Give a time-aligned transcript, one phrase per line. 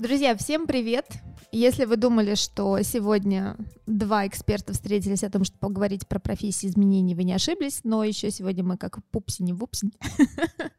[0.00, 1.04] Друзья, всем привет!
[1.52, 7.14] Если вы думали, что сегодня два эксперта встретились о том, чтобы поговорить про профессии изменений,
[7.14, 9.92] вы не ошиблись, но еще сегодня мы как пупсини-вупсини.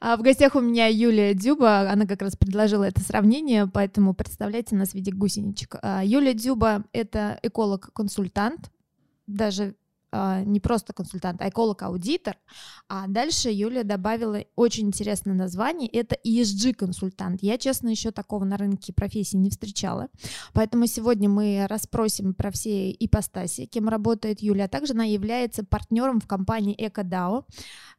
[0.00, 4.74] А в гостях у меня Юлия Дюба, она как раз предложила это сравнение, поэтому представляйте
[4.74, 5.76] нас в виде гусеничек.
[5.80, 8.70] А, Юлия Дюба— это эколог-консультант,
[9.26, 9.76] даже
[10.44, 12.36] не просто консультант, а эколог-аудитор.
[12.88, 17.38] А дальше Юлия добавила очень интересное название, это ESG-консультант.
[17.42, 20.08] Я, честно, еще такого на рынке профессии не встречала.
[20.52, 26.20] Поэтому сегодня мы расспросим про все ипостаси, кем работает Юлия, а также она является партнером
[26.20, 27.44] в компании EcoDAO.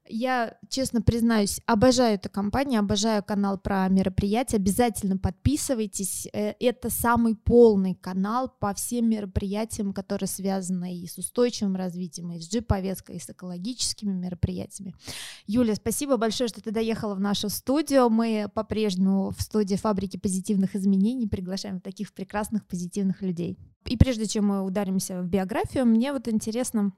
[0.07, 4.57] Я, честно признаюсь, обожаю эту компанию, обожаю канал про мероприятия.
[4.57, 6.27] Обязательно подписывайтесь.
[6.31, 12.39] Э, это самый полный канал по всем мероприятиям, которые связаны и с устойчивым развитием, и
[12.39, 14.93] с G-повесткой, и с экологическими мероприятиями.
[15.47, 18.09] Юля, спасибо большое, что ты доехала в нашу студию.
[18.09, 23.57] Мы по-прежнему в студии фабрики позитивных изменений приглашаем таких прекрасных позитивных людей.
[23.85, 26.91] И прежде чем мы ударимся в биографию, мне вот интересно,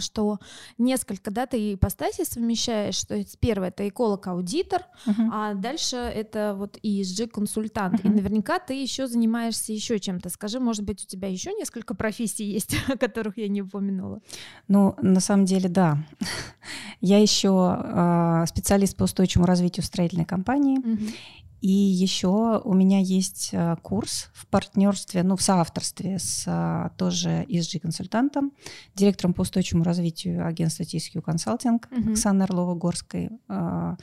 [0.00, 0.38] что
[0.78, 5.28] несколько, да, ты ипостаси совмещаешь, что первое это эколог-аудитор, uh-huh.
[5.32, 8.00] а дальше это вот ESG-консультант.
[8.00, 8.06] Uh-huh.
[8.06, 10.28] И наверняка ты еще занимаешься еще чем-то.
[10.28, 14.20] Скажи, может быть, у тебя еще несколько профессий есть, о которых я не упомянула?
[14.68, 15.98] Ну, на самом деле, да.
[17.00, 20.78] Я еще э, специалист по устойчивому развитию строительной компании.
[20.78, 21.14] Uh-huh.
[21.64, 27.46] И еще у меня есть э, курс в партнерстве, ну, в соавторстве с э, тоже
[27.48, 28.52] ESG-консультантом,
[28.94, 32.12] директором по устойчивому развитию агентства TSQ Consulting mm-hmm.
[32.12, 33.30] Оксаной Орлова-Горской.
[33.48, 33.96] Э,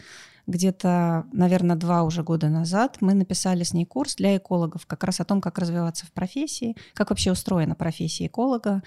[0.47, 5.19] где-то, наверное, два уже года назад мы написали с ней курс для экологов как раз
[5.19, 8.81] о том, как развиваться в профессии, как вообще устроена профессия эколога, а,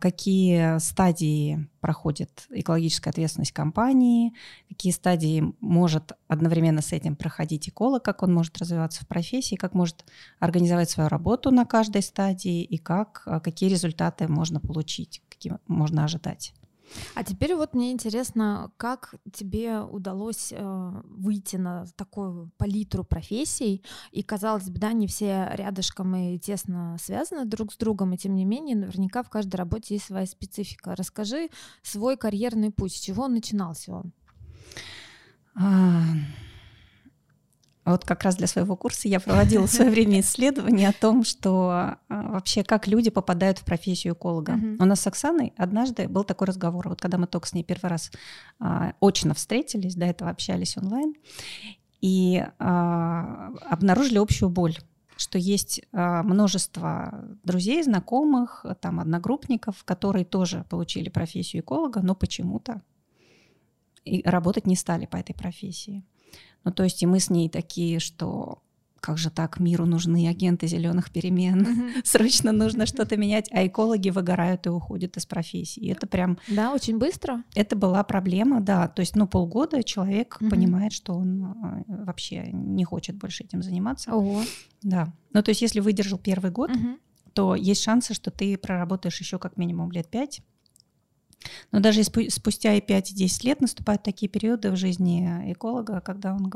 [0.00, 4.34] какие стадии проходит экологическая ответственность компании,
[4.68, 9.74] какие стадии может одновременно с этим проходить эколог, как он может развиваться в профессии, как
[9.74, 10.04] может
[10.38, 16.04] организовать свою работу на каждой стадии и как, а, какие результаты можно получить, какие можно
[16.04, 16.52] ожидать.
[17.14, 24.22] А теперь вот мне интересно, как тебе удалось э, выйти на такую палитру профессий, и,
[24.22, 28.44] казалось бы, да, не все рядышком и тесно связаны друг с другом, и тем не
[28.44, 30.94] менее, наверняка в каждой работе есть своя специфика.
[30.96, 31.50] Расскажи
[31.82, 34.12] свой карьерный путь, с чего начинался он?
[37.90, 41.70] Вот как раз для своего курса я проводила в свое время исследование о том, что
[41.70, 44.58] а, вообще как люди попадают в профессию эколога.
[44.78, 47.88] У нас с Оксаной однажды был такой разговор, вот когда мы только с ней первый
[47.88, 48.10] раз
[48.58, 51.14] а, очно встретились, до этого общались онлайн,
[52.00, 54.76] и а, обнаружили общую боль
[55.20, 62.82] что есть а, множество друзей, знакомых, там одногруппников, которые тоже получили профессию эколога, но почему-то
[64.04, 66.04] и работать не стали по этой профессии.
[66.64, 68.62] Ну, то есть и мы с ней такие, что
[69.00, 72.00] как же так, миру нужны агенты зеленых перемен, mm-hmm.
[72.04, 75.80] срочно нужно что-то менять, а экологи выгорают и уходят из профессии.
[75.80, 76.38] И это прям...
[76.48, 77.42] Да, очень быстро.
[77.54, 78.88] Это была проблема, да.
[78.88, 80.50] То есть, ну, полгода человек mm-hmm.
[80.50, 84.12] понимает, что он а, вообще не хочет больше этим заниматься.
[84.12, 84.42] Ого.
[84.82, 85.12] Да.
[85.32, 86.98] Ну, то есть, если выдержал первый год, mm-hmm.
[87.34, 90.42] то есть шансы, что ты проработаешь еще как минимум лет пять,
[91.72, 96.50] но даже спустя и 5-10 лет наступают такие периоды в жизни эколога, когда он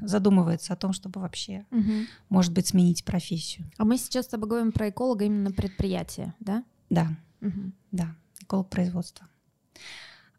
[0.00, 2.06] задумывается о том, чтобы вообще, угу.
[2.28, 3.68] может быть, сменить профессию.
[3.78, 6.64] А мы сейчас с тобой говорим про эколога именно предприятия, да?
[6.88, 7.08] Да,
[7.40, 7.72] угу.
[7.90, 9.26] да, эколог производства.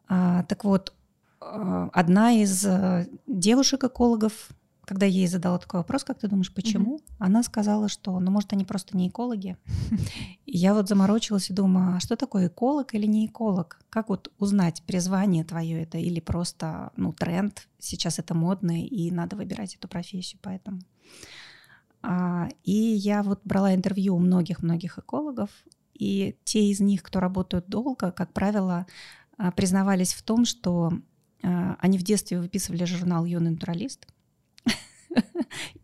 [0.07, 0.93] А, так вот,
[1.41, 4.49] а, одна из э, девушек-экологов
[4.87, 6.97] когда я ей задала такой вопрос, как ты думаешь, почему?
[6.97, 7.15] Mm-hmm.
[7.19, 9.57] Она сказала, что, ну, может, они просто не экологи.
[10.45, 13.81] И я вот заморочилась и думаю, а что такое эколог или не эколог?
[13.89, 19.35] Как вот узнать, призвание твое это или просто, ну, тренд, сейчас это модно, и надо
[19.35, 20.79] выбирать эту профессию, поэтому.
[22.01, 25.49] А, и я вот брала интервью у многих-многих экологов,
[25.95, 28.87] и те из них, кто работают долго, как правило,
[29.37, 30.93] а, признавались в том, что
[31.43, 34.07] а, они в детстве выписывали журнал «Юный натуралист»,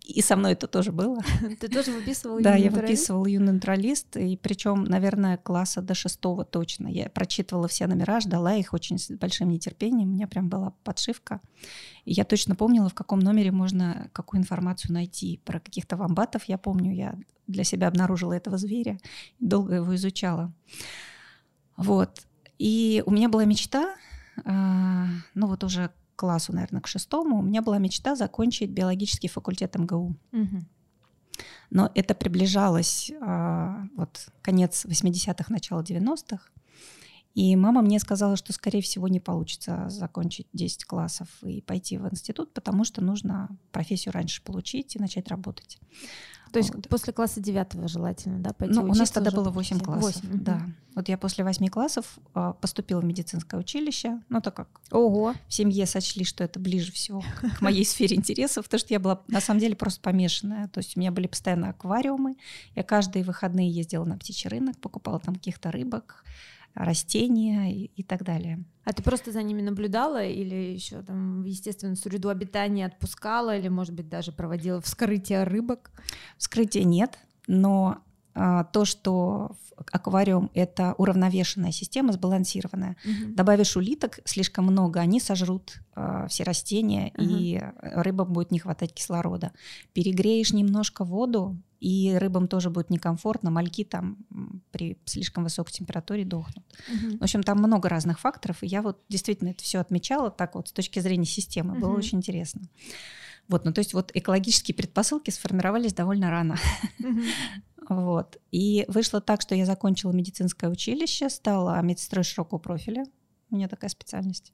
[0.05, 1.21] и со мной это тоже было.
[1.59, 6.87] Ты тоже выписывала Да, я выписывала юный натуралист, и причем, наверное, класса до шестого точно.
[6.87, 10.09] Я прочитывала все номера, ждала их очень с большим нетерпением.
[10.09, 11.41] У меня прям была подшивка.
[12.05, 15.41] И я точно помнила, в каком номере можно какую информацию найти.
[15.45, 18.99] Про каких-то вамбатов я помню, я для себя обнаружила этого зверя,
[19.39, 20.53] долго его изучала.
[21.77, 22.27] Вот.
[22.59, 23.95] И у меня была мечта,
[24.45, 29.75] а, ну вот уже классу, наверное, к шестому, у меня была мечта закончить биологический факультет
[29.75, 30.15] МГУ.
[30.31, 30.63] Угу.
[31.69, 36.49] Но это приближалось а, вот конец 80-х, начало 90-х.
[37.33, 42.07] И мама мне сказала, что, скорее всего, не получится закончить 10 классов и пойти в
[42.07, 45.79] институт, потому что нужно профессию раньше получить и начать работать.
[46.53, 46.87] То есть вот.
[46.87, 50.23] после класса девятого желательно, да, пойти Ну, у нас тогда было 8 классов.
[50.23, 50.43] 8.
[50.43, 50.61] Да.
[50.93, 54.21] Вот я после 8 классов а, поступила в медицинское училище.
[54.29, 55.33] Ну, так как Ого.
[55.47, 57.23] в семье сочли, что это ближе всего
[57.57, 60.67] к моей сфере интересов, потому что я была на самом деле просто помешанная.
[60.67, 62.35] То есть у меня были постоянно аквариумы.
[62.75, 66.23] Я каждые выходные ездила на птичий рынок, покупала там каких-то рыбок,
[66.73, 68.63] растения и, и так далее.
[68.83, 73.69] А ты просто за ними наблюдала или еще там в естественную среду обитания отпускала или,
[73.69, 75.91] может быть, даже проводила вскрытие рыбок?
[76.37, 77.17] Вскрытия нет,
[77.47, 77.99] но
[78.35, 79.55] а, то, что
[79.91, 82.95] аквариум это уравновешенная система, сбалансированная.
[83.05, 83.33] Угу.
[83.35, 87.25] Добавишь улиток слишком много, они сожрут э, все растения, угу.
[87.25, 89.51] и рыбам будет не хватать кислорода.
[89.93, 94.17] Перегреешь немножко воду, и рыбам тоже будет некомфортно, мальки там
[94.71, 96.65] при слишком высокой температуре дохнут.
[96.87, 97.17] Угу.
[97.17, 100.69] В общем, там много разных факторов, и я вот действительно это все отмечала так вот
[100.69, 101.81] с точки зрения системы, угу.
[101.81, 102.61] было очень интересно.
[103.49, 106.57] Вот, ну то есть вот экологические предпосылки сформировались довольно рано.
[107.89, 108.37] Вот.
[108.49, 113.03] И вышло так, что я закончила медицинское училище, стала медсестрой широкого профиля.
[113.49, 114.53] У меня такая специальность.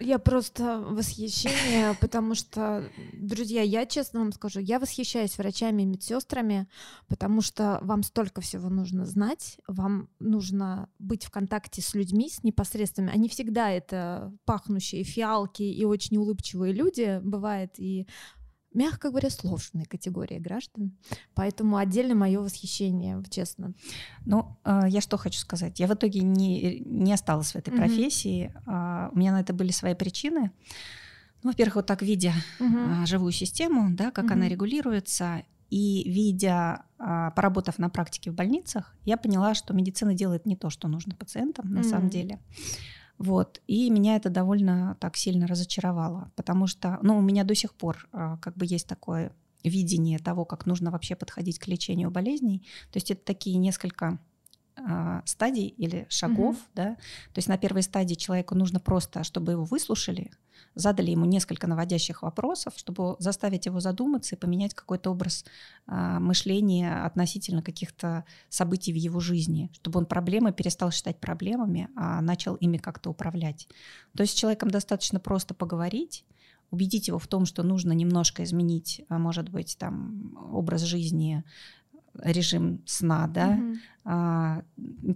[0.00, 6.68] Я просто восхищение, потому что, друзья, я честно вам скажу, я восхищаюсь врачами и медсестрами,
[7.06, 12.42] потому что вам столько всего нужно знать, вам нужно быть в контакте с людьми, с
[12.42, 13.14] непосредственными.
[13.14, 18.06] Они всегда это пахнущие фиалки и очень улыбчивые люди, бывает и
[18.72, 20.96] мягко говоря, сложной категории граждан.
[21.34, 23.74] Поэтому отдельно мое восхищение, честно.
[24.26, 25.80] Ну, а, я что хочу сказать.
[25.80, 27.76] Я в итоге не, не осталась в этой mm-hmm.
[27.76, 28.54] профессии.
[28.66, 30.50] А, у меня на это были свои причины.
[31.42, 33.06] Ну, во-первых, вот так видя mm-hmm.
[33.06, 34.32] живую систему, да, как mm-hmm.
[34.32, 40.56] она регулируется, и видя, поработав на практике в больницах, я поняла, что медицина делает не
[40.56, 41.82] то, что нужно пациентам на mm-hmm.
[41.84, 42.40] самом деле.
[43.20, 43.60] Вот.
[43.66, 48.08] И меня это довольно так сильно разочаровало, потому что, ну, у меня до сих пор
[48.12, 52.60] а, как бы есть такое видение того, как нужно вообще подходить к лечению болезней.
[52.90, 54.18] То есть это такие несколько
[54.74, 56.74] а, стадий или шагов, mm-hmm.
[56.74, 56.94] да.
[57.34, 60.30] То есть на первой стадии человеку нужно просто, чтобы его выслушали,
[60.74, 65.44] задали ему несколько наводящих вопросов, чтобы заставить его задуматься и поменять какой-то образ
[65.86, 72.20] а, мышления относительно каких-то событий в его жизни, чтобы он проблемы перестал считать проблемами, а
[72.20, 73.68] начал ими как-то управлять.
[74.16, 76.24] То есть с человеком достаточно просто поговорить,
[76.70, 81.44] убедить его в том, что нужно немножко изменить, а, может быть, там образ жизни,
[82.14, 83.76] режим сна, да, mm-hmm.
[84.04, 84.62] а,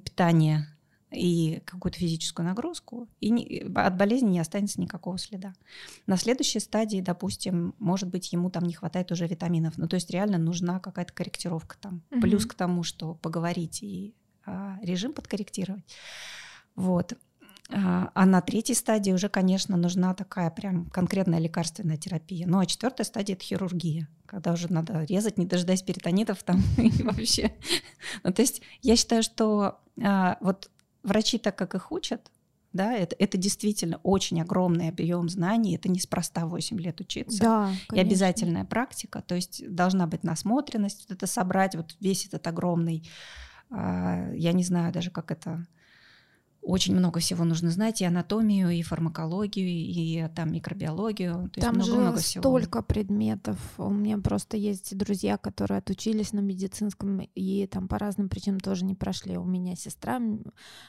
[0.05, 0.67] питание
[1.15, 5.55] и какую-то физическую нагрузку, и не, от болезни не останется никакого следа.
[6.07, 9.79] На следующей стадии, допустим, может быть, ему там не хватает уже витаминов.
[9.79, 12.03] Ну, то есть реально нужна какая-то корректировка там.
[12.11, 12.21] Угу.
[12.21, 14.15] Плюс к тому, что поговорить и
[14.47, 15.85] а, режим подкорректировать.
[16.77, 17.15] Вот.
[17.71, 22.47] А, а на третьей стадии уже, конечно, нужна такая прям конкретная лекарственная терапия.
[22.47, 27.03] Ну а четвертая стадия это хирургия, когда уже надо резать, не дожидаясь перитонитов там и
[27.03, 27.55] вообще.
[28.23, 30.71] Ну, то есть я считаю, что а, вот
[31.05, 32.31] врачи так как их учат,
[32.73, 37.39] да, это, это действительно очень огромный объем знаний, это неспроста 8 лет учиться.
[37.41, 42.45] Да, и обязательная практика, то есть должна быть насмотренность, вот это собрать, вот весь этот
[42.49, 43.09] огромный,
[43.71, 45.65] э, я не знаю даже, как это
[46.65, 51.51] очень много всего нужно знать, и анатомию, и фармакологию, и там микробиологию.
[51.53, 52.43] То там есть много, же много всего.
[52.43, 53.59] столько предметов.
[53.77, 58.85] У меня просто есть друзья, которые отучились на медицинском, и там по разным причинам тоже
[58.87, 59.37] не прошли.
[59.37, 60.21] У меня сестра,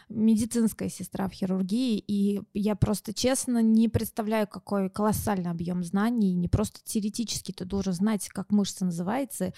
[0.07, 6.33] медицинская сестра в хирургии, и я просто честно не представляю, какой колоссальный объем знаний.
[6.33, 9.53] Не просто теоретически ты должен знать, как мышца называется,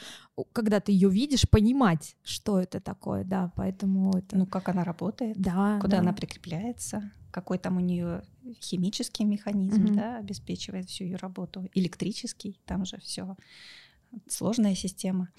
[0.52, 4.36] когда ты ее видишь, понимать, что это такое, да, поэтому это...
[4.36, 8.24] Ну, как она работает, да, куда да она прикрепляется, какой там у нее
[8.62, 9.96] химический механизм, mm-hmm.
[9.96, 13.36] да, обеспечивает всю ее работу, электрический, там же все
[14.28, 15.30] сложная система.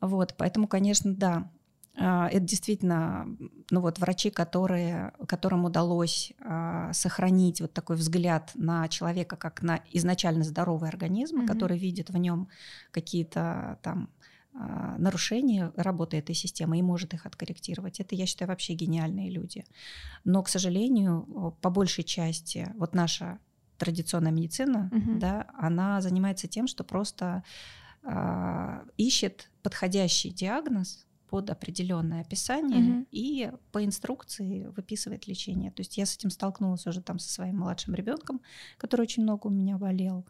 [0.00, 1.50] Вот, поэтому, конечно, да,
[1.96, 3.26] а, это действительно,
[3.70, 9.80] ну вот врачи, которые, которым удалось а, сохранить вот такой взгляд на человека как на
[9.92, 11.46] изначально здоровый организм, mm-hmm.
[11.46, 12.48] который видит в нем
[12.90, 14.10] какие-то там
[14.56, 17.98] а, нарушения работы этой системы и может их откорректировать.
[17.98, 19.64] Это, я считаю, вообще гениальные люди.
[20.22, 23.40] Но, к сожалению, по большей части вот наша
[23.78, 25.18] традиционная медицина, угу.
[25.18, 27.42] да, она занимается тем, что просто
[28.04, 33.06] э, ищет подходящий диагноз под определенное описание угу.
[33.10, 35.72] и по инструкции выписывает лечение.
[35.72, 38.40] То есть я с этим столкнулась уже там со своим младшим ребенком,
[38.78, 40.24] который очень много у меня болел.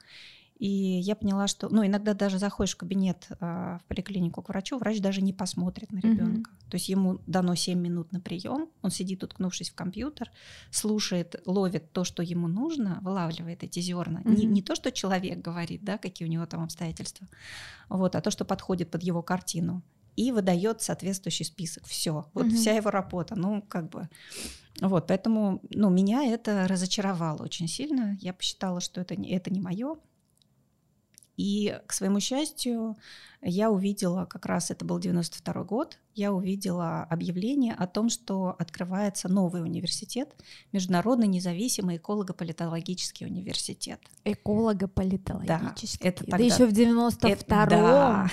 [0.56, 4.78] И я поняла, что, ну, иногда даже заходишь в кабинет э, в поликлинику к врачу,
[4.78, 6.50] врач даже не посмотрит на ребенка.
[6.50, 6.70] Mm-hmm.
[6.70, 10.30] То есть ему дано 7 минут на прием, он сидит, уткнувшись в компьютер,
[10.70, 14.20] слушает, ловит то, что ему нужно, вылавливает эти зерна.
[14.20, 14.36] Mm-hmm.
[14.36, 17.26] Не, не то, что человек говорит, да, какие у него там обстоятельства,
[17.88, 19.82] вот, а то, что подходит под его картину
[20.14, 21.84] и выдает соответствующий список.
[21.86, 22.54] Все, вот mm-hmm.
[22.54, 23.34] вся его работа.
[23.34, 24.08] Ну, как бы.
[24.80, 28.16] Вот, поэтому, ну, меня это разочаровало очень сильно.
[28.20, 29.96] Я посчитала, что это это не мое.
[31.36, 32.96] И, к своему счастью,
[33.42, 39.28] я увидела, как раз это был 92 год, я увидела объявление о том, что открывается
[39.28, 40.34] новый университет,
[40.72, 44.00] Международный независимый эколого-политологический университет.
[44.24, 46.04] Эколого-политологический?
[46.04, 46.38] Да, это тогда...
[46.38, 47.68] да еще в 92-м?
[47.68, 48.30] Да.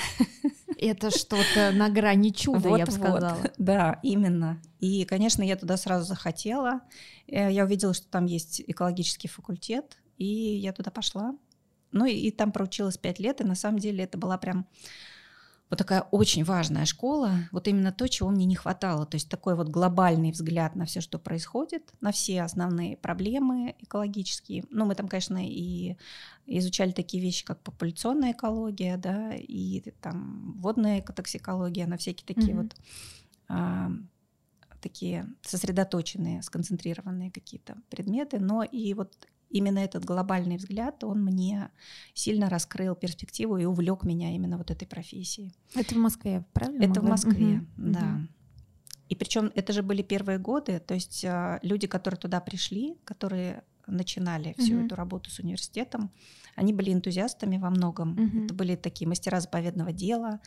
[0.78, 3.38] Это что-то на грани чуда, вот, я бы сказала.
[3.40, 4.60] Вот, да, именно.
[4.80, 6.82] И, конечно, я туда сразу захотела.
[7.28, 11.36] Э, я увидела, что там есть экологический факультет, и я туда пошла.
[11.92, 14.68] Ну и, и там проучилась пять лет, и на самом деле это была прям
[15.72, 19.56] вот такая очень важная школа, вот именно то, чего мне не хватало, то есть такой
[19.56, 24.66] вот глобальный взгляд на все, что происходит, на все основные проблемы экологические.
[24.70, 25.96] Ну, мы там, конечно, и
[26.46, 32.62] изучали такие вещи, как популяционная экология, да, и там водная экотоксикология, на всякие такие mm-hmm.
[32.64, 32.76] вот
[33.48, 33.92] а,
[34.82, 39.16] такие сосредоточенные, сконцентрированные какие-то предметы, но и вот
[39.52, 41.70] именно этот глобальный взгляд, он мне
[42.14, 45.54] сильно раскрыл перспективу и увлек меня именно вот этой профессией.
[45.76, 46.84] Это в Москве, правильно?
[46.84, 47.66] Это в Москве, угу.
[47.78, 48.00] да.
[48.00, 48.28] Угу.
[49.10, 53.64] И причем это же были первые годы, то есть э, люди, которые туда пришли, которые
[53.88, 54.86] начинали всю угу.
[54.86, 56.12] эту работу с университетом,
[56.56, 58.12] они были энтузиастами во многом.
[58.14, 58.46] Угу.
[58.46, 60.40] Это были такие мастера заповедного дела,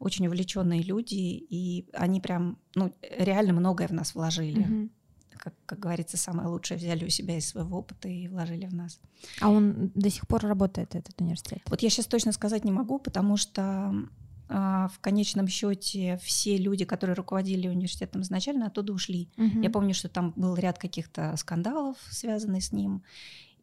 [0.00, 4.62] очень увлеченные люди, и они прям, ну, реально многое в нас вложили.
[4.62, 4.88] Угу
[5.36, 9.00] как, как говорится, самое лучшее взяли у себя из своего опыта и вложили в нас.
[9.40, 11.62] А он до сих пор работает, этот университет?
[11.66, 13.94] Вот я сейчас точно сказать не могу, потому что
[14.48, 19.28] а, в конечном счете все люди, которые руководили университетом изначально, оттуда ушли.
[19.36, 19.62] Угу.
[19.62, 23.02] Я помню, что там был ряд каких-то скандалов, связанных с ним.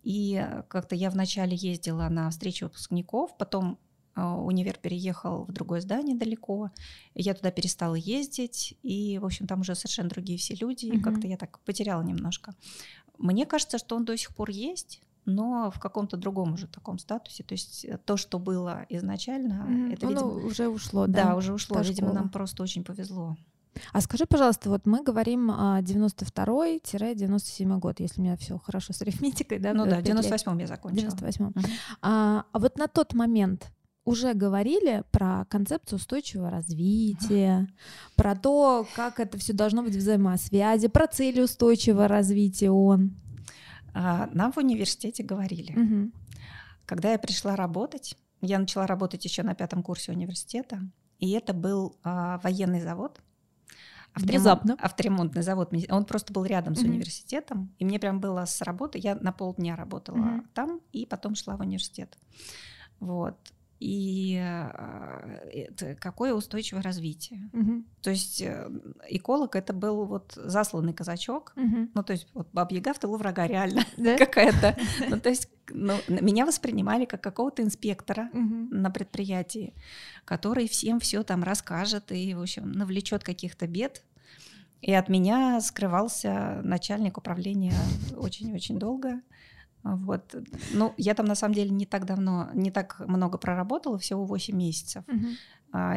[0.04, 3.80] И как-то я вначале ездила на встречи выпускников, потом
[4.16, 6.72] универ переехал в другое здание далеко,
[7.14, 11.28] я туда перестала ездить, и, в общем, там уже совершенно другие все люди, и как-то
[11.28, 12.56] я так потеряла немножко.
[13.18, 17.44] Мне кажется, что он до сих пор есть, но в каком-то другом уже таком статусе.
[17.44, 20.28] То есть э, то, что было изначально, mm, это, видимо...
[20.28, 21.26] уже ушло, да?
[21.26, 21.82] Да, уже ушло.
[21.82, 23.36] Видимо, нам просто очень повезло.
[23.92, 29.60] А скажи, пожалуйста, вот мы говорим 92-97 год, если у меня все хорошо с арифметикой,
[29.60, 29.74] да?
[29.74, 31.10] Ну да, в 98-м я закончила.
[31.10, 31.50] 98-м.
[31.50, 31.72] Mm-hmm.
[32.02, 33.70] А, а вот на тот момент
[34.06, 37.68] уже говорили про концепцию устойчивого развития,
[38.16, 43.16] про то, как это все должно быть в взаимосвязи, про цели устойчивого развития ООН.
[43.94, 45.74] А, нам в университете говорили.
[45.74, 46.12] Угу.
[46.86, 50.80] Когда я пришла работать, я начала работать еще на пятом курсе университета,
[51.18, 53.22] и это был а, военный завод.
[54.14, 54.78] Внезапно.
[54.80, 55.74] Авторемонтный завод.
[55.90, 57.74] Он просто был рядом mm с университетом.
[57.80, 58.98] И мне прям было с работы.
[58.98, 62.18] Я на полдня работала mm там и потом шла в университет.
[63.02, 63.36] Вот.
[63.86, 67.52] И а, это какое устойчивое развитие.
[67.54, 67.84] Угу.
[68.02, 68.68] То есть э,
[69.10, 71.90] эколог это был вот засланный казачок, угу.
[71.94, 74.18] ну то есть вот бабья в тылу врага реально да?
[74.18, 74.76] какая-то.
[75.10, 78.70] Ну то есть ну, меня воспринимали как какого-то инспектора угу.
[78.72, 79.76] на предприятии,
[80.26, 84.04] который всем все там расскажет и в общем навлечет каких-то бед.
[84.82, 87.76] И от меня скрывался начальник управления
[88.18, 89.22] очень-очень долго.
[89.86, 90.36] Вот.
[90.74, 94.58] Ну, я там на самом деле не так давно, не так много проработала, всего 8
[94.58, 95.04] месяцев.
[95.08, 95.28] Угу.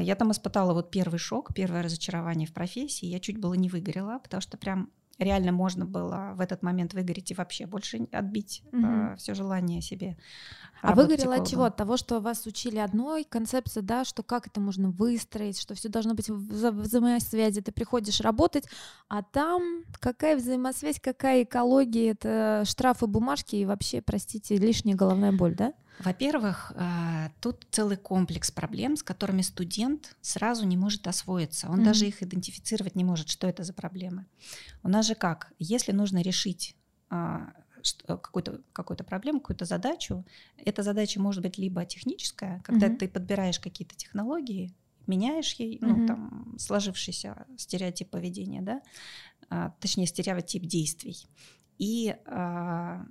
[0.00, 3.06] Я там испытала вот первый шок, первое разочарование в профессии.
[3.06, 7.30] Я чуть было не выгорела, потому что прям реально можно было в этот момент выгореть
[7.30, 8.86] и вообще больше отбить угу.
[8.86, 10.16] э, все желание себе.
[10.80, 11.64] А выгорело от чего?
[11.64, 15.88] От того, что вас учили одной концепции, да, что как это можно выстроить, что все
[15.88, 17.60] должно быть в взаимосвязи.
[17.60, 18.64] Ты приходишь работать,
[19.08, 25.56] а там какая взаимосвязь, какая экология, это штрафы, бумажки и вообще, простите, лишняя головная боль,
[25.56, 25.74] да?
[25.98, 31.68] Во-первых, э, тут целый комплекс проблем, с которыми студент сразу не может освоиться.
[31.68, 31.84] Он mm-hmm.
[31.84, 34.26] даже их идентифицировать не может, что это за проблемы.
[34.82, 35.52] У нас же как?
[35.58, 36.76] Если нужно решить
[37.10, 37.52] а,
[38.06, 40.24] какую-то какую проблему, какую-то задачу,
[40.56, 42.96] эта задача может быть либо техническая, когда mm-hmm.
[42.96, 44.74] ты подбираешь какие-то технологии,
[45.06, 45.86] меняешь ей, mm-hmm.
[45.86, 48.82] ну, там, сложившийся стереотип поведения, да,
[49.50, 51.26] а, точнее, стереотип действий.
[51.78, 53.06] И а,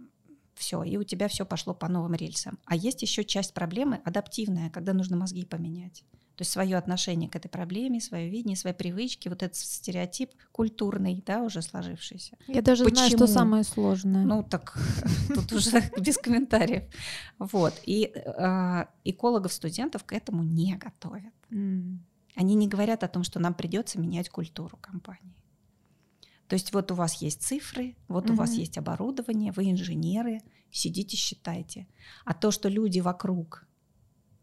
[0.57, 2.59] все, и у тебя все пошло по новым рельсам.
[2.65, 6.03] А есть еще часть проблемы адаптивная, когда нужно мозги поменять.
[6.37, 11.23] То есть свое отношение к этой проблеме, свое видение, свои привычки, вот этот стереотип культурный,
[11.25, 12.37] да, уже сложившийся.
[12.47, 12.97] Я даже Почему?
[12.97, 14.23] знаю, что самое сложное.
[14.23, 14.77] Ну так
[15.33, 16.83] тут уже без комментариев.
[17.39, 17.73] Вот.
[17.87, 21.33] И а, экологов, студентов к этому не готовят.
[21.49, 25.33] Они не говорят о том, что нам придется менять культуру компании.
[26.47, 28.33] То есть вот у вас есть цифры, вот угу.
[28.33, 31.87] у вас есть оборудование, вы инженеры, сидите, считайте.
[32.25, 33.67] А то, что люди вокруг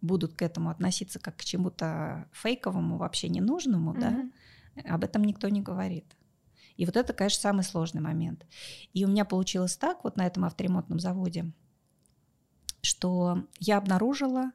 [0.03, 4.01] будут к этому относиться как к чему-то фейковому, вообще ненужному, угу.
[4.01, 4.31] да,
[4.85, 6.05] об этом никто не говорит.
[6.77, 8.45] И вот это, конечно, самый сложный момент.
[8.93, 11.53] И у меня получилось так вот на этом авторемонтном заводе,
[12.83, 14.51] что я обнаружила,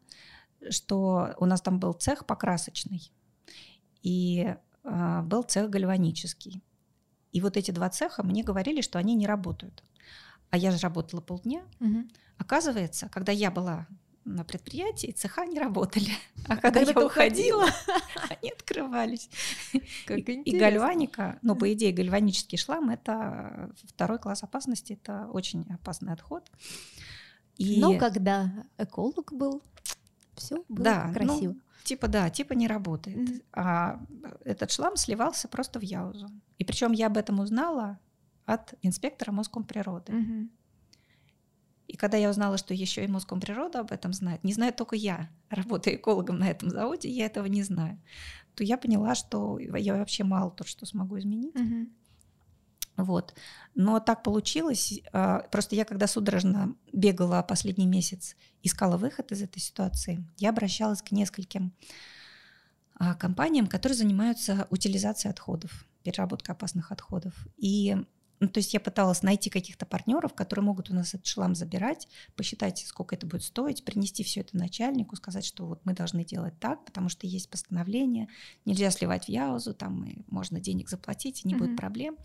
[0.69, 3.11] что у нас там был цех покрасочный
[4.03, 6.61] и э, был цех гальванический.
[7.31, 9.83] И вот эти два цеха мне говорили, что они не работают.
[10.49, 11.61] А я же работала полдня.
[11.79, 12.07] Угу.
[12.37, 13.87] Оказывается, когда я была
[14.25, 16.11] на предприятии, цеха не работали.
[16.47, 17.65] А, а когда, когда я уходила,
[18.29, 19.29] они открывались.
[20.07, 25.67] Как и, и гальваника, ну, по идее, гальванический шлам— это второй класс опасности, это очень
[25.71, 26.49] опасный отход.
[27.57, 27.79] И...
[27.79, 29.61] Но когда эколог был,
[30.35, 31.53] все было да, ну, красиво.
[31.53, 33.17] Ну, Типа да, типа не работает.
[33.17, 33.43] Mm-hmm.
[33.53, 33.99] А
[34.43, 36.29] этот шлам сливался просто в яузу.
[36.57, 37.99] И причем я об этом узнала
[38.45, 40.11] от инспектора Москомприроды.
[40.11, 40.49] Mm-hmm.
[41.87, 45.29] И когда я узнала, что еще и Москомприрода об этом знает, не знаю только я,
[45.49, 47.99] работаю экологом на этом заводе, я этого не знаю,
[48.55, 51.55] то я поняла, что я вообще мало то, что смогу изменить.
[51.55, 51.89] Mm-hmm.
[53.03, 53.33] Вот.
[53.75, 54.99] Но так получилось.
[55.13, 61.01] А, просто я, когда судорожно бегала последний месяц, искала выход из этой ситуации, я обращалась
[61.01, 61.73] к нескольким
[62.95, 67.33] а, компаниям, которые занимаются утилизацией отходов, переработкой опасных отходов.
[67.57, 67.95] И
[68.39, 72.07] ну, то есть я пыталась найти каких-то партнеров, которые могут у нас этот шлам забирать,
[72.35, 76.53] посчитать, сколько это будет стоить, принести все это начальнику, сказать, что вот мы должны делать
[76.59, 78.29] так, потому что есть постановление,
[78.65, 81.57] нельзя сливать в Яузу, там и можно денег заплатить, и не mm-hmm.
[81.57, 82.17] будет проблем.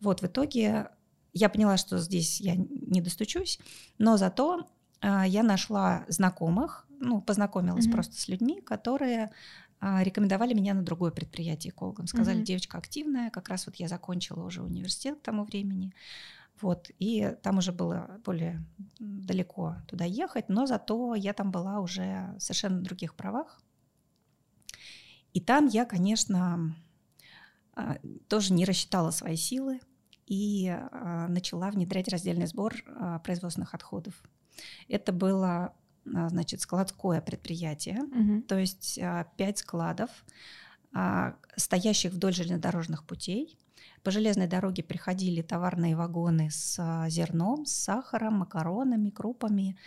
[0.00, 0.90] Вот, в итоге
[1.32, 3.58] я поняла, что здесь я не достучусь,
[3.98, 4.66] но зато
[5.00, 7.92] э, я нашла знакомых, ну, познакомилась mm-hmm.
[7.92, 9.32] просто с людьми, которые
[9.80, 12.06] э, рекомендовали меня на другое предприятие экологом.
[12.06, 12.44] Сказали, mm-hmm.
[12.44, 15.92] девочка активная, как раз вот я закончила уже университет к тому времени.
[16.60, 18.64] Вот, и там уже было более
[19.00, 23.60] далеко туда ехать, но зато я там была уже совершенно на других правах.
[25.32, 26.76] И там я, конечно,
[27.74, 29.80] а, тоже не рассчитала свои силы
[30.26, 34.14] и а, начала внедрять раздельный сбор а, производственных отходов.
[34.88, 38.42] Это было значит, складское предприятие, угу.
[38.42, 39.00] то есть
[39.38, 40.10] пять складов,
[41.56, 43.58] стоящих вдоль железнодорожных путей.
[44.02, 49.78] По железной дороге приходили товарные вагоны с зерном, с сахаром, макаронами, крупами.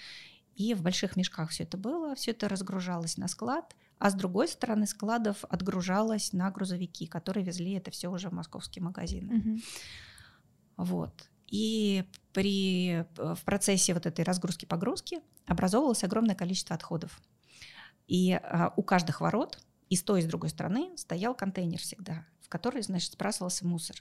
[0.56, 4.48] И в больших мешках все это было, все это разгружалось на склад– а с другой
[4.48, 9.38] стороны складов отгружалось на грузовики, которые везли это все уже в московские магазины.
[9.38, 9.60] Угу.
[10.78, 11.30] Вот.
[11.48, 17.22] И при, в процессе вот этой разгрузки-погрузки образовывалось огромное количество отходов.
[18.08, 19.60] И а, у каждых ворот
[19.90, 23.98] и с той, и с другой стороны стоял контейнер всегда, в который, значит, сбрасывался мусор.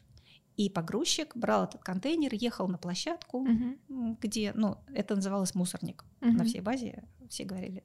[0.56, 4.16] И погрузчик брал этот контейнер, ехал на площадку, угу.
[4.20, 6.04] где, ну, это называлось мусорник.
[6.20, 6.30] Угу.
[6.30, 7.84] На всей базе все говорили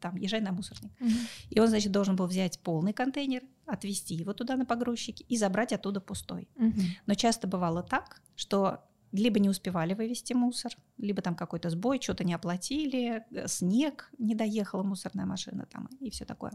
[0.00, 0.92] там, езжай на мусорник.
[1.00, 1.10] Угу.
[1.50, 5.72] И он, значит, должен был взять полный контейнер, отвезти его туда на погрузчике и забрать
[5.72, 6.48] оттуда пустой.
[6.56, 6.80] Угу.
[7.06, 12.24] Но часто бывало так, что либо не успевали вывести мусор, либо там какой-то сбой, что-то
[12.24, 16.52] не оплатили, э, снег, не доехала мусорная машина там и все такое.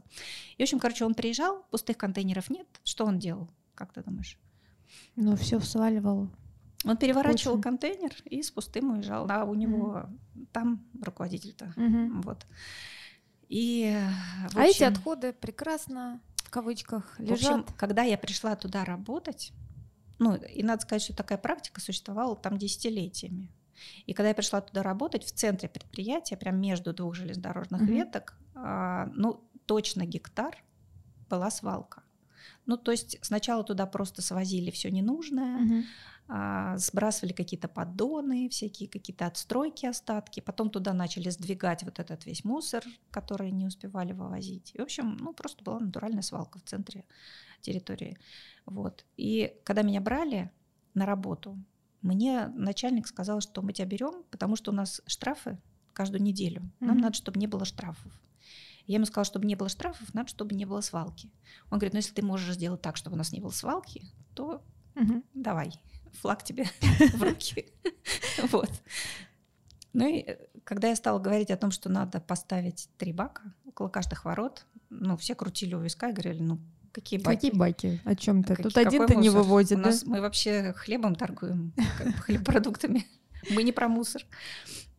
[0.57, 2.67] И, в общем, короче, он приезжал, пустых контейнеров нет.
[2.83, 4.39] Что он делал, как ты думаешь?
[5.15, 6.29] Ну, все сваливал.
[6.85, 7.63] Он переворачивал Очень.
[7.63, 9.25] контейнер и с пустым уезжал.
[9.29, 10.19] А у него mm
[10.51, 11.73] там руководитель-то.
[11.75, 12.45] mm Вот.
[13.49, 13.95] И,
[14.45, 17.39] общем, а эти отходы прекрасно в кавычках лежат.
[17.39, 19.51] В общем, когда я пришла туда работать,
[20.19, 23.51] ну и надо сказать, что такая практика существовала там десятилетиями.
[24.05, 27.93] И когда я пришла туда работать, в центре предприятия, прям между двух железнодорожных mm-hmm.
[27.93, 30.63] веток, а, ну точно гектар
[31.29, 32.03] была свалка.
[32.65, 35.61] Ну то есть сначала туда просто свозили все ненужное.
[35.61, 35.83] Mm-hmm
[36.27, 40.39] сбрасывали какие-то поддоны, всякие какие-то отстройки, остатки.
[40.39, 44.71] Потом туда начали сдвигать вот этот весь мусор, который не успевали вывозить.
[44.73, 47.05] И, в общем, ну, просто была натуральная свалка в центре
[47.61, 48.17] территории.
[48.65, 49.05] Вот.
[49.17, 50.51] И когда меня брали
[50.95, 51.63] на работу,
[52.01, 55.59] мне начальник сказал, что мы тебя берем, потому что у нас штрафы
[55.93, 56.71] каждую неделю.
[56.79, 57.01] Нам mm-hmm.
[57.01, 58.11] надо, чтобы не было штрафов.
[58.87, 61.31] Я ему сказала, чтобы не было штрафов, надо, чтобы не было свалки.
[61.71, 64.63] Он говорит, ну если ты можешь сделать так, чтобы у нас не было свалки, то
[64.95, 65.23] угу.
[65.33, 65.71] давай
[66.15, 66.65] флаг тебе
[67.13, 67.67] в руки.
[68.51, 68.69] Вот.
[69.93, 73.87] Ну и э, когда я стала говорить о том, что надо поставить три бака, около
[73.87, 76.59] каждых ворот, ну, все крутили у виска и говорили, ну,
[76.91, 77.35] какие баки?
[77.35, 78.01] Какие баки?
[78.03, 78.55] О чем ты?
[78.55, 79.89] Тут один-то не вывозит, У да?
[79.89, 81.73] нас, мы вообще хлебом торгуем,
[82.21, 83.05] хлебопродуктами.
[83.49, 84.23] Мы не про мусор.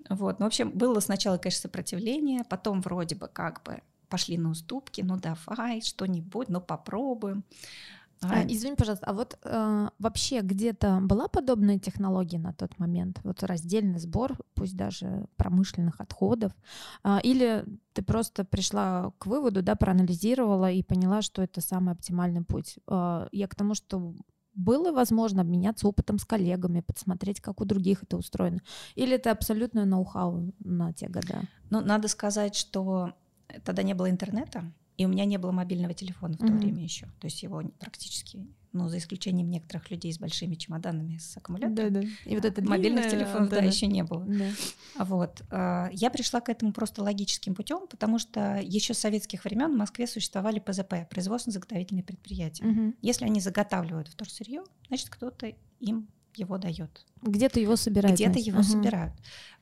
[0.09, 0.39] Вот.
[0.39, 5.01] Ну, в общем, было сначала, конечно, сопротивление, потом вроде бы как бы пошли на уступки,
[5.01, 7.45] ну давай, что-нибудь, ну попробуем.
[8.23, 13.21] А, извини, пожалуйста, а вот э, вообще где-то была подобная технология на тот момент?
[13.25, 16.53] Вот раздельный сбор, пусть даже промышленных отходов,
[17.05, 22.43] э, или ты просто пришла к выводу, да, проанализировала и поняла, что это самый оптимальный
[22.43, 22.79] путь?
[22.89, 24.15] Э, я к тому, что
[24.55, 28.61] было возможно обменяться опытом с коллегами, подсмотреть, как у других это устроено?
[28.95, 31.43] Или это абсолютное ноу-хау на те года?
[31.69, 33.13] Ну, надо сказать, что
[33.65, 34.65] тогда не было интернета,
[34.97, 36.59] и у меня не было мобильного телефона в то mm-hmm.
[36.59, 37.07] время еще.
[37.21, 41.93] То есть его практически, ну, за исключением некоторых людей с большими чемоданами с аккумулятором.
[41.93, 42.07] Да, да.
[42.25, 44.25] И вот это мобильных телефонов, да, еще не было.
[44.25, 45.05] Да.
[45.05, 45.43] Вот.
[45.51, 49.79] А, я пришла к этому просто логическим путем, потому что еще с советских времен в
[49.79, 52.65] Москве существовали ПЗП, производственно-заготовительные предприятия.
[52.65, 52.95] Mm-hmm.
[53.03, 57.07] Если они заготавливают вторсырье, значит, кто-то им его дает.
[57.23, 58.17] Где-то его собирают.
[58.17, 58.65] Где-то его uh-huh.
[58.65, 59.13] собирают.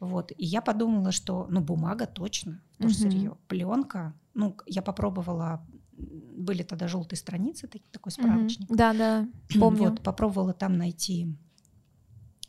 [0.00, 0.32] Вот.
[0.36, 3.38] И я подумала, что ну бумага точно, вторсырье, uh-huh.
[3.48, 8.68] пленка, ну, я попробовала, были тогда желтые страницы, такой справочник.
[8.68, 9.90] Да, да, помню.
[9.90, 11.34] Вот, попробовала там найти,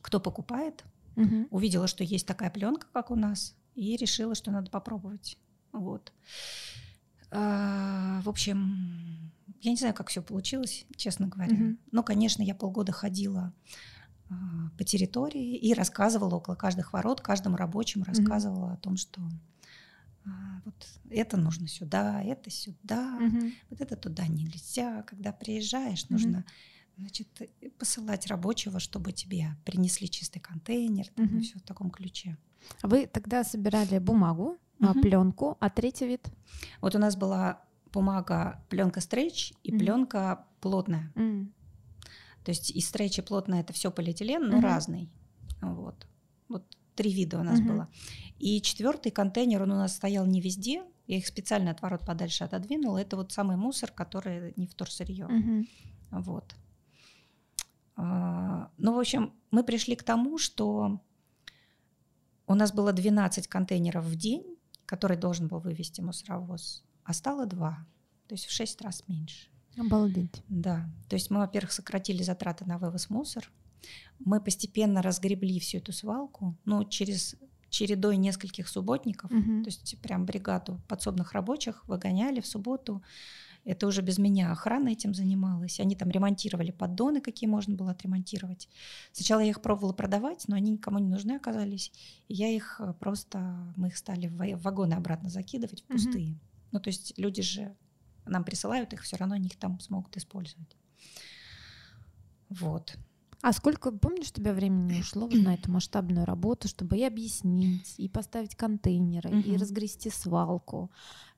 [0.02, 0.84] кто покупает.
[1.16, 1.48] Угу.
[1.52, 5.38] Увидела, что есть такая пленка, как у нас, и решила, что надо попробовать.
[5.72, 6.12] Вот.
[7.32, 11.54] А, в общем, я не знаю, как все получилось, честно говоря.
[11.54, 11.78] Угу.
[11.92, 13.54] Но, конечно, я полгода ходила
[14.78, 18.74] по территории и рассказывала около каждых ворот, каждому рабочему рассказывала угу.
[18.74, 19.22] о том, что
[20.26, 20.74] а, вот
[21.10, 23.52] это нужно сюда, это сюда, угу.
[23.70, 25.04] вот это туда нельзя.
[25.04, 26.48] Когда приезжаешь, нужно угу.
[26.98, 27.28] значит,
[27.78, 32.38] посылать рабочего, чтобы тебе принесли чистый контейнер, там, и все в таком ключе.
[32.82, 35.02] А вы тогда собирали бумагу, угу.
[35.02, 36.28] пленку, а третий вид?
[36.82, 37.62] Вот у нас была
[37.94, 39.80] бумага, пленка стрейч и угу.
[39.80, 41.12] пленка плотная.
[41.16, 41.48] Угу.
[42.46, 44.66] То есть и стрейч и плотная это все полиэтилен, но угу.
[44.66, 45.10] разный.
[45.62, 46.08] Вот.
[46.48, 46.64] Вот
[46.96, 47.70] три вида у нас угу.
[47.70, 47.90] было.
[48.38, 52.44] И четвертый контейнер, он у нас стоял не везде, я их специально от ворот подальше
[52.44, 53.00] отодвинула.
[53.00, 55.26] Это вот самый мусор, который не вторсырье.
[55.26, 55.66] Угу.
[56.22, 56.56] Вот.
[57.96, 61.02] А, ну, в общем, мы пришли к тому, что
[62.48, 67.88] у нас было 12 контейнеров в день, который должен был вывести мусоровоз, а стало 2,
[68.28, 69.50] то есть в 6 раз меньше.
[69.78, 70.44] Обалдеть.
[70.50, 73.48] Да, то есть мы, во-первых, сократили затраты на вывоз мусора,
[74.20, 77.36] мы постепенно разгребли всю эту свалку, но через
[77.70, 79.64] чередой нескольких субботников, угу.
[79.64, 83.02] то есть прям бригаду подсобных рабочих выгоняли в субботу.
[83.66, 85.80] Это уже без меня охрана этим занималась.
[85.80, 88.70] Они там ремонтировали поддоны, какие можно было отремонтировать.
[89.12, 91.92] Сначала я их пробовала продавать, но они никому не нужны оказались.
[92.28, 96.34] И я их э, просто, мы их стали в вагоны обратно закидывать, в пустые.
[96.34, 96.40] Угу.
[96.74, 97.76] Ну, то есть люди же
[98.26, 100.78] нам присылают их, все равно они их там смогут использовать.
[102.50, 102.98] Вот.
[103.42, 107.94] А сколько, помнишь, у тебя времени ушло вот на эту масштабную работу, чтобы и объяснить,
[107.98, 110.90] и поставить контейнеры, и разгрести свалку,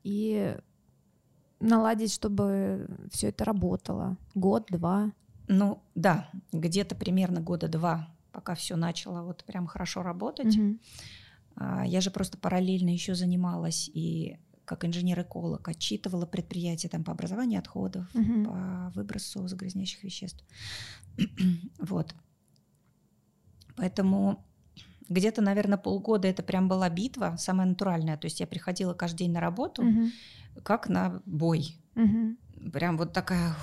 [0.03, 0.57] и
[1.59, 4.17] наладить, чтобы все это работало?
[4.35, 5.11] Год, два?
[5.47, 10.57] Ну да, где-то примерно года два, пока все начало вот прям хорошо работать.
[10.57, 10.77] Угу.
[11.85, 18.05] Я же просто параллельно еще занималась и как инженер-эколог отчитывала предприятия там, по образованию отходов,
[18.13, 18.43] угу.
[18.43, 20.43] по выбросу загрязняющих веществ.
[21.79, 22.13] вот.
[23.77, 24.45] Поэтому
[25.07, 28.17] где-то, наверное, полгода это прям была битва, самая натуральная.
[28.17, 30.09] То есть я приходила каждый день на работу, угу.
[30.63, 31.77] как на бой.
[31.95, 32.71] Угу.
[32.71, 33.55] Прям вот такая...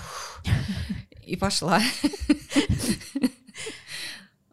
[1.26, 1.80] И пошла.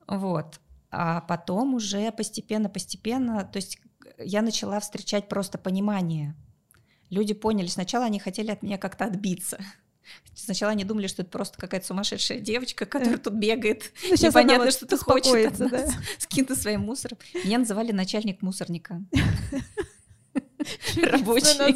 [0.08, 0.60] Вот.
[0.90, 3.80] А потом уже постепенно-постепенно, то есть
[4.24, 6.36] я начала встречать просто понимание.
[7.10, 9.60] Люди поняли, сначала они хотели от меня как-то отбиться.
[10.34, 14.74] Сначала они думали, что это просто какая-то сумасшедшая девочка, которая тут бегает, ну, непонятно, вот
[14.74, 15.88] что-то хочет от да?
[16.18, 17.18] с каким-то своим мусором.
[17.44, 19.02] Меня называли начальник мусорника.
[20.96, 21.74] Рабочий.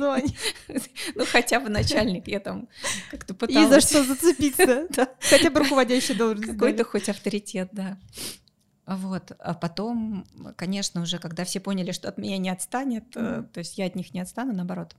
[1.16, 2.68] Ну, хотя бы начальник, я там
[3.12, 3.68] как-то пыталась.
[3.68, 4.88] И за что зацепиться.
[5.20, 7.98] Хотя бы руководящий должен Какой-то хоть авторитет, да.
[8.86, 9.32] Вот.
[9.40, 13.50] А потом, конечно, уже когда все поняли, что от меня не отстанет, mm-hmm.
[13.50, 14.96] то есть я от них не отстану, наоборот.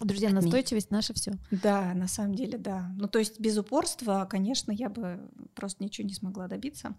[0.00, 1.32] Друзья, настойчивость наше все.
[1.50, 2.92] Да, на самом деле, да.
[2.96, 5.20] Ну, то есть без упорства, конечно, я бы
[5.54, 6.94] просто ничего не смогла добиться.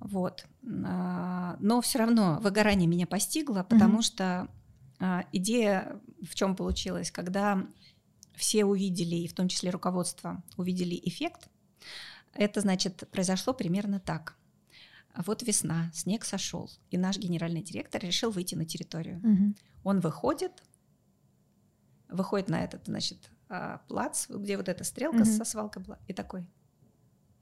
[0.00, 0.44] Вот.
[0.84, 4.02] А, но все равно выгорание меня постигло, потому mm-hmm.
[4.02, 4.48] что
[4.98, 7.64] а, идея в чем получилась, когда
[8.34, 11.48] все увидели, и в том числе руководство, увидели эффект,
[12.34, 14.37] это значит произошло примерно так.
[15.16, 19.18] Вот весна, снег сошел, и наш генеральный директор решил выйти на территорию.
[19.18, 19.54] Угу.
[19.84, 20.62] Он выходит,
[22.08, 25.36] выходит на этот, значит, а, плац, где вот эта стрелка mm-hmm.
[25.36, 26.46] со свалкой была, и такой,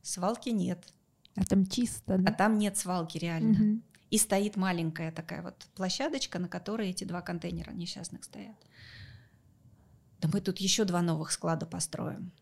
[0.02, 0.87] свалки нет.
[1.35, 2.31] А там чисто, да?
[2.31, 3.57] А там нет свалки реально.
[3.57, 3.83] Mm-hmm.
[4.11, 8.57] И стоит маленькая такая вот площадочка, на которой эти два контейнера несчастных стоят.
[10.20, 12.33] Да мы тут еще два новых склада построим.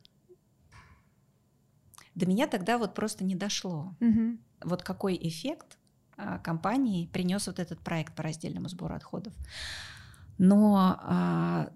[2.15, 3.97] До меня тогда вот просто не дошло.
[4.01, 4.39] Mm-hmm.
[4.65, 5.79] Вот какой эффект
[6.17, 9.33] а, компании принес вот этот проект по раздельному сбору отходов.
[10.39, 11.71] Но а,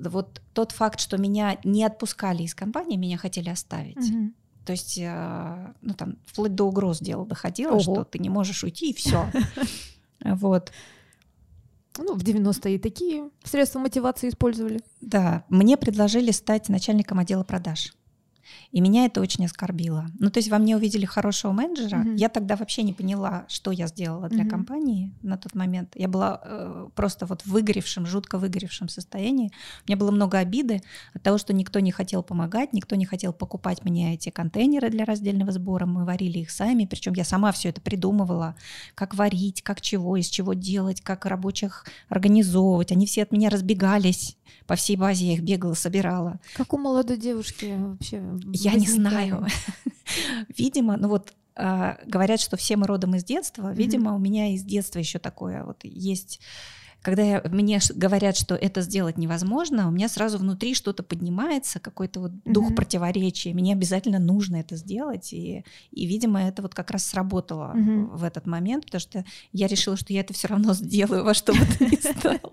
[0.00, 4.10] вот тот факт, что меня не отпускали из компании, меня хотели оставить.
[4.10, 4.32] Угу.
[4.64, 7.80] То есть, а, ну там, вплоть до угроз дело доходило, Ого.
[7.80, 9.26] что ты не можешь уйти, и все.
[10.24, 10.72] Вот.
[11.98, 14.80] Ну, в 90-е такие средства мотивации использовали.
[15.00, 17.94] Да, мне предложили стать начальником отдела продаж.
[18.72, 20.06] И меня это очень оскорбило.
[20.18, 21.98] Ну, то есть во мне увидели хорошего менеджера.
[21.98, 22.16] Mm-hmm.
[22.16, 24.48] Я тогда вообще не поняла, что я сделала для mm-hmm.
[24.48, 25.92] компании на тот момент.
[25.94, 29.50] Я была э, просто вот в выгоревшем, жутко выгоревшем состоянии.
[29.86, 30.82] У меня было много обиды
[31.14, 35.04] от того, что никто не хотел помогать, никто не хотел покупать мне эти контейнеры для
[35.04, 35.86] раздельного сбора.
[35.86, 38.56] Мы варили их сами, причем я сама все это придумывала,
[38.94, 42.92] как варить, как чего, из чего делать, как рабочих организовывать.
[42.92, 46.40] Они все от меня разбегались по всей базе, я их бегала, собирала.
[46.54, 49.46] Как у молодой девушки вообще я не знаю.
[50.56, 53.72] Видимо, ну вот а, говорят, что все мы родом из детства.
[53.72, 56.40] Видимо, у меня из детства еще такое вот есть
[57.06, 62.18] когда я, мне говорят, что это сделать невозможно, у меня сразу внутри что-то поднимается, какой-то
[62.18, 62.74] вот дух mm-hmm.
[62.74, 63.54] противоречия.
[63.54, 65.32] Мне обязательно нужно это сделать.
[65.32, 68.16] И, и, видимо, это вот как раз сработало mm-hmm.
[68.16, 71.52] в этот момент, потому что я решила, что я это все равно сделаю во что
[71.52, 72.40] бы то ни стало.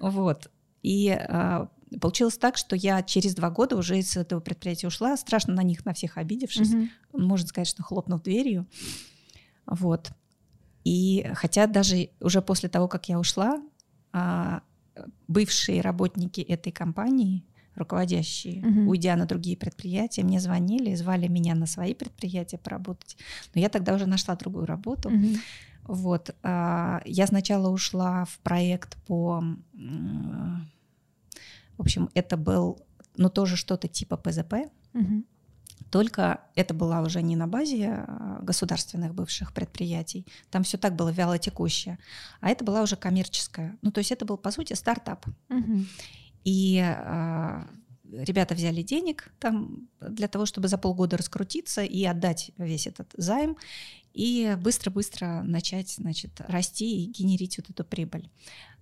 [0.00, 0.50] Вот.
[0.84, 1.68] И а,
[2.00, 5.84] Получилось так, что я через два года уже из этого предприятия ушла, страшно на них,
[5.84, 6.88] на всех обидевшись, угу.
[7.12, 8.66] можно сказать, что хлопнув дверью.
[9.66, 10.10] Вот.
[10.84, 13.62] И хотя даже уже после того, как я ушла,
[14.12, 14.62] а,
[15.28, 17.44] бывшие работники этой компании,
[17.74, 18.90] руководящие, угу.
[18.90, 23.16] уйдя на другие предприятия, мне звонили, звали меня на свои предприятия поработать.
[23.54, 25.08] Но я тогда уже нашла другую работу.
[25.08, 25.28] Угу.
[25.84, 26.34] Вот.
[26.42, 29.42] А, я сначала ушла в проект по
[31.76, 32.80] в общем, это был,
[33.16, 34.54] ну, тоже что-то типа ПЗП,
[34.92, 35.24] угу.
[35.90, 41.10] только это была уже не на базе а, государственных бывших предприятий, там все так было
[41.10, 41.98] вяло текущее,
[42.40, 43.76] а это была уже коммерческая.
[43.82, 45.26] Ну, то есть это был, по сути, стартап.
[45.48, 45.84] Угу.
[46.44, 47.68] И а,
[48.12, 53.56] ребята взяли денег там для того, чтобы за полгода раскрутиться и отдать весь этот займ
[54.12, 58.30] и быстро-быстро начать, значит, расти и генерить вот эту прибыль.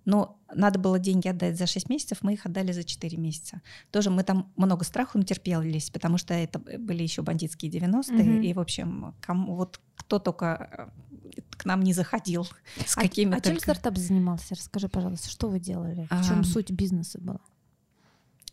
[0.05, 3.63] Но надо было деньги отдать за 6 месяцев, мы их отдали за 4 месяца.
[3.91, 8.43] Тоже мы там много страху натерпелись, потому что это были еще бандитские 90-е, угу.
[8.43, 10.91] и, в общем, кому, вот кто только
[11.37, 12.47] э, к нам не заходил,
[12.85, 13.51] с а, какими А только...
[13.51, 14.55] чем стартап занимался?
[14.55, 16.09] Расскажи, пожалуйста, что вы делали?
[16.11, 17.41] В чем а, суть бизнеса была?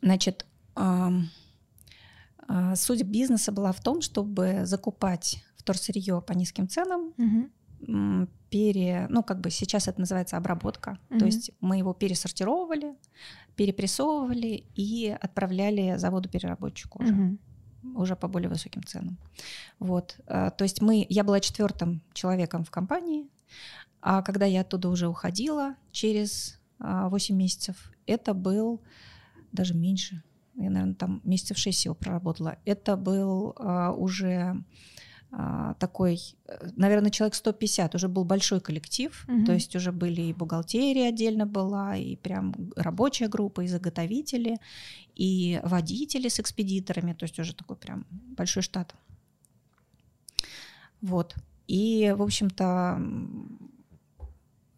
[0.01, 1.09] Значит, э,
[2.47, 7.49] э, суть бизнеса была в том, чтобы закупать вторсырье по низким ценам, угу
[8.49, 11.19] пере, ну как бы сейчас это называется обработка, mm-hmm.
[11.19, 12.95] то есть мы его пересортировывали,
[13.55, 17.13] перепрессовывали и отправляли заводу-переработчику уже.
[17.13, 17.37] Mm-hmm
[17.95, 19.17] уже по более высоким ценам.
[19.79, 23.29] Вот, а, то есть мы, я была четвертым человеком в компании,
[24.01, 28.81] а когда я оттуда уже уходила через 8 а, месяцев, это был
[29.51, 30.23] даже меньше,
[30.55, 32.57] я, наверное, там месяцев 6 всего проработала.
[32.65, 34.61] Это был а, уже
[35.79, 39.45] такой, э, наверное, человек 150, уже был большой коллектив, угу.
[39.45, 44.57] то есть уже были и бухгалтерия отдельно была, и прям рабочая группа, и заготовители,
[45.15, 48.95] и водители с экспедиторами, то есть уже такой прям большой штат.
[51.01, 51.35] Вот.
[51.67, 52.99] И, в общем-то,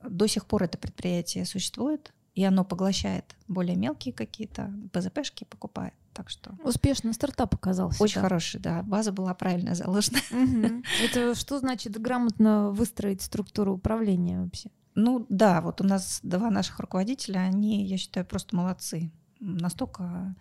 [0.09, 5.93] до сих пор это предприятие существует, и оно поглощает более мелкие какие-то ПЗПшки, покупает.
[6.21, 8.03] Так что успешно стартап оказался.
[8.03, 8.21] Очень да.
[8.21, 8.83] хороший, да.
[8.83, 10.19] База была правильно заложена.
[10.29, 10.83] Угу.
[11.03, 14.69] Это что значит грамотно выстроить структуру управления вообще?
[14.93, 19.11] Ну да, вот у нас два наших руководителя, они, я считаю, просто молодцы.
[19.39, 20.35] Настолько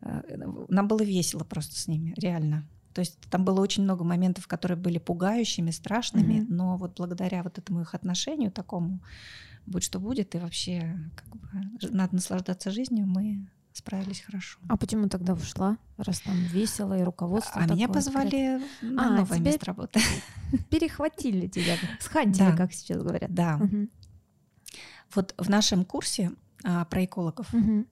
[0.00, 0.22] э,
[0.68, 2.64] нам было весело просто с ними, реально.
[2.94, 7.42] То есть там было очень много моментов, которые были пугающими, страшными, mm но вот благодаря
[7.42, 9.00] вот этому их отношению такому,
[9.66, 11.48] будь что будет, и вообще как бы,
[11.90, 14.58] надо наслаждаться жизнью, мы справились хорошо.
[14.68, 17.60] А почему тогда ушла, раз там весело и руководство?
[17.60, 18.94] А меня позвали открыто?
[18.94, 20.00] на а, новое место работы.
[20.70, 22.56] Перехватили тебя, схантили, да.
[22.56, 23.32] как сейчас говорят.
[23.32, 23.56] Да.
[23.56, 23.88] Угу.
[25.14, 26.32] Вот в нашем курсе
[26.64, 27.86] а, про экологов, угу.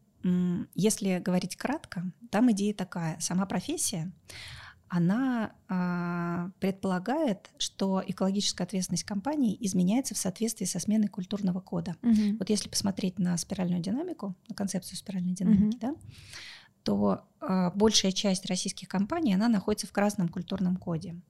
[0.74, 4.12] если говорить кратко, там идея такая: сама профессия,
[4.94, 11.96] она а, предполагает, что экологическая ответственность компании изменяется в соответствии со сменой культурного кода.
[12.02, 12.38] Угу.
[12.38, 15.78] Вот если посмотреть на спиральную динамику, на концепцию спиральной динамики, угу.
[15.80, 15.94] да,
[16.84, 21.20] то а, большая часть российских компаний, она находится в красном культурном коде.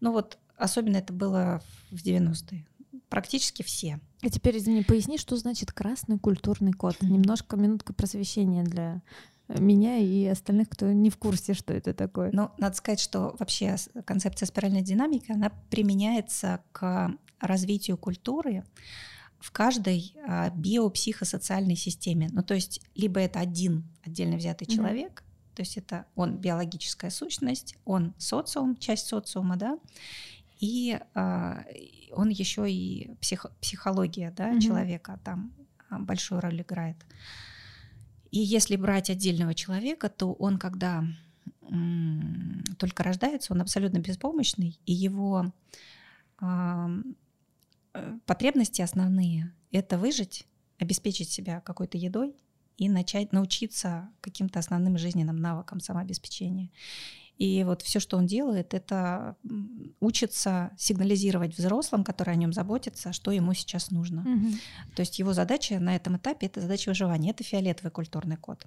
[0.00, 2.66] Ну вот особенно это было в 90-е.
[3.08, 4.00] Практически все.
[4.22, 6.96] А теперь, извини, поясни, что значит красный культурный код.
[7.02, 9.00] Немножко минутка просвещения для
[9.58, 12.30] меня и остальных, кто не в курсе, что это такое.
[12.32, 18.64] Ну, надо сказать, что вообще концепция спиральной динамики, она применяется к развитию культуры
[19.38, 22.28] в каждой а, биопсихосоциальной системе.
[22.32, 24.74] Ну, то есть либо это один отдельно взятый mm-hmm.
[24.76, 29.78] человек, то есть это он биологическая сущность, он социум, часть социума, да,
[30.60, 31.54] и э,
[32.12, 34.60] он еще и псих, психология да, mm-hmm.
[34.60, 35.52] человека там
[35.90, 36.96] а, большую роль играет.
[38.32, 41.04] И если брать отдельного человека, то он, когда
[42.78, 45.52] только рождается, он абсолютно беспомощный, и его
[46.40, 47.02] э,
[48.26, 50.46] потребности основные— это выжить,
[50.78, 52.34] обеспечить себя какой-то едой
[52.78, 56.70] и начать научиться каким-то основным жизненным навыкам самообеспечения.
[57.38, 59.36] И вот все, что он делает, это
[60.00, 64.22] учится сигнализировать взрослым, которые о нем заботятся, что ему сейчас нужно.
[64.22, 64.48] Угу.
[64.94, 68.66] То есть его задача на этом этапе это задача выживания, это фиолетовый культурный код.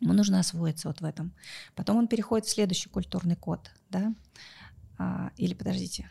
[0.00, 1.34] Ему нужно освоиться вот в этом.
[1.74, 4.14] Потом он переходит в следующий культурный код, да?
[4.98, 6.08] А, или подождите,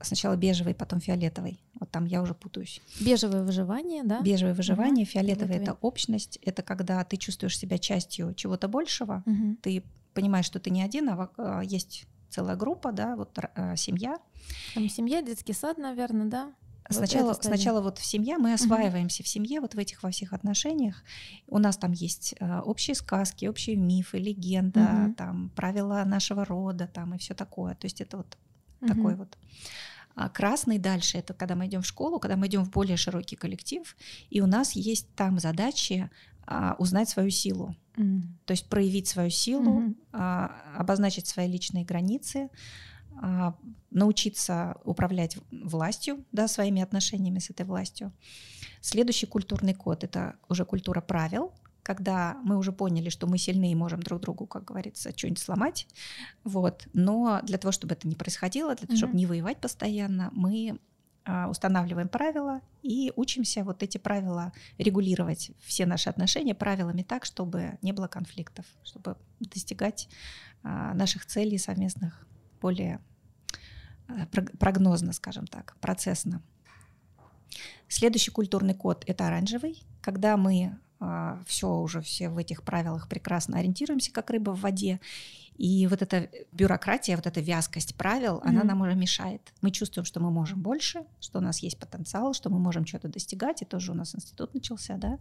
[0.00, 1.60] сначала бежевый, потом фиолетовый.
[1.74, 2.80] Вот там я уже путаюсь.
[3.00, 4.20] Бежевое выживание, да?
[4.20, 5.12] Бежевое выживание, угу.
[5.12, 9.56] фиолетовый это общность, это когда ты чувствуешь себя частью чего-то большего, угу.
[9.62, 9.84] ты
[10.16, 14.18] понимаешь, что ты не один, а, а есть целая группа, да, вот а, семья.
[14.74, 16.52] Там семья, детский сад, наверное, да?
[16.88, 20.32] Сначала, вот сначала вот в семье мы осваиваемся в семье вот в этих во всех
[20.32, 21.02] отношениях.
[21.48, 27.14] У нас там есть э, общие сказки, общие мифы, легенда, там правила нашего рода, там
[27.14, 27.74] и все такое.
[27.74, 28.38] То есть это вот
[28.86, 29.36] такой вот.
[30.14, 33.36] А красный дальше это когда мы идем в школу, когда мы идем в более широкий
[33.36, 33.96] коллектив,
[34.30, 36.08] и у нас есть там задачи
[36.46, 37.74] а, узнать свою силу.
[37.96, 38.22] Mm.
[38.44, 39.94] То есть проявить свою силу, mm-hmm.
[40.12, 42.50] а, обозначить свои личные границы,
[43.20, 43.54] а,
[43.90, 48.12] научиться управлять властью, да, своими отношениями с этой властью.
[48.80, 53.74] Следующий культурный код это уже культура правил, когда мы уже поняли, что мы сильны и
[53.74, 55.86] можем друг другу, как говорится, что-нибудь сломать.
[56.44, 56.88] Вот.
[56.92, 58.98] Но для того, чтобы это не происходило, для того, mm-hmm.
[58.98, 60.78] чтобы не воевать постоянно, мы
[61.48, 67.92] устанавливаем правила и учимся вот эти правила регулировать, все наши отношения правилами так, чтобы не
[67.92, 70.08] было конфликтов, чтобы достигать
[70.62, 72.26] а, наших целей совместных
[72.60, 73.00] более
[74.08, 74.26] а,
[74.58, 76.42] прогнозно, скажем так, процессно.
[77.88, 80.78] Следующий культурный код— это оранжевый, когда мы
[81.46, 85.00] все уже все в этих правилах прекрасно ориентируемся, как рыба в воде,
[85.58, 88.48] и вот эта бюрократия, вот эта вязкость правил, mm-hmm.
[88.48, 89.40] она нам уже мешает.
[89.62, 93.08] Мы чувствуем, что мы можем больше, что у нас есть потенциал, что мы можем что-то
[93.08, 93.62] достигать.
[93.62, 95.18] И тоже у нас институт начался, да.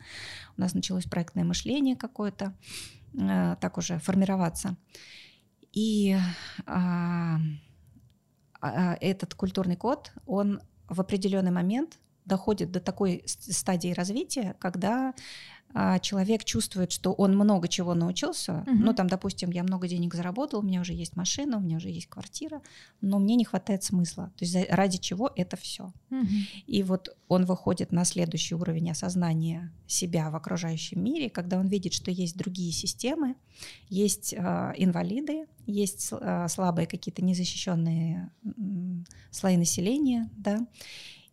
[0.57, 2.53] У нас началось проектное мышление какое-то,
[3.13, 4.75] э, так уже формироваться.
[5.71, 6.17] И
[6.65, 7.38] а,
[8.61, 15.13] а, этот культурный код, он в определенный момент доходит до такой стадии развития, когда а,
[16.01, 18.71] человек чувствует, что он много чего научился, угу.
[18.71, 21.89] ну там, допустим, я много денег заработал, у меня уже есть машина, у меня уже
[21.89, 22.61] есть квартира,
[23.01, 24.31] но мне не хватает смысла.
[24.38, 25.91] То есть ради чего это все?
[26.11, 26.27] Угу.
[26.67, 31.93] И вот он выходит на следующий уровень осознания себя в окружающем мире, когда он видит,
[31.93, 33.35] что есть другие системы,
[33.89, 38.49] есть э, инвалиды, есть э, слабые какие-то незащищенные э,
[39.31, 40.65] слои населения, да.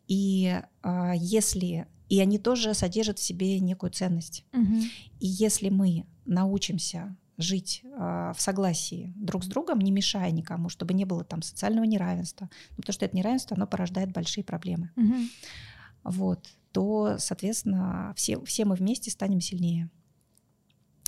[0.08, 4.44] И э, если и они тоже содержат в себе некую ценность.
[4.52, 4.80] Угу.
[5.20, 10.92] И если мы научимся жить э, в согласии друг с другом, не мешая никому, чтобы
[10.92, 14.90] не было там социального неравенства, ну, потому что это неравенство, оно порождает большие проблемы.
[14.94, 15.14] Угу.
[16.04, 19.88] Вот, то, соответственно, все, все мы вместе станем сильнее.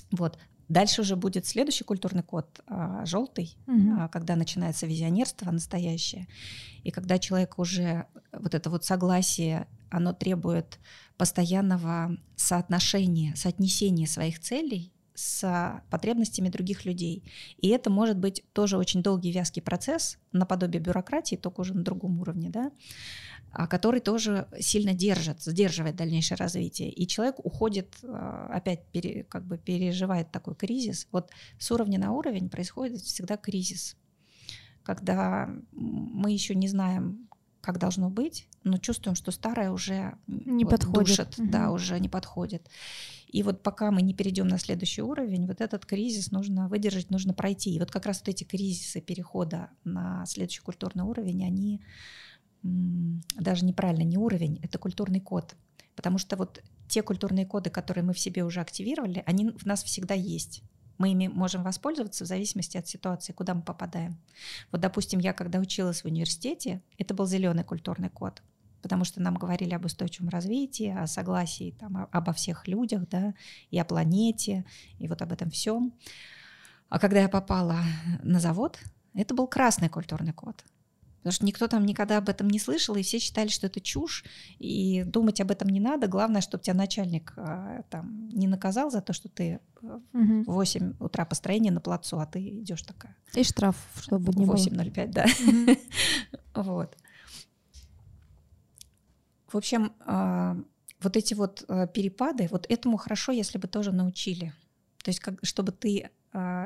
[0.09, 0.39] Вот.
[0.67, 3.93] Дальше уже будет следующий культурный код, а, желтый, угу.
[3.99, 6.27] а, когда начинается визионерство настоящее,
[6.83, 10.79] и когда человек уже вот это вот согласие оно требует
[11.17, 17.23] постоянного соотношения, соотнесения своих целей с потребностями других людей.
[17.57, 22.19] И это может быть тоже очень долгий вязкий процесс, наподобие бюрократии, только уже на другом
[22.19, 22.71] уровне, да,
[23.67, 26.91] который тоже сильно держит, сдерживает дальнейшее развитие.
[26.91, 31.07] И человек уходит, а, опять пере, как бы переживает такой кризис.
[31.11, 33.95] Вот с уровня на уровень происходит всегда кризис,
[34.83, 37.29] когда мы еще не знаем,
[37.61, 41.07] как должно быть, но чувствуем, что старое уже не вот, подходит.
[41.07, 41.49] душит, угу.
[41.49, 42.69] да, уже не подходит.
[43.27, 47.33] И вот пока мы не перейдем на следующий уровень, вот этот кризис нужно выдержать, нужно
[47.33, 47.73] пройти.
[47.73, 51.81] И вот как раз вот эти кризисы перехода на следующий культурный уровень, они
[52.65, 55.55] даже неправильно, не уровень, это культурный код.
[55.95, 59.83] Потому что вот те культурные коды, которые мы в себе уже активировали, они в нас
[59.83, 60.63] всегда есть.
[60.97, 64.17] Мы ими можем воспользоваться в зависимости от ситуации, куда мы попадаем.
[64.71, 68.41] Вот, допустим, я когда училась в университете, это был зеленый культурный код,
[68.81, 73.33] потому что нам говорили об устойчивом развитии, о согласии там, обо всех людях, да,
[73.71, 74.65] и о планете,
[74.97, 75.93] и вот об этом всем.
[76.89, 77.79] А когда я попала
[78.23, 78.79] на завод,
[79.13, 80.63] это был красный культурный код.
[81.25, 84.23] Потому что никто там никогда об этом не слышал, и все считали, что это чушь,
[84.59, 86.05] и думать об этом не надо.
[86.05, 90.43] Главное, чтобы тебя начальник а, там не наказал за то, что ты угу.
[90.43, 93.17] в 8 утра построение на плацу, а ты идешь такая.
[93.33, 95.25] И штраф, чтобы не 8.05, да.
[96.63, 96.95] Вот.
[99.51, 100.55] В общем, а,
[101.01, 104.53] вот эти вот а, перепады, вот этому хорошо, если бы тоже научили.
[105.03, 106.11] То есть, как, чтобы ты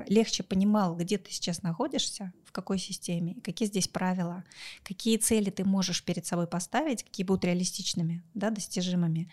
[0.07, 4.43] легче понимал, где ты сейчас находишься, в какой системе, какие здесь правила,
[4.83, 9.31] какие цели ты можешь перед собой поставить, какие будут реалистичными, да, достижимыми.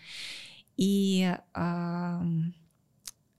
[0.75, 2.21] И э,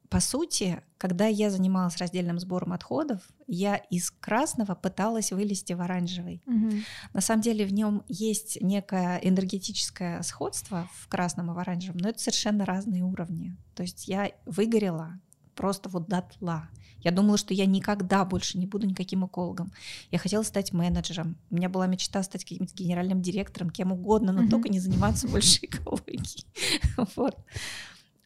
[0.09, 6.43] по сути, когда я занималась раздельным сбором отходов, я из красного пыталась вылезти в оранжевый.
[6.47, 6.73] Угу.
[7.13, 12.09] На самом деле в нем есть некое энергетическое сходство в красном и в оранжевом, но
[12.09, 13.57] это совершенно разные уровни.
[13.75, 15.21] То есть я выгорела
[15.59, 16.69] просто вот дотла.
[17.01, 19.73] Я думала, что я никогда больше не буду никаким экологом.
[20.13, 21.37] Я хотела стать менеджером.
[21.51, 24.51] У меня была мечта стать каким-то генеральным директором, кем угодно, но mm-hmm.
[24.51, 26.47] только не заниматься больше экологией.
[27.17, 27.37] Вот.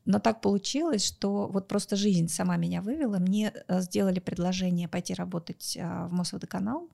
[0.05, 3.19] Но так получилось, что вот просто жизнь сама меня вывела.
[3.19, 6.89] Мне э, сделали предложение пойти работать а, в Мосводоканал,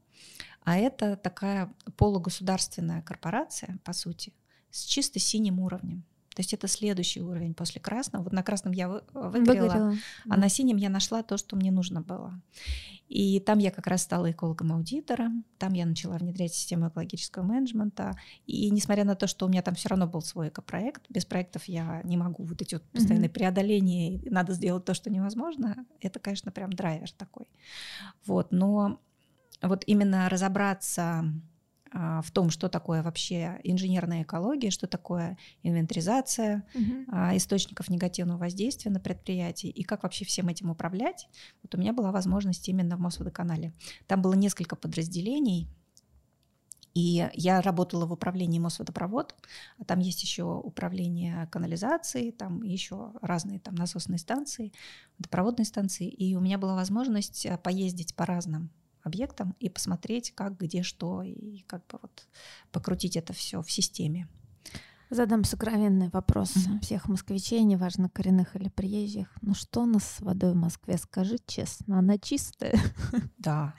[0.65, 4.33] а это такая полугосударственная корпорация, по сути,
[4.71, 6.05] с чисто синим уровнем.
[6.39, 8.23] То есть это следующий уровень после красного.
[8.23, 9.95] Вот на красном я выгорела, выгорела
[10.27, 10.37] а да.
[10.37, 12.41] на синем я нашла то, что мне нужно было.
[13.09, 18.17] И там я как раз стала экологом-аудитором, там я начала внедрять систему экологического менеджмента.
[18.47, 21.65] И несмотря на то, что у меня там все равно был свой экопроект, без проектов
[21.65, 23.33] я не могу вот эти вот постоянные mm-hmm.
[23.33, 27.47] преодоления, надо сделать то, что невозможно, это, конечно, прям драйвер такой.
[28.27, 29.01] Вот, но
[29.61, 31.25] вот именно разобраться
[31.93, 37.05] в том, что такое вообще инженерная экология, что такое инвентаризация угу.
[37.35, 41.29] источников негативного воздействия на предприятии и как вообще всем этим управлять.
[41.63, 43.73] Вот у меня была возможность именно в Мосводоканале.
[44.07, 45.69] Там было несколько подразделений,
[46.99, 49.35] и я работала в управлении Мосводопровод,
[49.79, 54.73] а там есть еще управление канализацией, там еще разные там насосные станции,
[55.19, 56.09] водопроводные станции.
[56.09, 58.71] И у меня была возможность э, поездить по разным
[59.03, 62.29] объектом и посмотреть, как, где, что, и как бы вот
[62.73, 64.29] покрутить это все в системе.
[65.11, 66.81] Задам сокровенный вопрос mm-hmm.
[66.81, 69.29] всех москвичей, неважно, коренных или приезжих.
[69.41, 70.99] Ну что у нас с водой в Москве?
[70.99, 72.79] Скажи честно, она чистая?
[73.39, 73.75] Да,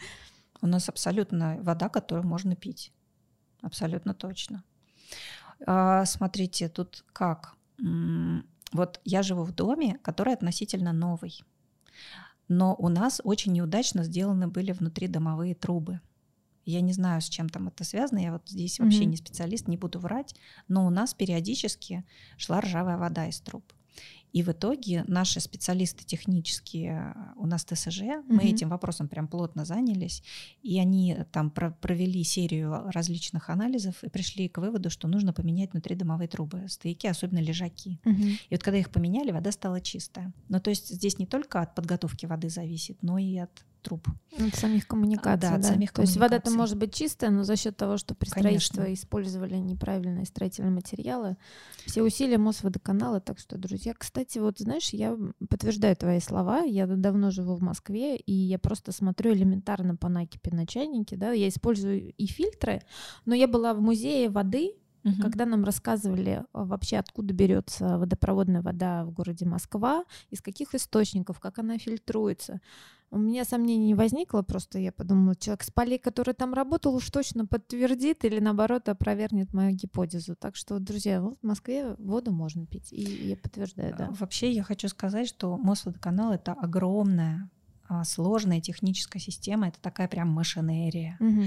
[0.61, 2.91] у нас абсолютно вода, которую можно пить.
[3.61, 4.63] Абсолютно точно.
[5.67, 7.55] А, смотрите, тут как?
[8.71, 11.43] Вот я живу в доме, который относительно новый
[12.49, 16.01] но у нас очень неудачно сделаны были внутри домовые трубы.
[16.65, 18.83] Я не знаю, с чем там это связано, я вот здесь mm-hmm.
[18.83, 20.35] вообще не специалист, не буду врать,
[20.67, 22.03] но у нас периодически
[22.37, 23.63] шла ржавая вода из труб.
[24.31, 28.23] И в итоге наши специалисты технические, у нас ТСЖ, mm-hmm.
[28.27, 30.23] мы этим вопросом прям плотно занялись,
[30.61, 35.71] и они там про- провели серию различных анализов и пришли к выводу, что нужно поменять
[35.71, 37.99] внутридомовые трубы, стояки, особенно лежаки.
[38.03, 38.39] Mm-hmm.
[38.49, 40.33] И вот когда их поменяли, вода стала чистая.
[40.47, 44.07] Ну то есть здесь не только от подготовки воды зависит, но и от труб.
[44.37, 45.55] От самих коммуникаций, да.
[45.55, 45.67] От да.
[45.69, 48.93] Самих То есть вода-то может быть чистая, но за счет того, что при строительстве Конечно.
[48.93, 51.37] использовали неправильные строительные материалы,
[51.85, 53.19] все усилия Мосводоканала.
[53.19, 55.17] Так что, друзья, кстати, вот знаешь, я
[55.49, 56.61] подтверждаю твои слова.
[56.61, 61.17] Я давно живу в Москве, и я просто смотрю элементарно по накипи на чайнике.
[61.17, 61.31] Да?
[61.31, 62.81] Я использую и фильтры,
[63.25, 64.75] но я была в музее воды,
[65.13, 65.21] Угу.
[65.21, 71.39] Когда нам рассказывали а, вообще, откуда берется водопроводная вода в городе Москва, из каких источников,
[71.39, 72.61] как она фильтруется,
[73.11, 77.09] у меня сомнений не возникло, просто я подумала, человек с полей, который там работал, уж
[77.09, 80.35] точно подтвердит или наоборот опровергнет мою гипотезу.
[80.35, 84.09] Так что, друзья, вот в Москве воду можно пить, и я подтверждаю, да.
[84.19, 87.49] Вообще я хочу сказать, что Мосводоканал— это огромная,
[87.87, 91.17] а, сложная техническая система, это такая прям машинерия.
[91.19, 91.43] Угу.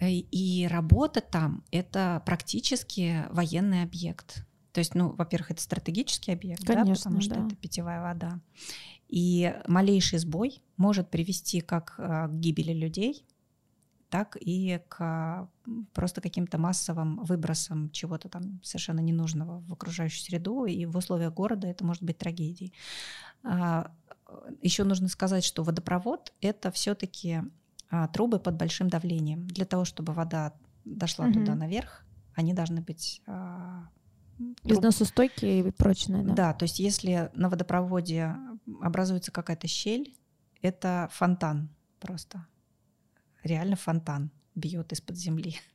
[0.00, 4.46] И работа там— это практически военный объект.
[4.72, 7.46] То есть, ну, во-первых, это стратегический объект, Конечно, да, потому что да.
[7.46, 8.40] это питьевая вода.
[9.08, 13.24] И малейший сбой может привести как а, к гибели людей,
[14.10, 15.48] так и к
[15.92, 21.68] просто каким-то массовым выбросам чего-то там совершенно ненужного в окружающую среду, и в условиях города
[21.68, 22.72] это может быть трагедией.
[23.44, 23.92] А,
[24.60, 27.42] Еще нужно сказать, что водопровод— это все-таки
[28.12, 29.46] трубы под большим давлением.
[29.46, 30.52] Для того, чтобы вода
[30.84, 31.34] дошла угу.
[31.34, 32.04] туда наверх,
[32.34, 33.88] они должны быть а,
[34.64, 36.34] Износостойкие и прочные, да?
[36.34, 38.34] Да, то есть если на водопроводе
[38.80, 40.14] образуется какая-то щель,
[40.60, 41.68] это фонтан
[42.00, 42.46] просто.
[43.42, 45.56] Реально фонтан бьет из-под земли.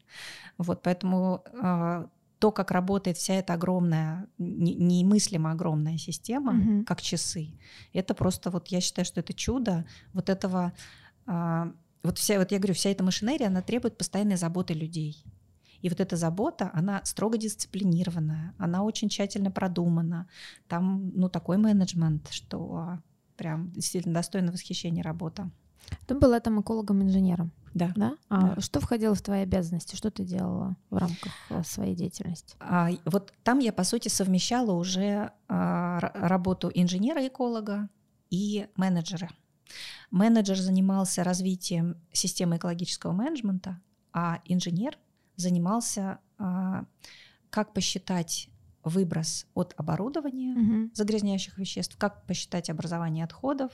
[0.57, 2.07] Вот, поэтому э,
[2.39, 6.83] то, как работает вся эта огромная, немыслимо огромная система, угу.
[6.83, 7.53] как часы,
[7.93, 10.73] это просто вот я считаю, что это чудо вот этого.
[11.27, 11.71] Э,
[12.03, 15.23] вот вся, вот я говорю, вся эта машинерия, она требует постоянной заботы людей.
[15.81, 20.27] И вот эта забота, она строго дисциплинированная, она очень тщательно продумана.
[20.67, 23.01] Там, ну, такой менеджмент, что а,
[23.37, 25.49] прям действительно достойно восхищения работа.
[26.07, 27.51] Ты была там экологом-инженером.
[27.73, 27.93] Да.
[27.95, 28.15] да?
[28.29, 28.61] А да.
[28.61, 29.95] что входило в твои обязанности?
[29.95, 32.55] Что ты делала в рамках э, своей деятельности?
[32.59, 37.89] А, вот там я, по сути, совмещала уже а, работу инженера-эколога
[38.29, 39.29] и менеджера.
[40.11, 43.79] Менеджер занимался развитием системы экологического менеджмента,
[44.11, 44.97] а инженер
[45.35, 46.85] занимался, а,
[47.49, 48.49] как посчитать
[48.83, 50.89] выброс от оборудования угу.
[50.93, 53.71] загрязняющих веществ, как посчитать образование отходов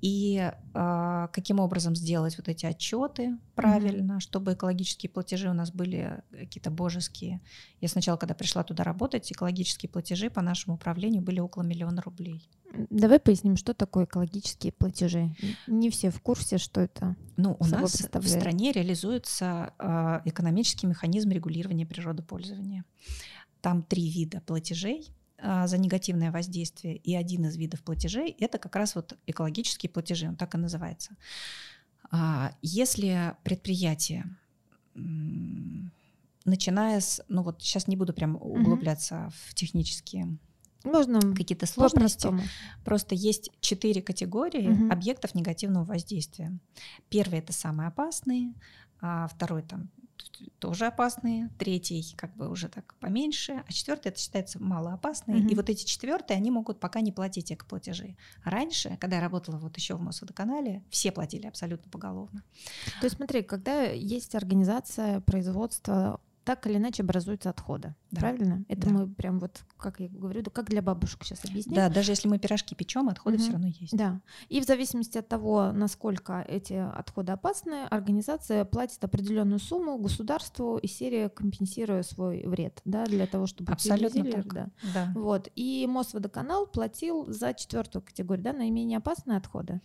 [0.00, 4.20] и э, каким образом сделать вот эти отчеты правильно, угу.
[4.20, 7.40] чтобы экологические платежи у нас были какие-то божеские.
[7.80, 12.48] Я сначала, когда пришла туда работать, экологические платежи по нашему управлению были около миллиона рублей.
[12.90, 15.34] Давай поясним, что такое экологические платежи.
[15.66, 17.16] Не все в курсе, что это.
[17.36, 22.84] Ну, у нас в стране реализуется э, экономический механизм регулирования природопользования.
[23.60, 28.94] Там три вида платежей за негативное воздействие, и один из видов платежей— это как раз
[28.94, 31.16] вот экологические платежи, он так и называется.
[32.10, 34.24] А, если предприятие,
[36.44, 39.32] начиная с, ну вот сейчас не буду прям углубляться mm-hmm.
[39.48, 40.38] в технические
[40.84, 42.28] можно какие-то сложности.
[42.84, 44.92] Просто есть четыре категории угу.
[44.92, 46.56] объектов негативного воздействия.
[47.08, 48.54] Первый это самые опасные,
[49.00, 49.90] а второй там
[50.58, 55.40] тоже опасные, третий как бы уже так поменьше, а четвертый это считается малоопасные.
[55.40, 55.50] Mm-hmm.
[55.50, 58.16] И вот эти четвертые, они могут пока не платить экоплатежи.
[58.44, 62.42] Раньше, когда я работала вот еще в Мосводоканале, все платили абсолютно поголовно.
[63.00, 67.94] То есть смотри, когда есть организация производства так или иначе образуются отходы.
[68.10, 68.20] Да.
[68.20, 68.64] Правильно?
[68.68, 68.90] Это да.
[68.90, 71.74] мы прям вот, как я говорю, да, как для бабушек сейчас объясню.
[71.74, 73.42] Да, даже если мы пирожки печем, отходы угу.
[73.42, 73.94] все равно есть.
[73.94, 74.22] Да.
[74.48, 80.86] И в зависимости от того, насколько эти отходы опасны, организация платит определенную сумму государству и
[80.86, 84.54] серия компенсируя свой вред, да, для того, чтобы абсолютно так.
[84.54, 84.70] Да.
[84.94, 85.12] да.
[85.14, 85.50] Вот.
[85.54, 89.82] И Мосводоканал платил за четвертую категорию, да, наименее опасные отходы.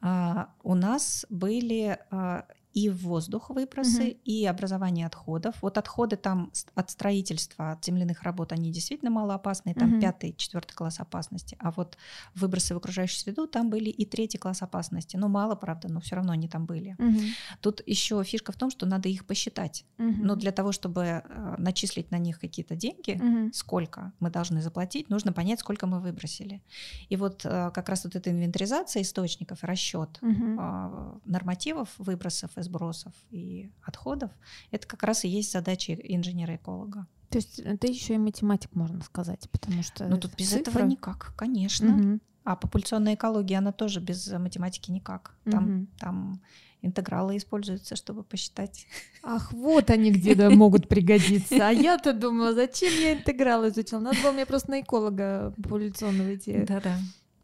[0.00, 4.18] А, у нас были а, и в воздух выбросы, угу.
[4.24, 5.56] и образование отходов.
[5.60, 10.00] Вот отходы там от строительства, от земляных работ, они действительно малоопасные, там угу.
[10.00, 11.56] пятый, четвертый класс опасности.
[11.58, 11.96] А вот
[12.34, 15.16] выбросы в окружающую среду, там были и третий класс опасности.
[15.16, 16.94] Ну, мало, правда, но все равно они там были.
[16.98, 17.20] Угу.
[17.60, 19.84] Тут еще фишка в том, что надо их посчитать.
[19.98, 20.14] Угу.
[20.18, 23.52] Но для того, чтобы э, начислить на них какие-то деньги, угу.
[23.52, 26.62] сколько мы должны заплатить, нужно понять, сколько мы выбросили.
[27.08, 31.20] И вот э, как раз вот эта инвентаризация источников, расчет угу.
[31.24, 34.30] нормативов выбросов сбросов и отходов,
[34.70, 37.06] это как раз и есть задача инженера-эколога.
[37.30, 40.06] То есть это еще и математик, можно сказать, потому что...
[40.06, 40.62] Ну тут без цифры...
[40.62, 41.96] этого никак, конечно.
[41.96, 42.20] Угу.
[42.44, 45.36] А популяционная экология, она тоже без математики никак.
[45.44, 45.86] Там, угу.
[45.98, 46.40] там
[46.82, 48.86] интегралы используются, чтобы посчитать.
[49.22, 51.68] Ах, вот они где то могут пригодиться.
[51.68, 54.00] А я-то думала, зачем я интегралы изучила?
[54.00, 56.64] Надо было мне просто на эколога популяционного идти.
[56.66, 56.98] Да-да.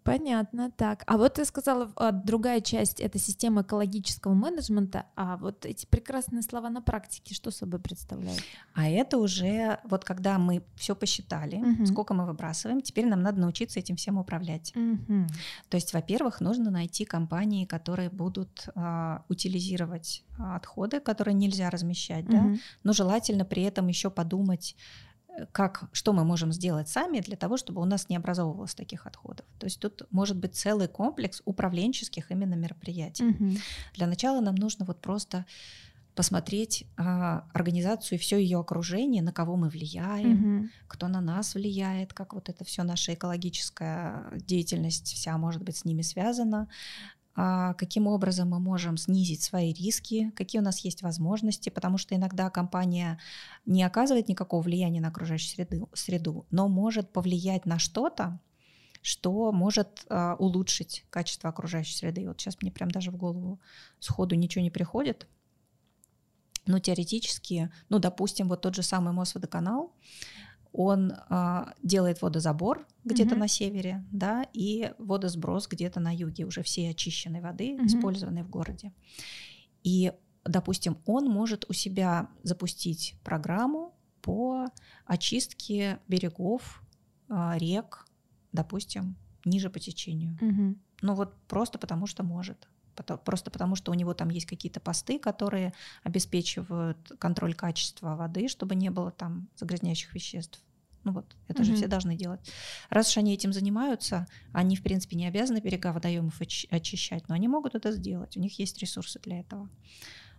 [0.06, 1.02] Понятно, так.
[1.06, 6.42] А вот ты сказала, а, другая часть— это система экологического менеджмента, а вот эти прекрасные
[6.42, 8.40] слова на практике что собой представляют?
[8.74, 11.86] А это уже вот когда мы все посчитали, угу.
[11.86, 14.72] сколько мы выбрасываем, теперь нам надо научиться этим всем управлять.
[14.76, 15.26] Угу.
[15.68, 22.32] То есть, во-первых, нужно найти компании, которые будут а, утилизировать отходы, которые нельзя размещать, угу.
[22.32, 22.54] да,
[22.84, 24.76] но желательно при этом еще подумать,
[25.52, 29.46] как, что мы можем сделать сами для того, чтобы у нас не образовывалось таких отходов.
[29.58, 33.24] То есть тут может быть целый комплекс управленческих именно мероприятий.
[33.24, 33.50] Угу.
[33.94, 35.44] Для начала нам нужно вот просто
[36.14, 40.68] посмотреть а, организацию и все ее окружение, на кого мы влияем, угу.
[40.88, 45.84] кто на нас влияет, как вот это все наша экологическая деятельность вся может быть с
[45.84, 46.68] ними связана,
[47.36, 52.48] каким образом мы можем снизить свои риски, какие у нас есть возможности, потому что иногда
[52.48, 53.18] компания
[53.66, 58.40] не оказывает никакого влияния на окружающую среду, среду но может повлиять на что-то,
[59.02, 62.22] что может а, улучшить качество окружающей среды.
[62.22, 63.60] И вот сейчас мне прям даже в голову
[64.00, 65.28] сходу ничего не приходит.
[66.66, 69.92] Но теоретически, ну, допустим, вот тот же самый Мосводоканал,
[70.76, 73.38] он а, делает водозабор где-то mm-hmm.
[73.38, 77.86] на севере, да, и водосброс где-то на юге, уже всей очищенной воды, mm-hmm.
[77.86, 78.92] использованной в городе.
[79.82, 80.12] И,
[80.44, 84.66] допустим, он может у себя запустить программу по
[85.06, 86.82] очистке берегов,
[87.30, 88.06] а, рек,
[88.52, 89.16] допустим,
[89.46, 90.38] ниже по течению.
[90.42, 90.76] Mm-hmm.
[91.02, 92.68] Ну вот просто потому что может
[93.24, 98.74] просто потому что у него там есть какие-то посты, которые обеспечивают контроль качества воды, чтобы
[98.74, 100.62] не было там загрязняющих веществ.
[101.06, 101.66] Ну вот, это угу.
[101.66, 102.40] же все должны делать.
[102.90, 107.46] Раз уж они этим занимаются, они, в принципе, не обязаны берега водоемов очищать, но они
[107.46, 109.70] могут это сделать, у них есть ресурсы для этого.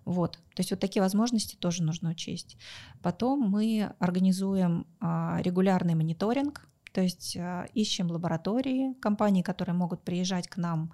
[0.04, 2.58] Вот, то есть вот такие возможности тоже нужно учесть.
[3.02, 10.50] Потом мы организуем а, регулярный мониторинг, то есть а, ищем лаборатории, компании, которые могут приезжать
[10.50, 10.92] к нам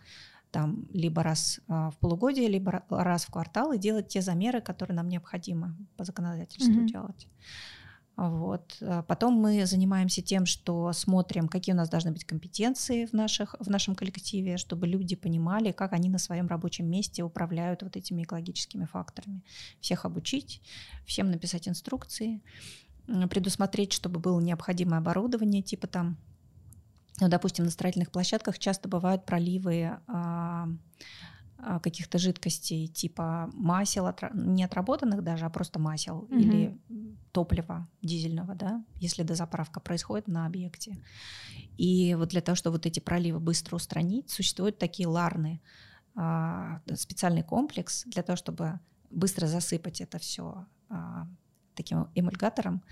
[0.51, 4.95] там либо раз а, в полугодие, либо раз в квартал и делать те замеры, которые
[4.95, 6.91] нам необходимо по законодательству mm-hmm.
[6.91, 7.27] делать.
[8.15, 8.77] Вот.
[8.81, 13.55] А потом мы занимаемся тем, что смотрим, какие у нас должны быть компетенции в, наших,
[13.59, 18.23] в нашем коллективе, чтобы люди понимали, как они на своем рабочем месте управляют вот этими
[18.23, 19.41] экологическими факторами.
[19.79, 20.61] Всех обучить,
[21.05, 22.41] всем написать инструкции,
[23.29, 26.17] предусмотреть, чтобы было необходимое оборудование, типа там,
[27.19, 30.67] ну, допустим, на строительных площадках часто бывают проливы а,
[31.81, 36.35] каких-то жидкостей типа масел, не отработанных даже, а просто масел угу.
[36.35, 36.77] или
[37.31, 40.97] топлива дизельного, да, если дозаправка происходит на объекте.
[41.77, 45.61] И вот для того, чтобы вот эти проливы быстро устранить, существуют такие ларны,
[46.15, 51.27] а, специальный комплекс для того, чтобы быстро засыпать это все а,
[51.75, 52.83] таким эмульгатором,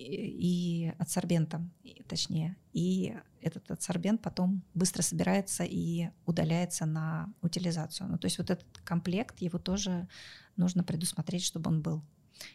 [0.00, 1.72] и адсорбентом,
[2.08, 2.56] точнее.
[2.72, 8.08] И этот адсорбент потом быстро собирается и удаляется на утилизацию.
[8.08, 10.08] Ну, то есть вот этот комплект, его тоже
[10.56, 12.02] нужно предусмотреть, чтобы он был.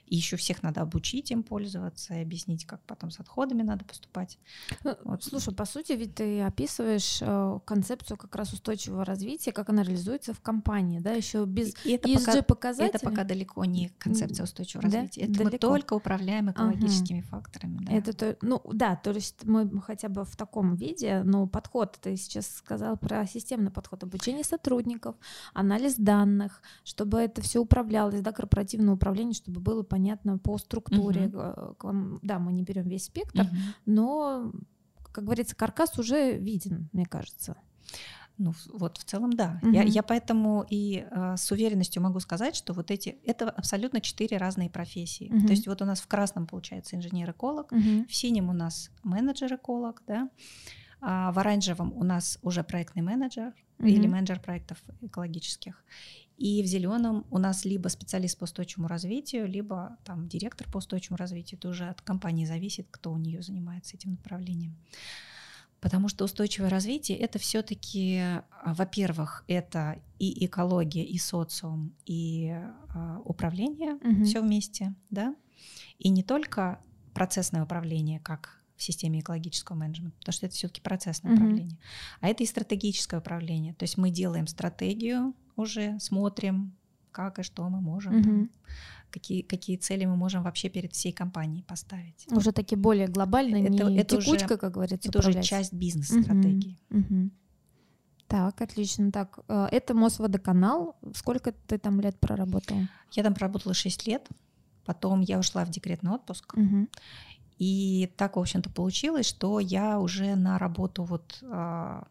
[0.07, 4.37] И еще всех надо обучить им пользоваться и объяснить, как потом с отходами надо поступать.
[4.83, 5.23] Ну, вот.
[5.23, 10.33] Слушай, по сути, ведь ты описываешь э, концепцию как раз устойчивого развития, как она реализуется
[10.33, 12.89] в компании, да, еще без и это ESG показателей.
[12.89, 14.97] Это пока далеко не концепция устойчивого да?
[14.97, 15.21] развития.
[15.21, 15.51] Это далеко.
[15.51, 17.27] мы только управляем экологическими ага.
[17.29, 17.77] факторами.
[17.81, 17.93] Да.
[17.93, 22.15] Это то, ну да, то есть мы хотя бы в таком виде, но подход, ты
[22.17, 25.15] сейчас сказал про системный подход обучения сотрудников,
[25.53, 31.27] анализ данных, чтобы это все управлялось, да, корпоративное управление, чтобы было было понятно по структуре.
[31.27, 32.19] Угу.
[32.21, 33.55] Да, мы не берем весь спектр, угу.
[33.85, 34.51] но,
[35.11, 37.57] как говорится, каркас уже виден, мне кажется.
[38.37, 39.59] Ну вот в целом да.
[39.63, 39.71] Угу.
[39.71, 44.37] Я, я поэтому и э, с уверенностью могу сказать, что вот эти это абсолютно четыре
[44.37, 45.31] разные профессии.
[45.33, 45.47] Угу.
[45.47, 48.05] То есть вот у нас в красном получается инженер-эколог, угу.
[48.09, 50.29] в синем у нас менеджер-эколог, да,
[51.01, 53.87] а в оранжевом у нас уже проектный менеджер угу.
[53.87, 55.83] или менеджер проектов экологических.
[56.37, 61.17] И в зеленом у нас либо специалист по устойчивому развитию, либо там директор по устойчивому
[61.17, 61.57] развитию.
[61.57, 64.75] Это уже от компании зависит, кто у нее занимается этим направлением.
[65.79, 73.17] Потому что устойчивое развитие это все-таки, а, во-первых, это и экология, и социум, и э,
[73.23, 74.25] управление угу.
[74.25, 75.35] все вместе, да.
[75.99, 76.81] И не только
[77.13, 81.43] процессное управление, как в системе экологического менеджмента, потому что это все-таки процессное угу.
[81.43, 81.77] управление,
[82.19, 83.73] а это и стратегическое управление.
[83.73, 86.75] То есть мы делаем стратегию, уже смотрим,
[87.11, 88.23] как и что мы можем, угу.
[88.23, 88.49] там,
[89.09, 92.27] какие, какие цели мы можем вообще перед всей компанией поставить.
[92.31, 95.09] Уже такие более глобальные, это, не это текучка, уже, как говорится.
[95.09, 96.77] Это уже часть бизнес-стратегии.
[96.89, 96.99] Угу.
[96.99, 97.29] Угу.
[98.27, 99.11] Так, отлично.
[99.11, 100.97] Так, э, это Мосводоканал.
[101.13, 102.77] Сколько ты там лет проработал?
[103.11, 104.27] Я там проработала 6 лет.
[104.83, 106.53] Потом я ушла в декретный отпуск.
[106.57, 106.87] Угу.
[107.57, 112.07] И так, в общем-то, получилось, что я уже на работу вот а,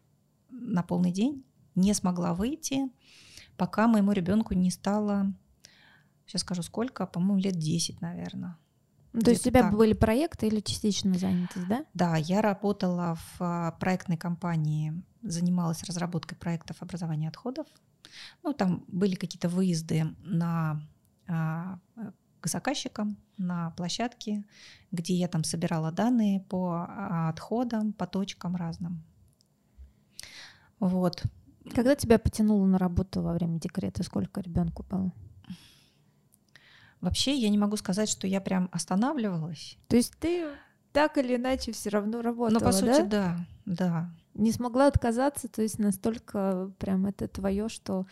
[0.49, 1.43] на полный день
[1.75, 2.89] не смогла выйти
[3.57, 5.33] пока моему ребенку не стало,
[6.25, 8.57] сейчас скажу сколько, по-моему, лет 10, наверное.
[9.23, 9.73] То есть у тебя так.
[9.73, 11.85] были проекты или частично занятость, да?
[11.93, 17.65] Да, я работала в а, проектной компании, занималась разработкой проектов образования отходов.
[18.43, 20.81] Ну, там были какие-то выезды на,
[21.27, 21.79] а,
[22.41, 24.43] к заказчикам на площадке,
[24.91, 29.01] где я там собирала данные по а, отходам, по точкам разным.
[30.79, 31.23] Вот.
[31.73, 34.03] Когда тебя потянуло на работу во время декрета?
[34.03, 35.11] Сколько ребенку было?
[37.01, 39.77] Вообще я не могу сказать, что я прям останавливалась.
[39.87, 40.47] То есть ты
[40.91, 43.05] так или иначе все равно работала, Ну, по сути, да?
[43.05, 44.09] да, да.
[44.33, 48.05] Не смогла отказаться, то есть настолько прям это твое, что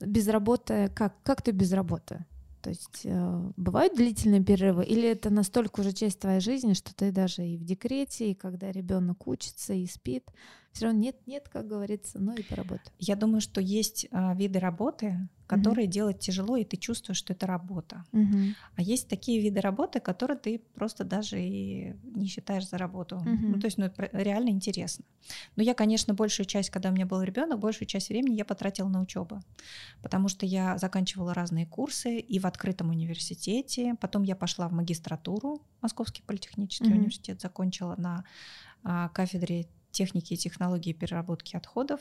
[0.00, 2.24] без работы, как, как ты без работы?
[2.62, 7.10] То есть э, бывают длительные перерывы, или это настолько уже часть твоей жизни, что ты
[7.10, 10.24] даже и в декрете, и когда ребенок учится и спит,
[10.72, 12.92] все равно нет-нет, как говорится, но и поработаю.
[12.98, 15.92] Я думаю, что есть а, виды работы, которые угу.
[15.92, 18.04] делать тяжело, и ты чувствуешь, что это работа.
[18.12, 18.54] Угу.
[18.76, 23.16] А есть такие виды работы, которые ты просто даже и не считаешь за работу.
[23.16, 23.28] Угу.
[23.28, 25.04] Ну, то есть, ну, это реально интересно.
[25.56, 28.88] Но я, конечно, большую часть, когда у меня был ребенок, большую часть времени я потратила
[28.88, 29.42] на учебу,
[30.02, 33.96] потому что я заканчивала разные курсы и в открытом университете.
[34.00, 36.94] Потом я пошла в магистратуру, Московский политехнический угу.
[36.94, 38.24] университет, закончила на
[38.84, 42.00] а, кафедре техники и технологии переработки отходов.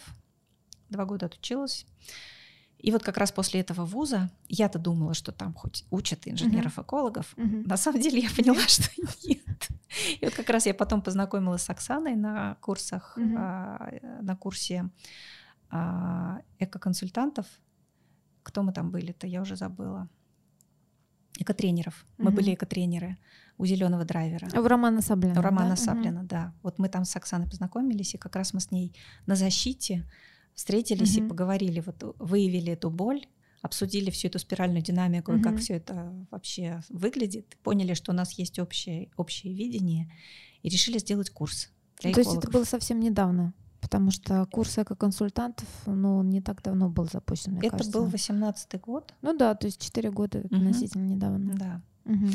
[0.89, 1.85] Два года отучилась.
[2.79, 7.35] И вот как раз после этого вуза я-то думала, что там хоть учат инженеров-экологов.
[7.35, 7.67] Uh-huh.
[7.67, 8.89] На самом деле я поняла, что
[9.27, 9.67] нет.
[10.21, 13.35] И вот как раз я потом познакомилась с Оксаной на курсах, uh-huh.
[13.37, 14.89] а, на курсе
[15.69, 17.45] а, экоконсультантов.
[18.43, 20.07] Кто мы там были-то, я уже забыла.
[21.39, 22.05] Экотренеров.
[22.17, 22.25] Uh-huh.
[22.25, 23.17] Мы были экотренеры
[23.57, 24.47] у зеленого драйвера.
[24.49, 25.39] В Романа Саблина.
[25.39, 25.75] У Романа да?
[25.75, 26.27] Саблина, uh-huh.
[26.27, 26.53] да.
[26.63, 28.93] Вот мы там с Оксаной познакомились, и как раз мы с ней
[29.25, 30.05] на защите
[30.59, 31.25] встретились угу.
[31.25, 33.25] и поговорили, вот выявили эту боль,
[33.61, 35.39] обсудили всю эту спиральную динамику угу.
[35.39, 40.11] и как все это вообще выглядит, поняли, что у нас есть общее, общее видение
[40.61, 41.69] и решили сделать курс.
[42.01, 43.53] Для То есть это было совсем недавно?
[43.82, 47.97] Потому что курс эко-консультантов, ну, он не так давно был запущен, мне Это кажется.
[47.97, 49.13] был 18-й год.
[49.21, 50.55] Ну да, то есть 4 года угу.
[50.55, 51.53] относительно недавно.
[51.55, 51.82] Да.
[52.05, 52.27] Угу.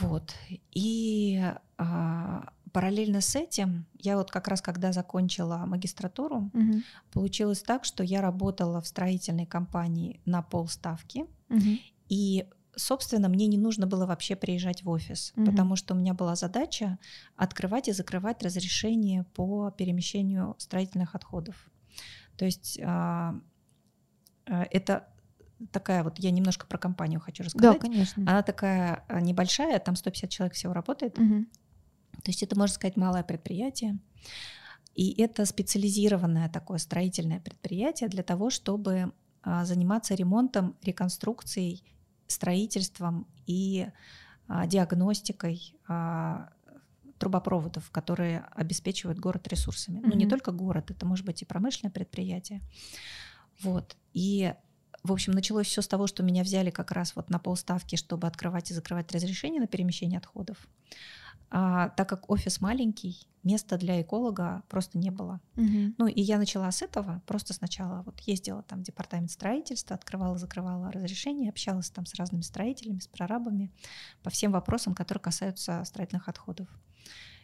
[0.00, 0.34] Вот.
[0.72, 1.42] И
[1.78, 6.82] а, параллельно с этим, я вот как раз когда закончила магистратуру, угу.
[7.12, 11.78] получилось так, что я работала в строительной компании на полставки, угу.
[12.08, 12.46] и
[12.76, 15.46] собственно, мне не нужно было вообще приезжать в офис, угу.
[15.46, 16.98] потому что у меня была задача
[17.36, 21.70] открывать и закрывать разрешения по перемещению строительных отходов.
[22.36, 23.34] То есть а,
[24.46, 25.08] а, это
[25.70, 27.74] такая вот, я немножко про компанию хочу рассказать.
[27.74, 28.22] Да, конечно.
[28.22, 31.18] Она такая а, небольшая, там 150 человек всего работает.
[31.18, 31.44] Угу.
[32.22, 33.98] То есть это, можно сказать, малое предприятие.
[34.94, 39.12] И это специализированное такое строительное предприятие для того, чтобы
[39.62, 41.82] заниматься ремонтом, реконструкцией,
[42.32, 43.88] строительством и
[44.48, 46.50] а, диагностикой а,
[47.18, 49.98] трубопроводов, которые обеспечивают город ресурсами.
[49.98, 50.08] Mm-hmm.
[50.08, 52.60] Ну, не только город, это может быть и промышленное предприятие.
[53.60, 53.96] Вот.
[54.12, 54.52] И
[55.02, 58.26] в общем, началось все с того, что меня взяли как раз вот на полставки, чтобы
[58.26, 60.56] открывать и закрывать разрешения на перемещение отходов.
[61.54, 65.38] А, так как офис маленький, места для эколога просто не было.
[65.56, 65.94] Угу.
[65.98, 67.22] Ну и я начала с этого.
[67.26, 72.40] Просто сначала вот ездила там в департамент строительства, открывала, закрывала разрешения, общалась там с разными
[72.40, 73.70] строителями, с прорабами
[74.22, 76.68] по всем вопросам, которые касаются строительных отходов.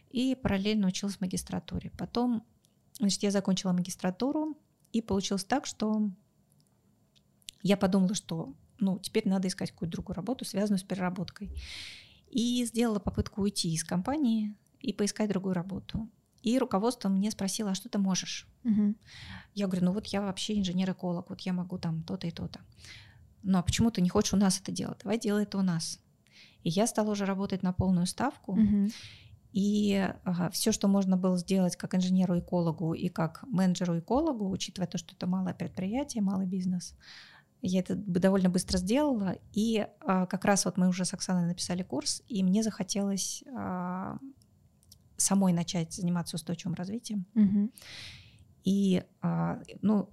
[0.09, 1.91] И параллельно училась в магистратуре.
[1.95, 2.43] Потом,
[2.97, 4.57] значит, я закончила магистратуру,
[4.91, 6.09] и получилось так, что
[7.61, 11.51] я подумала, что ну, теперь надо искать какую-то другую работу, связанную с переработкой.
[12.29, 16.09] И сделала попытку уйти из компании и поискать другую работу.
[16.41, 18.47] И руководство мне спросило, а что ты можешь?
[18.63, 18.95] Угу.
[19.55, 22.61] Я говорю, ну вот я вообще инженер-эколог, вот я могу там то-то и то-то.
[23.43, 24.99] Ну а почему ты не хочешь у нас это делать?
[25.03, 25.99] Давай делай это у нас.
[26.63, 28.53] И я стала уже работать на полную ставку.
[28.53, 28.89] Угу.
[29.51, 35.15] И ага, все, что можно было сделать как инженеру-экологу и как менеджеру-экологу, учитывая то, что
[35.15, 36.95] это малое предприятие, малый бизнес,
[37.61, 41.83] я это довольно быстро сделала, и а, как раз вот мы уже с Оксаной написали
[41.83, 44.17] курс, и мне захотелось а,
[45.17, 47.25] самой начать заниматься устойчивым развитием.
[47.35, 47.71] Угу.
[48.63, 50.09] И, а, ну,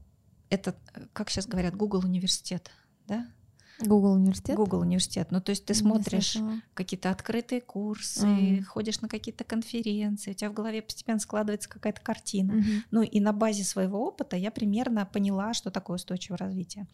[0.51, 0.77] это,
[1.13, 2.71] как сейчас говорят, Google университет,
[3.07, 3.27] да?
[3.81, 4.57] Google университет?
[4.57, 5.31] Google университет.
[5.31, 6.39] Ну, то есть ты смотришь
[6.75, 8.63] какие-то открытые курсы, mm.
[8.65, 12.53] ходишь на какие-то конференции, у тебя в голове постепенно складывается какая-то картина.
[12.53, 12.83] Mm-hmm.
[12.91, 16.87] Ну, и на базе своего опыта я примерно поняла, что такое устойчивое развитие.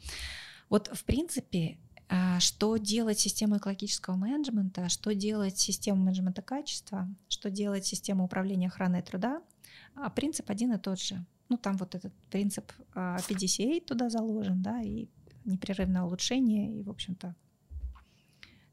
[0.68, 1.78] Вот, в принципе,
[2.09, 8.66] а, что делать систему экологического менеджмента, что делать систему менеджмента качества, что делать систему управления
[8.66, 9.41] охраной труда,
[9.95, 11.24] а принцип один и тот же.
[11.49, 15.09] Ну, там вот этот принцип PDCA а, туда заложен, да, и
[15.45, 17.34] непрерывное улучшение, и, в общем-то,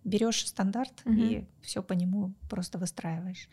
[0.03, 1.13] берешь стандарт угу.
[1.13, 3.49] и все по нему просто выстраиваешь.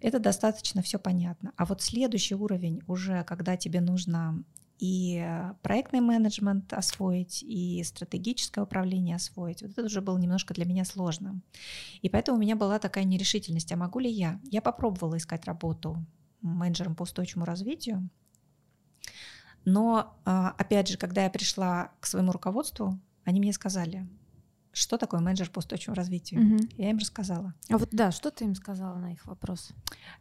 [0.00, 1.52] Это достаточно все понятно.
[1.56, 4.44] А вот следующий уровень уже, когда тебе нужно
[4.78, 5.26] и
[5.62, 9.62] проектный менеджмент освоить, и стратегическое управление освоить.
[9.62, 11.40] Вот это уже было немножко для меня сложно.
[12.00, 14.40] И поэтому у меня была такая нерешительность, а могу ли я?
[14.44, 16.04] Я попробовала искать работу
[16.42, 18.08] менеджером по устойчивому развитию,
[19.68, 24.08] но, а, опять же, когда я пришла к своему руководству, они мне сказали,
[24.72, 26.40] что такое менеджер по устойчивому развитию.
[26.40, 26.68] Угу.
[26.78, 27.54] Я им рассказала.
[27.68, 29.72] А вот да, что ты им сказала на их вопрос?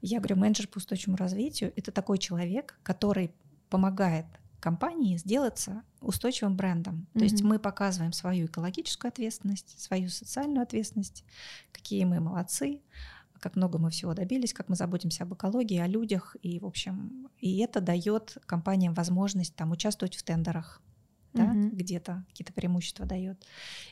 [0.01, 3.31] Я говорю, менеджер по устойчивому развитию это такой человек, который
[3.69, 4.25] помогает
[4.59, 6.95] компании сделаться устойчивым брендом.
[6.95, 7.19] Mm-hmm.
[7.19, 11.23] То есть мы показываем свою экологическую ответственность, свою социальную ответственность,
[11.71, 12.81] какие мы молодцы,
[13.39, 17.29] как много мы всего добились, как мы заботимся об экологии, о людях, и, в общем,
[17.39, 20.81] и это дает компаниям возможность там участвовать в тендерах,
[21.33, 21.69] да, угу.
[21.75, 23.45] где-то какие-то преимущества дает,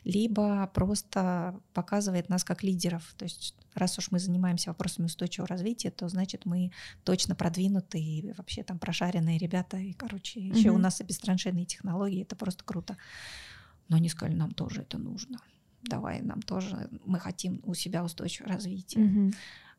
[0.03, 3.13] либо просто показывает нас как лидеров.
[3.17, 6.71] То есть, раз уж мы занимаемся вопросами устойчивого развития, то значит мы
[7.03, 9.77] точно продвинутые вообще там прошаренные ребята.
[9.77, 10.57] И, короче, угу.
[10.57, 12.97] еще у нас и бестраншейные технологии, это просто круто.
[13.87, 15.39] Но они сказали, нам тоже это нужно.
[15.88, 18.99] Давай, нам тоже, мы хотим у себя устойчивого развития.
[19.01, 19.31] Угу.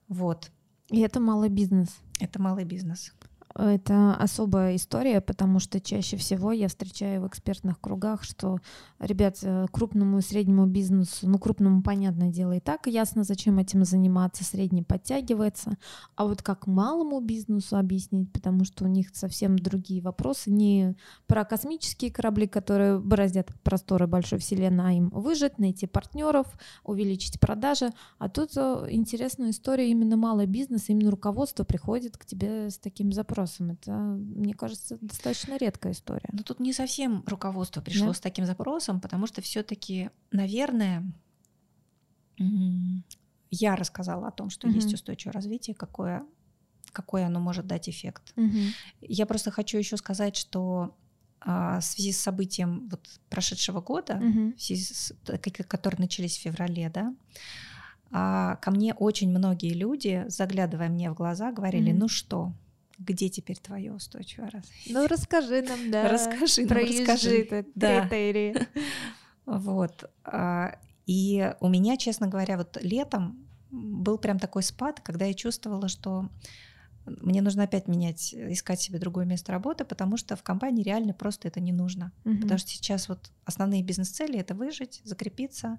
[0.09, 0.51] Вот.
[0.89, 1.97] И это малый бизнес.
[2.21, 3.13] Это малый бизнес.
[3.59, 8.59] Это особая история, потому что чаще всего я встречаю в экспертных кругах, что,
[8.99, 13.85] ребят, э, крупному и среднему бизнесу, ну, крупному, понятное дело, и так ясно, зачем этим
[13.87, 15.79] заниматься, средний подтягивается,
[16.17, 20.95] а вот как малому бизнесу объяснить, потому что у них совсем другие вопросы, не
[21.27, 26.47] про космические корабли, которые бороздят просторы большой вселенной, а им выжить, найти партнеров,
[26.85, 32.69] увеличить продажи, а тут э, интересная история, именно малый бизнес, именно руководство приходит к тебе
[32.69, 33.71] с таким запросом запросом.
[33.71, 36.29] Это, мне кажется, достаточно редкая история.
[36.33, 38.15] Но тут не совсем руководство пришло да?
[38.15, 41.05] с таким запросом, потому что все-таки, наверное,
[43.51, 44.77] я рассказала о том, что угу.
[44.77, 46.25] есть устойчивое развитие, какое,
[46.93, 48.33] какое оно может дать эффект.
[48.37, 48.59] Угу.
[49.01, 50.95] Я просто хочу еще сказать, что
[51.41, 54.55] а, в связи с событием вот прошедшего года, угу.
[54.57, 55.15] в связи с,
[55.69, 57.15] которые начались в феврале, да,
[58.11, 62.53] а, ко мне очень многие люди, заглядывая мне в глаза, говорили, mm ну что,
[62.99, 64.95] где теперь твое устойчивое развитие?
[64.95, 66.09] Ну расскажи нам, да.
[66.09, 67.67] Расскажи нам, расскажи.
[67.75, 68.03] Да.
[68.03, 68.57] критерии.
[69.47, 70.11] Вот.
[70.25, 70.77] А,
[71.07, 76.29] и у меня, честно говоря, вот летом был прям такой спад, когда я чувствовала, что
[77.07, 81.49] мне нужно опять менять, искать себе другое место работы, потому что в компании реально просто
[81.49, 82.13] это не нужно.
[82.25, 82.43] Угу.
[82.43, 85.79] Потому что сейчас вот основные бизнес-цели это выжить, закрепиться,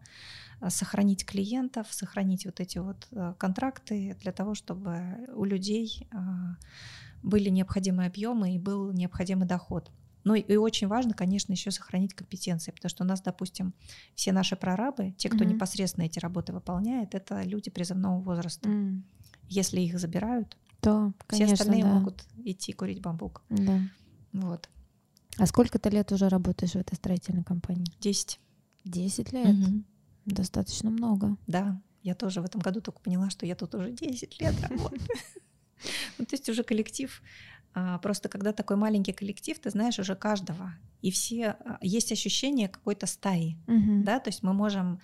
[0.59, 6.07] а, сохранить клиентов, сохранить вот эти вот а, контракты для того, чтобы у людей
[7.23, 9.91] были необходимые объемы и был необходимый доход.
[10.23, 13.73] Ну и, очень важно, конечно, еще сохранить компетенции, потому что у нас, допустим,
[14.13, 15.53] все наши прорабы, те, кто mm-hmm.
[15.53, 18.67] непосредственно эти работы выполняет, это люди призывного возраста.
[18.67, 19.03] Mm.
[19.47, 21.93] Если их забирают, то конечно, все остальные да.
[21.93, 23.43] могут идти курить бамбук.
[23.49, 23.82] Да.
[24.34, 24.69] Вот.
[25.38, 27.86] А сколько ты лет уже работаешь в этой строительной компании?
[27.99, 28.39] Десять.
[28.84, 29.47] Десять лет?
[29.47, 29.84] Угу.
[30.25, 31.38] Достаточно много.
[31.47, 35.01] Да, я тоже в этом году только поняла, что я тут уже 10 лет работаю.
[36.17, 37.21] Ну, то есть уже коллектив,
[38.01, 43.05] просто когда такой маленький коллектив, ты знаешь уже каждого, и все а, есть ощущение какой-то
[43.05, 44.03] стаи, угу.
[44.03, 44.99] да, то есть мы можем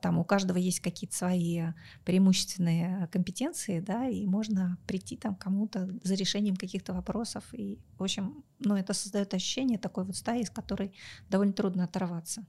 [0.00, 1.62] там у каждого есть какие-то свои
[2.04, 8.44] преимущественные компетенции, да, и можно прийти там кому-то за решением каких-то вопросов, и в общем,
[8.60, 10.92] ну это создает ощущение такой вот стаи, из которой
[11.28, 12.44] довольно трудно оторваться.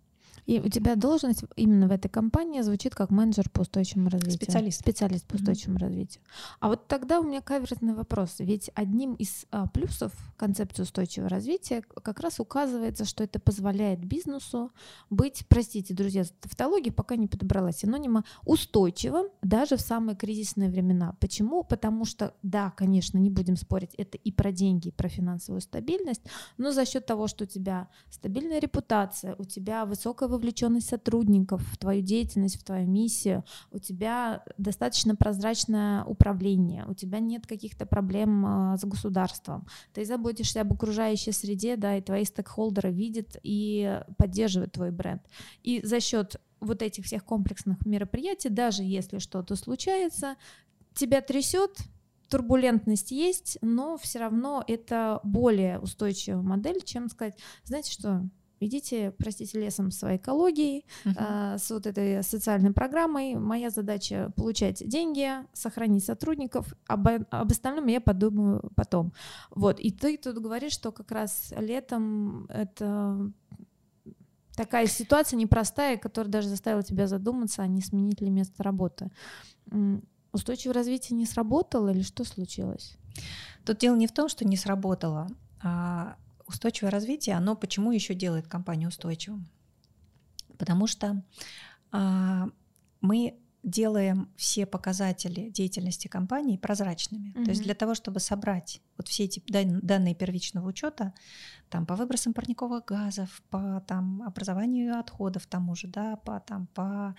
[0.45, 4.43] И у тебя должность именно в этой компании звучит как менеджер по устойчивому развитию.
[4.43, 4.79] Специалист.
[4.79, 5.81] Специалист по устойчивому mm-hmm.
[5.81, 6.23] развитию.
[6.59, 8.35] А вот тогда у меня каверзный вопрос.
[8.39, 14.71] Ведь одним из а, плюсов концепции устойчивого развития как раз указывается, что это позволяет бизнесу
[15.09, 21.15] быть, простите, друзья, тавтологии пока не подобрала синонима, устойчивым даже в самые кризисные времена.
[21.19, 21.63] Почему?
[21.63, 26.21] Потому что, да, конечно, не будем спорить, это и про деньги, и про финансовую стабильность,
[26.57, 31.77] но за счет того, что у тебя стабильная репутация, у тебя высокая вовлеченность сотрудников в
[31.77, 38.45] твою деятельность, в твою миссию, у тебя достаточно прозрачное управление, у тебя нет каких-то проблем
[38.45, 44.73] а, с государством, ты заботишься об окружающей среде, да, и твои стейкхолдеры видят и поддерживают
[44.73, 45.21] твой бренд.
[45.63, 50.35] И за счет вот этих всех комплексных мероприятий, даже если что-то случается,
[50.93, 51.77] тебя трясет,
[52.29, 58.27] турбулентность есть, но все равно это более устойчивая модель, чем сказать, знаете что,
[58.59, 61.55] идите, простите, лесом своей экологией, uh-huh.
[61.55, 63.35] э, с вот этой социальной программой.
[63.35, 69.13] Моя задача получать деньги, сохранить сотрудников, об, об остальном я подумаю потом.
[69.51, 73.31] Вот, и ты тут говоришь, что как раз летом это
[74.55, 79.11] такая ситуация непростая, которая даже заставила тебя задуматься, а не сменить ли место работы.
[80.31, 82.97] Устойчивое развитие не сработало или что случилось?
[83.65, 85.27] Тут дело не в том, что не сработало,
[85.61, 86.17] а
[86.47, 89.49] устойчивое развитие, оно почему еще делает компанию устойчивым?
[90.57, 91.23] Потому что
[91.91, 92.49] а,
[93.01, 97.29] мы делаем все показатели деятельности компании прозрачными.
[97.29, 97.43] Mm-hmm.
[97.45, 101.13] То есть для того, чтобы собрать вот все эти данные первичного учета,
[101.69, 107.15] там по выбросам парниковых газов, по там образованию отходов тому же, да, по там по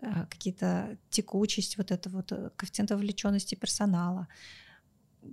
[0.00, 4.26] э, какие-то текучесть, вот это вот э, коэффициент вовлеченности персонала,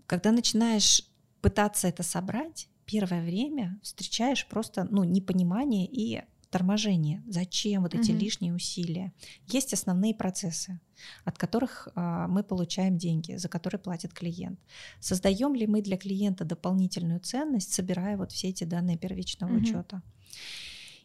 [0.05, 1.01] когда начинаешь
[1.41, 7.21] пытаться это собрать, первое время встречаешь просто ну, непонимание и торможение.
[7.27, 8.19] Зачем вот эти угу.
[8.19, 9.13] лишние усилия?
[9.47, 10.79] Есть основные процессы,
[11.25, 14.59] от которых а, мы получаем деньги, за которые платит клиент.
[14.99, 19.61] Создаем ли мы для клиента дополнительную ценность, собирая вот все эти данные первичного угу.
[19.61, 20.01] учета?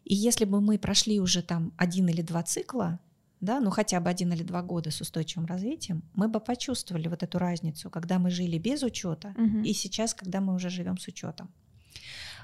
[0.05, 3.01] И если бы мы прошли уже там один или два цикла,
[3.41, 7.25] да, ну хотя бы один или два года с устойчивым развитием, мы бы почувствовали вот
[7.25, 9.59] эту разницу, когда мы жили без учета угу.
[9.65, 11.51] и сейчас, когда мы уже живем с учетом.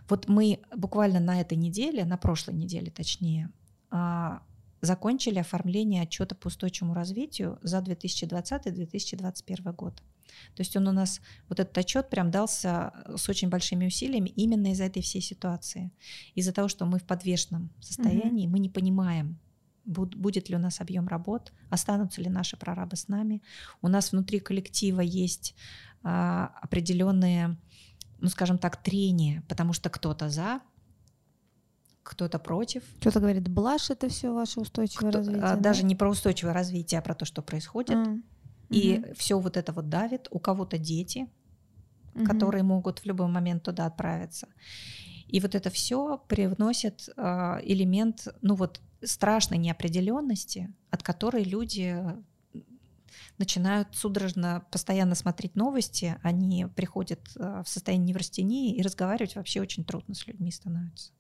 [0.08, 3.50] Вот мы буквально на этой неделе, на прошлой неделе точнее,
[3.90, 4.42] а,
[4.80, 10.02] закончили оформление отчета по устойчивому развитию за 2020-2021 год.
[10.54, 14.72] То есть он у нас, вот этот отчет прям дался с очень большими усилиями именно
[14.72, 15.90] из-за этой всей ситуации.
[16.34, 18.52] Из-за того, что мы в подвешенном состоянии, угу.
[18.52, 19.38] мы не понимаем,
[19.84, 23.42] будет ли у нас объем работ, останутся ли наши прорабы с нами.
[23.80, 25.54] У нас внутри коллектива есть
[26.02, 27.56] а, определенные
[28.20, 30.60] ну, скажем так, трение, потому что кто-то за,
[32.02, 32.82] кто-то против.
[33.00, 35.42] Кто-то говорит, блаш это все ваше устойчивое кто, развитие.
[35.42, 35.60] А, да?
[35.60, 37.96] Даже не про устойчивое развитие, а про то, что происходит.
[37.96, 38.22] Mm.
[38.70, 39.14] И угу.
[39.14, 40.28] все вот это вот давит.
[40.30, 41.28] У кого-то дети,
[42.14, 42.24] угу.
[42.24, 44.48] которые могут в любой момент туда отправиться.
[45.26, 47.22] И вот это все привносит э,
[47.62, 52.02] элемент, ну вот страшной неопределенности, от которой люди
[53.38, 59.84] начинают судорожно постоянно смотреть новости, они приходят э, в состояние неврастении, и разговаривать вообще очень
[59.84, 61.12] трудно с людьми становится.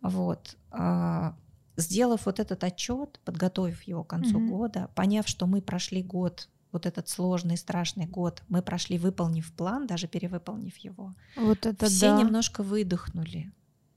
[0.00, 0.56] Вот.
[0.70, 1.36] А,
[1.76, 4.48] сделав вот этот отчет, подготовив его к концу mm-hmm.
[4.48, 9.86] года, поняв, что мы прошли год вот этот сложный, страшный год, мы прошли, выполнив план,
[9.86, 11.14] даже перевыполнив его.
[11.36, 12.20] Вот это все да.
[12.20, 13.52] немножко выдохнули.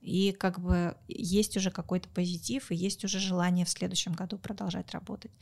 [0.06, 4.92] И как бы есть уже какой-то позитив, и есть уже желание в следующем году продолжать
[4.92, 5.32] работать.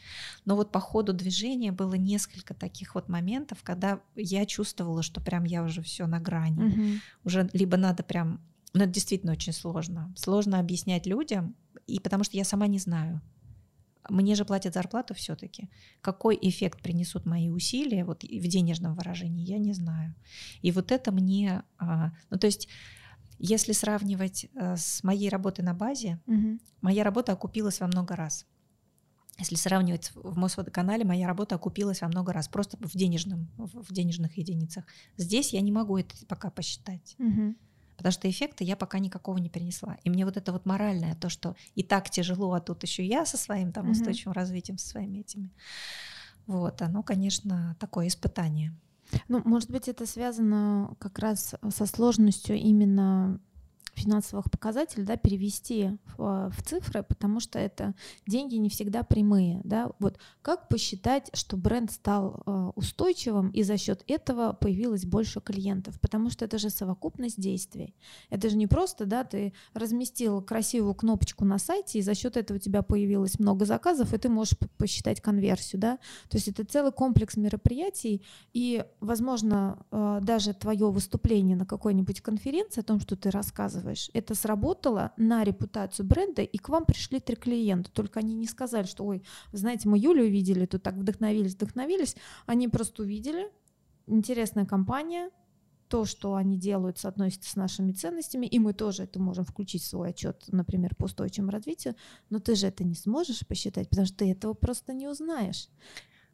[0.46, 5.44] Но вот по ходу движения было несколько таких вот моментов, когда я чувствовала, что прям
[5.44, 6.64] я уже все на грани.
[6.64, 7.00] Угу.
[7.24, 8.40] Уже либо надо прям...
[8.72, 10.14] Ну, это действительно очень сложно.
[10.16, 11.54] Сложно объяснять людям,
[11.86, 13.20] и потому что я сама не знаю.
[14.08, 15.68] Мне же платят зарплату все-таки.
[16.00, 20.14] Какой эффект принесут мои усилия вот в денежном выражении, я не знаю.
[20.62, 21.64] И вот это мне...
[21.78, 22.66] А, ну, то есть
[23.38, 26.58] если сравнивать э, с моей работой на базе, угу.
[26.80, 28.46] моя работа окупилась во много раз.
[29.38, 34.38] Если сравнивать в Мосводоканале, моя работа окупилась во много раз, просто в, денежном, в денежных
[34.38, 34.84] единицах.
[35.16, 37.16] Здесь я не могу это пока посчитать.
[37.18, 37.56] Угу.
[37.96, 39.96] Потому что эффекта я пока никакого не перенесла.
[40.04, 43.26] И мне вот это вот моральное, то, что и так тяжело, а тут еще я
[43.26, 45.50] со своим там устойчивым развитием, со своими этими.
[46.46, 48.74] Вот, оно, конечно, такое испытание.
[49.28, 53.40] Ну, может быть, это связано как раз со сложностью именно
[53.94, 57.94] финансовых показателей, да, перевести в, в цифры, потому что это
[58.26, 63.76] деньги не всегда прямые, да, вот как посчитать, что бренд стал э, устойчивым и за
[63.76, 67.94] счет этого появилось больше клиентов, потому что это же совокупность действий,
[68.30, 72.56] это же не просто, да, ты разместил красивую кнопочку на сайте и за счет этого
[72.56, 76.92] у тебя появилось много заказов и ты можешь посчитать конверсию, да, то есть это целый
[76.92, 78.22] комплекс мероприятий
[78.52, 84.10] и, возможно, э, даже твое выступление на какой-нибудь конференции о том, что ты рассказываешь рассказываешь,
[84.14, 87.90] это сработало на репутацию бренда, и к вам пришли три клиента.
[87.90, 89.22] Только они не сказали, что, ой,
[89.52, 92.16] знаете, мы Юлю увидели, тут так вдохновились, вдохновились.
[92.46, 93.50] Они просто увидели,
[94.06, 95.30] интересная компания,
[95.88, 99.86] то, что они делают, соотносится с нашими ценностями, и мы тоже это можем включить в
[99.86, 101.94] свой отчет, например, по устойчивому развитию,
[102.30, 105.68] но ты же это не сможешь посчитать, потому что ты этого просто не узнаешь.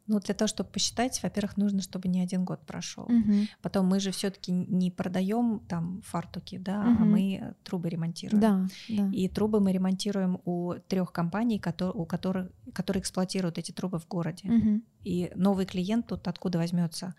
[0.07, 3.03] Ну, для того, чтобы посчитать, во-первых, нужно, чтобы не один год прошел.
[3.03, 3.47] Угу.
[3.61, 7.03] Потом мы же все-таки не продаем там фартуки, да, угу.
[7.03, 8.41] а мы трубы ремонтируем.
[8.41, 9.09] Да, да.
[9.13, 14.07] И трубы мы ремонтируем у трех компаний, которые, у которых, которые эксплуатируют эти трубы в
[14.07, 14.49] городе.
[14.49, 14.81] Угу.
[15.03, 17.15] И новый клиент тут откуда возьмется?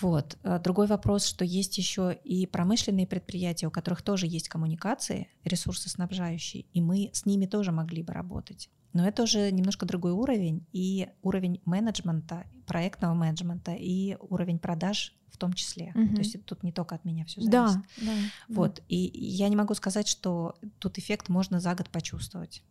[0.00, 0.38] Вот.
[0.42, 5.88] А другой вопрос, что есть еще и промышленные предприятия, у которых тоже есть коммуникации, ресурсы
[5.88, 8.70] снабжающие, и мы с ними тоже могли бы работать.
[8.92, 15.36] Но это уже немножко другой уровень, и уровень менеджмента, проектного менеджмента, и уровень продаж в
[15.36, 15.92] том числе.
[15.94, 16.14] Угу.
[16.14, 17.52] То есть тут не только от меня все зависит.
[17.52, 18.12] Да, да,
[18.48, 18.76] вот.
[18.76, 18.82] Да.
[18.88, 22.62] И я не могу сказать, что тут эффект можно за год почувствовать.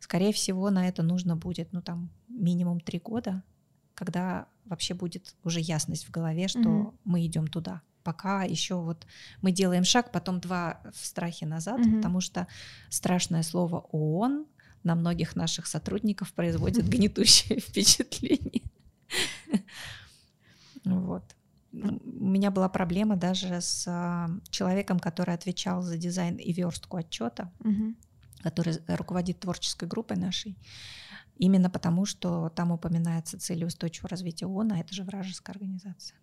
[0.00, 3.42] Скорее всего, на это нужно будет, ну там, минимум три года,
[3.94, 6.94] когда вообще будет уже ясность в голове, что угу.
[7.04, 9.06] мы идем туда пока еще вот
[9.40, 11.96] мы делаем шаг, потом два в страхе назад, угу.
[11.96, 12.46] потому что
[12.90, 14.46] страшное слово ООН
[14.84, 18.62] на многих наших сотрудников производит гнетущее впечатление.
[20.84, 21.24] Вот.
[21.72, 27.50] У меня была проблема даже с а, человеком, который отвечал за дизайн и верстку отчета,
[28.42, 30.56] который руководит творческой группой нашей.
[31.36, 36.16] Именно потому, что там упоминается цели устойчивого развития ООН, а это же вражеская организация.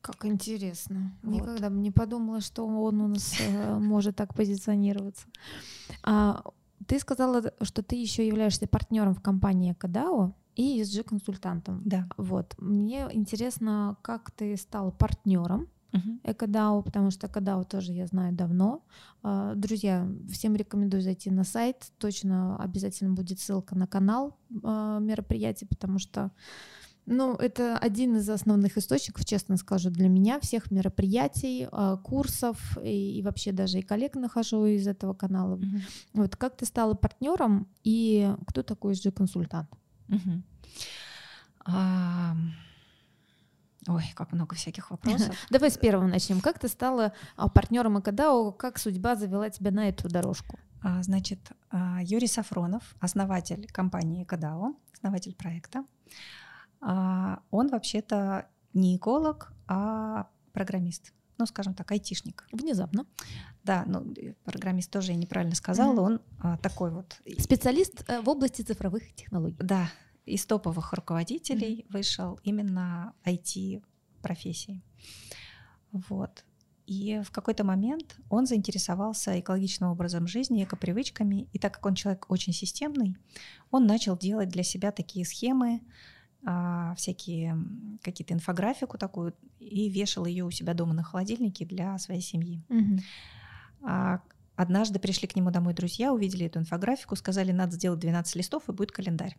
[0.00, 1.16] Как интересно.
[1.22, 1.32] Вот.
[1.32, 5.28] Никогда бы не подумала, что он у нас э, может так позиционироваться.
[6.02, 6.42] А
[6.86, 11.82] Ты сказала, что ты еще являешься партнером в компании Кадао и ESG-консультантом.
[11.84, 12.08] Да.
[12.16, 12.54] Вот.
[12.58, 16.20] Мне интересно, как ты стал партнером uh-huh.
[16.24, 18.82] Экодау, потому что Экодау тоже я знаю давно.
[19.22, 21.92] А, друзья, всем рекомендую зайти на сайт.
[21.98, 26.30] Точно обязательно будет ссылка на канал а, мероприятий, потому что
[27.06, 33.18] ну, это один из основных источников, честно скажу, для меня, всех мероприятий, а, курсов и,
[33.18, 35.56] и вообще даже и коллег нахожу из этого канала.
[35.56, 35.80] Uh-huh.
[36.14, 39.68] Вот как ты стала партнером и кто такой SG-консультант?
[40.08, 40.42] Uh-huh.
[41.66, 42.36] Uh...
[43.88, 45.34] Ой, как много всяких вопросов.
[45.50, 46.40] Давай с первого начнем.
[46.40, 48.52] Как ты стала а, партнером Акадао?
[48.52, 50.58] Как судьба завела тебя на эту дорожку?
[50.82, 51.40] А, значит,
[51.70, 55.84] а, Юрий Сафронов, основатель компании Кадао, основатель проекта,
[56.82, 61.12] он вообще-то не эколог, а программист.
[61.38, 62.46] Ну, скажем так, айтишник.
[62.52, 63.06] Внезапно.
[63.64, 64.14] Да, ну,
[64.44, 65.94] программист тоже я неправильно сказала.
[65.94, 66.04] Mm-hmm.
[66.04, 67.20] Он а, такой вот...
[67.38, 69.56] Специалист э, в области цифровых технологий.
[69.58, 69.88] Да,
[70.24, 71.92] из топовых руководителей mm-hmm.
[71.92, 74.82] вышел именно IT-профессии.
[75.90, 76.44] Вот.
[76.86, 81.48] И в какой-то момент он заинтересовался экологичным образом жизни, экопривычками.
[81.52, 83.16] И так как он человек очень системный,
[83.70, 85.84] он начал делать для себя такие схемы, а,
[86.96, 87.56] всякие
[88.02, 92.64] какие-то инфографику такую, и вешал ее у себя дома на холодильнике для своей семьи.
[93.82, 94.20] А,
[94.56, 98.72] однажды пришли к нему домой друзья, увидели эту инфографику, сказали, надо сделать 12 листов, и
[98.72, 99.36] будет календарь.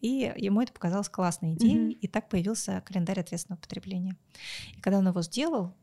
[0.00, 1.98] И ему это показалось классной идеей, mm-hmm.
[1.98, 4.16] и так появился календарь ответственного потребления.
[4.76, 5.74] И когда он его сделал,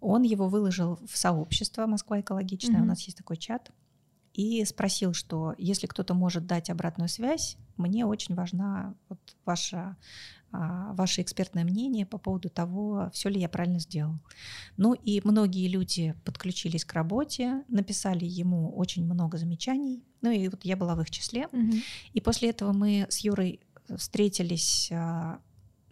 [0.00, 2.84] он его выложил в сообщество Москва экологичная, mm-hmm.
[2.84, 3.70] у нас есть такой чат,
[4.34, 9.96] и спросил, что если кто-то может дать обратную связь, мне очень важна вот ваша
[10.52, 14.18] а, ваше экспертное мнение по поводу того, все ли я правильно сделал.
[14.76, 20.02] Ну и многие люди подключились к работе, написали ему очень много замечаний.
[20.22, 21.46] Ну и вот я была в их числе.
[21.46, 21.76] Угу.
[22.14, 23.60] И после этого мы с Юрой
[23.96, 25.40] встретились а,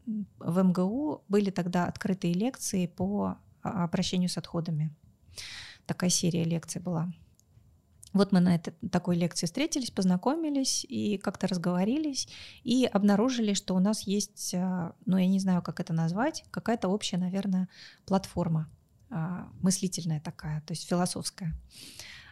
[0.06, 1.22] в МГУ.
[1.28, 4.90] Были тогда открытые лекции по а, обращению с отходами.
[5.86, 7.12] Такая серия лекций была.
[8.18, 12.28] Вот мы на этой такой лекции встретились, познакомились и как-то разговорились
[12.64, 16.88] и обнаружили, что у нас есть, а, ну я не знаю, как это назвать, какая-то
[16.88, 17.68] общая, наверное,
[18.06, 18.68] платформа
[19.08, 21.54] а, мыслительная такая, то есть философская.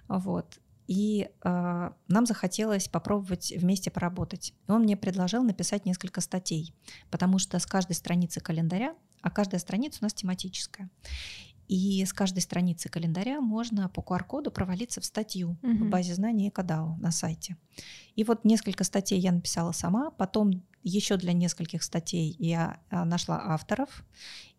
[0.09, 0.59] Вот.
[0.89, 4.55] И э, нам захотелось попробовать вместе поработать.
[4.69, 6.75] И он мне предложил написать несколько статей,
[7.11, 10.89] потому что с каждой страницы календаря, а каждая страница у нас тематическая.
[11.69, 15.85] И с каждой страницы календаря можно по QR-коду провалиться в статью угу.
[15.85, 17.57] в базе знаний Экодау на сайте.
[18.15, 23.41] И вот несколько статей я написала сама, потом еще для нескольких статей я а, нашла
[23.53, 24.05] авторов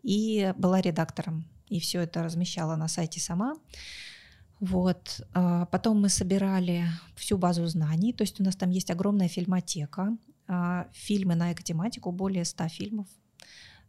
[0.04, 1.46] и была редактором.
[1.70, 3.56] И все это размещала на сайте сама.
[4.60, 5.22] Вот.
[5.34, 6.86] А, потом мы собирали
[7.16, 12.12] всю базу знаний, то есть у нас там есть огромная фильмотека, а, фильмы на экотематику,
[12.12, 13.08] более 100 фильмов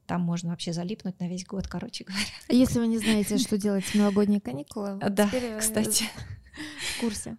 [0.09, 2.25] там можно вообще залипнуть на весь год, короче говоря.
[2.49, 6.05] Если вы не знаете, что делать в новогодние каникулы, да, кстати,
[6.97, 7.37] в курсе.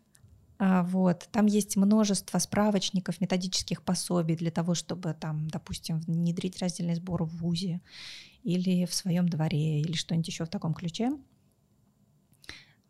[0.59, 1.27] А, вот.
[1.31, 7.37] Там есть множество справочников, методических пособий для того, чтобы там, допустим, внедрить раздельный сбор в
[7.37, 7.81] ВУЗе
[8.43, 11.11] или в своем дворе или что-нибудь еще в таком ключе.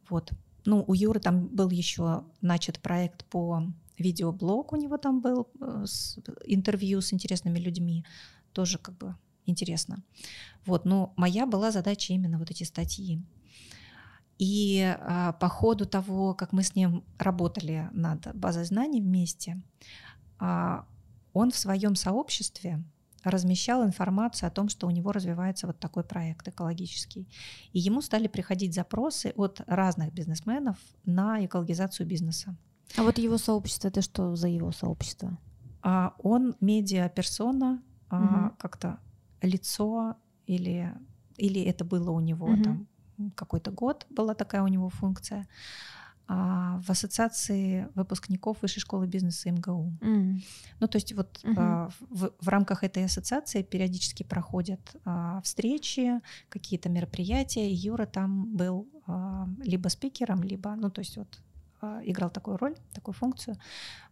[0.09, 0.31] Вот.
[0.65, 3.63] Ну, у Юры там был еще начат проект по
[3.97, 8.03] видеоблог, у него там был э, с, интервью с интересными людьми,
[8.51, 9.15] тоже как бы
[9.49, 10.03] интересно.
[10.65, 13.21] Вот, но моя была задача именно вот эти статьи.
[14.37, 19.61] И а, по ходу того, как мы с ним работали над базой знаний вместе,
[20.39, 20.85] а,
[21.33, 22.83] он в своем сообществе
[23.23, 27.27] размещал информацию о том, что у него развивается вот такой проект экологический.
[27.73, 32.55] И ему стали приходить запросы от разных бизнесменов на экологизацию бизнеса.
[32.97, 35.37] А вот его сообщество, это что за его сообщество?
[35.81, 37.81] А он медиа-персона, угу.
[38.09, 38.99] а, как-то
[39.41, 40.15] лицо
[40.45, 40.93] или,
[41.37, 42.63] или это было у него mm-hmm.
[42.63, 42.87] там
[43.35, 45.47] какой-то год, была такая у него функция.
[46.31, 49.97] А в ассоциации выпускников Высшей школы бизнеса МГУ.
[49.99, 50.43] Mm.
[50.79, 51.55] Ну, то есть вот mm-hmm.
[51.57, 58.55] а, в, в рамках этой ассоциации периодически проходят а, встречи, какие-то мероприятия, и Юра там
[58.55, 61.39] был а, либо спикером, либо, ну, то есть вот
[61.81, 63.57] а, играл такую роль, такую функцию.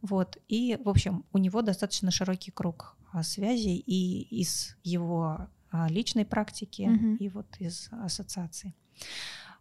[0.02, 0.38] Вот.
[0.48, 6.84] И, в общем, у него достаточно широкий круг связей и из его а, личной практики,
[6.84, 7.18] mm-hmm.
[7.18, 8.74] и вот из ассоциации.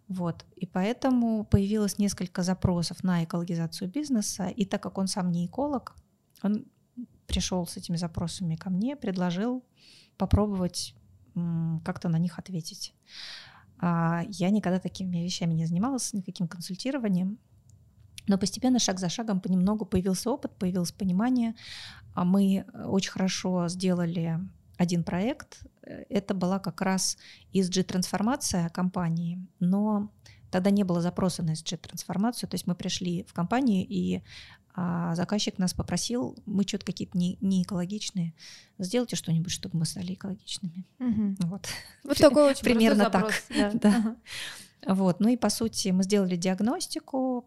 [0.09, 0.45] Вот.
[0.55, 4.49] И поэтому появилось несколько запросов на экологизацию бизнеса.
[4.49, 5.97] И так как он сам не эколог,
[6.43, 6.65] он
[7.27, 9.65] пришел с этими запросами ко мне, предложил
[10.17, 10.95] попробовать
[11.85, 12.95] как-то на них ответить.
[13.83, 17.39] Я никогда такими вещами не занималась, никаким консультированием.
[18.27, 21.55] Но постепенно, шаг за шагом, понемногу появился опыт, появилось понимание.
[22.15, 24.41] А мы очень хорошо сделали
[24.79, 25.65] один проект.
[25.83, 27.17] Это была как раз
[27.53, 30.11] ESG-трансформация компании, но
[30.51, 32.49] тогда не было запроса на ESG-трансформацию.
[32.49, 34.23] То есть мы пришли в компанию, и
[34.79, 38.35] а, заказчик нас попросил, мы что-то какие-то не, не экологичные,
[38.79, 40.85] сделайте что-нибудь, чтобы мы стали экологичными.
[40.99, 41.37] Угу.
[41.49, 41.67] Вот.
[42.05, 43.33] Вот такой очень Примерно так.
[43.49, 43.71] Да.
[43.73, 44.17] да.
[44.87, 45.21] Вот.
[45.21, 47.47] Ну и по сути мы сделали диагностику,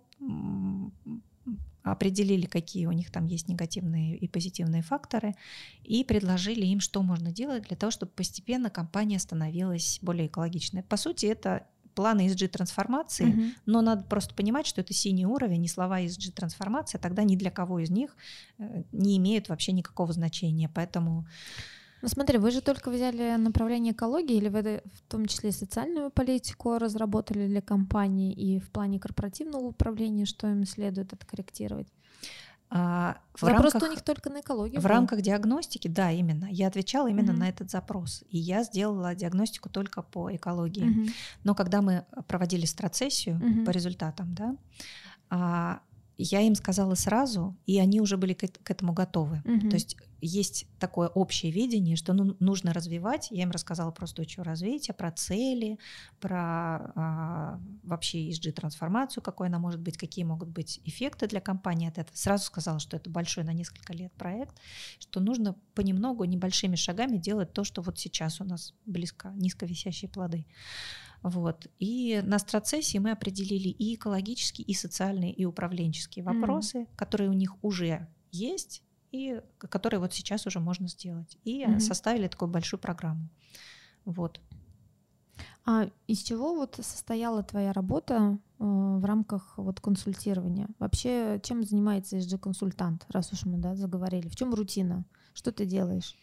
[1.84, 5.36] определили, какие у них там есть негативные и позитивные факторы,
[5.84, 10.84] и предложили им, что можно делать для того, чтобы постепенно компания становилась более экологичной.
[10.84, 11.66] По сути, это
[11.96, 13.42] планы ESG-трансформации, угу.
[13.66, 17.80] но надо просто понимать, что это синий уровень, и слова ESG-трансформация тогда ни для кого
[17.80, 18.16] из них
[18.58, 20.70] э, не имеют вообще никакого значения.
[20.74, 21.28] Поэтому
[22.02, 26.78] ну смотри, вы же только взяли направление экологии, или вы в том числе социальную политику
[26.78, 31.88] разработали для компании и в плане корпоративного управления, что им следует откорректировать?
[32.72, 34.80] А, в запрос рамках, у них только на экологию.
[34.80, 34.90] В был.
[34.90, 36.46] рамках диагностики, да, именно.
[36.52, 37.40] Я отвечала именно угу.
[37.40, 38.24] на этот запрос.
[38.30, 40.88] И я сделала диагностику только по экологии.
[40.88, 41.10] Угу.
[41.44, 43.66] Но когда мы проводили страцессию угу.
[43.66, 44.56] по результатам, да,
[45.32, 45.82] а,
[46.24, 49.41] я им сказала сразу, и они уже были к, этому готовы.
[49.46, 49.70] Угу.
[49.70, 53.30] То есть есть такое общее видение, что ну, нужно развивать.
[53.32, 55.80] Я им рассказала про устойчивое развитие, про цели,
[56.20, 61.98] про а, вообще ESG-трансформацию, какой она может быть, какие могут быть эффекты для компании от
[61.98, 62.16] этого.
[62.18, 64.60] Сразу сказала, что это большой на несколько лет проект,
[65.00, 70.46] что нужно понемногу, небольшими шагами делать то, что вот сейчас у нас близко, низковисящие плоды.
[71.22, 71.68] Вот.
[71.80, 76.96] И на страцессии мы определили и экологические, и социальные, и управленческие вопросы, mm-hmm.
[76.96, 81.38] которые у них уже есть, и которые вот сейчас уже можно сделать.
[81.44, 81.80] И mm-hmm.
[81.80, 83.28] составили такую большую программу.
[84.06, 84.40] Вот.
[85.66, 90.68] А из чего вот состояла твоя работа э, в рамках вот консультирования?
[90.80, 94.30] Вообще, чем занимается SG-консультант, раз уж мы да, заговорили?
[94.30, 95.06] В чем рутина?
[95.34, 96.16] Что ты делаешь?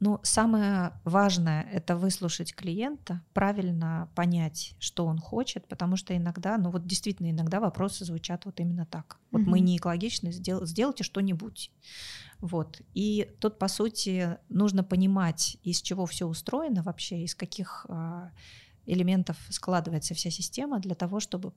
[0.00, 6.70] Ну, самое важное— это выслушать клиента, правильно понять, что он хочет, потому что иногда, ну
[6.70, 9.18] вот действительно, иногда вопросы звучат вот именно так.
[9.30, 9.50] Вот угу.
[9.50, 11.70] мы не экологичны, сдел, сделайте что-нибудь.
[12.38, 12.80] Вот.
[12.94, 18.30] И тут, по сути, нужно понимать, из чего все устроено вообще, из каких э,
[18.86, 21.52] элементов складывается вся система для того, чтобы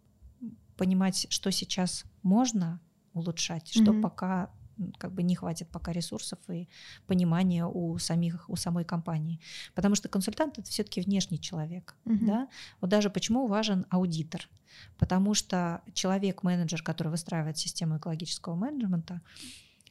[0.75, 2.81] понимать, что сейчас можно
[3.13, 4.49] улучшать, что mm пока
[4.97, 6.67] как бы не хватит пока ресурсов и
[7.07, 9.39] понимания у самих у самой компании,
[9.75, 12.25] потому что консультант это все-таки внешний человек, uh-huh.
[12.25, 12.49] да.
[12.81, 14.49] Вот даже почему важен аудитор,
[14.97, 19.21] потому что человек-менеджер, который выстраивает систему экологического менеджмента,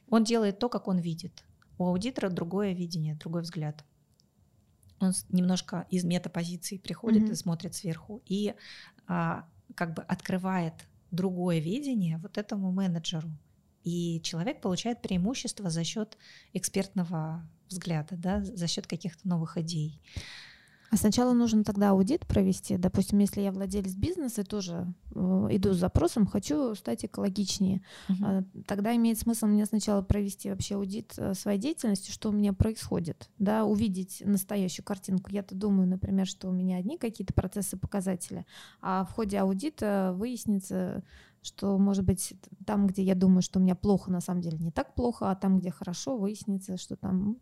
[0.09, 1.43] он делает то, как он видит.
[1.77, 3.83] У аудитора другое видение, другой взгляд.
[4.99, 7.31] Он немножко из метапозиции приходит uh-huh.
[7.33, 8.53] и смотрит сверху и
[9.07, 9.45] а,
[9.75, 10.73] как бы открывает
[11.11, 13.29] другое видение вот этому менеджеру.
[13.83, 16.17] И человек получает преимущество за счет
[16.53, 19.99] экспертного взгляда, да, за счет каких-то новых идей.
[20.93, 22.77] А сначала нужно тогда аудит провести.
[22.77, 28.45] Допустим, если я владелец бизнеса тоже э, иду с запросом, хочу стать экологичнее, uh-huh.
[28.67, 33.31] тогда имеет смысл мне сначала провести вообще аудит э, своей деятельности, что у меня происходит,
[33.39, 35.31] да, увидеть настоящую картинку.
[35.31, 38.45] Я-то думаю, например, что у меня одни какие-то процессы, показатели,
[38.79, 41.03] а в ходе аудита выяснится,
[41.41, 42.35] что, может быть,
[42.67, 45.35] там, где я думаю, что у меня плохо, на самом деле не так плохо, а
[45.35, 47.37] там, где хорошо, выяснится, что там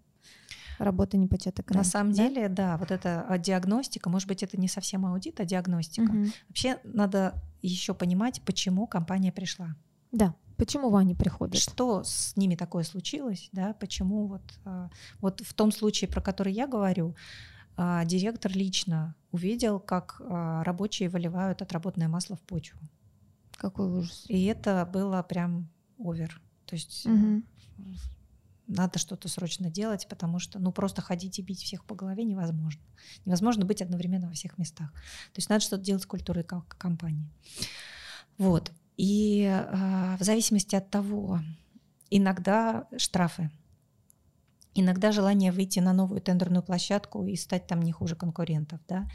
[0.83, 1.77] работа не початый край.
[1.77, 2.27] На самом да?
[2.27, 6.11] деле, да, вот эта а, диагностика, может быть, это не совсем аудит, а диагностика.
[6.11, 6.25] Угу.
[6.49, 9.75] Вообще надо еще понимать, почему компания пришла.
[10.11, 11.61] Да, почему они приходят?
[11.61, 14.89] Что с ними такое случилось, да, почему вот, а,
[15.19, 17.15] вот в том случае, про который я говорю,
[18.05, 22.79] директор лично увидел, как рабочие выливают отработанное масло в почву.
[23.55, 24.25] Какой ужас.
[24.27, 26.41] И это было прям овер.
[26.65, 27.41] То есть угу.
[28.71, 32.81] Надо что-то срочно делать, потому что ну просто ходить и бить всех по голове невозможно.
[33.25, 34.91] Невозможно быть одновременно во всех местах.
[34.91, 37.29] То есть надо что-то делать с культурой компании.
[38.37, 38.71] Вот.
[38.97, 41.41] И э, в зависимости от того,
[42.09, 43.51] иногда штрафы,
[44.73, 49.05] Иногда желание выйти на новую тендерную площадку и стать там не хуже конкурентов, да.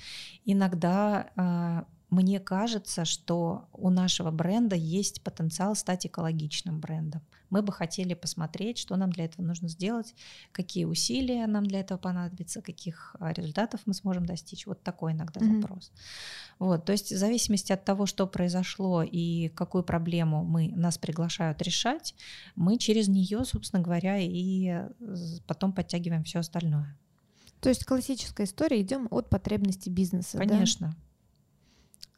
[0.45, 7.21] Иногда э, мне кажется, что у нашего бренда есть потенциал стать экологичным брендом.
[7.51, 10.15] Мы бы хотели посмотреть, что нам для этого нужно сделать,
[10.53, 14.67] какие усилия нам для этого понадобятся, каких а, результатов мы сможем достичь.
[14.67, 15.61] Вот такой иногда mm-hmm.
[15.61, 15.93] запрос.
[16.61, 21.61] Вот, то есть в зависимости от того, что произошло и какую проблему мы нас приглашают
[21.63, 22.15] решать,
[22.55, 24.91] мы через нее, собственно говоря, и э,
[25.47, 26.97] потом подтягиваем все остальное.
[27.61, 30.39] То есть классическая история, идем от потребностей бизнеса.
[30.39, 30.89] Конечно.
[30.89, 31.06] Да?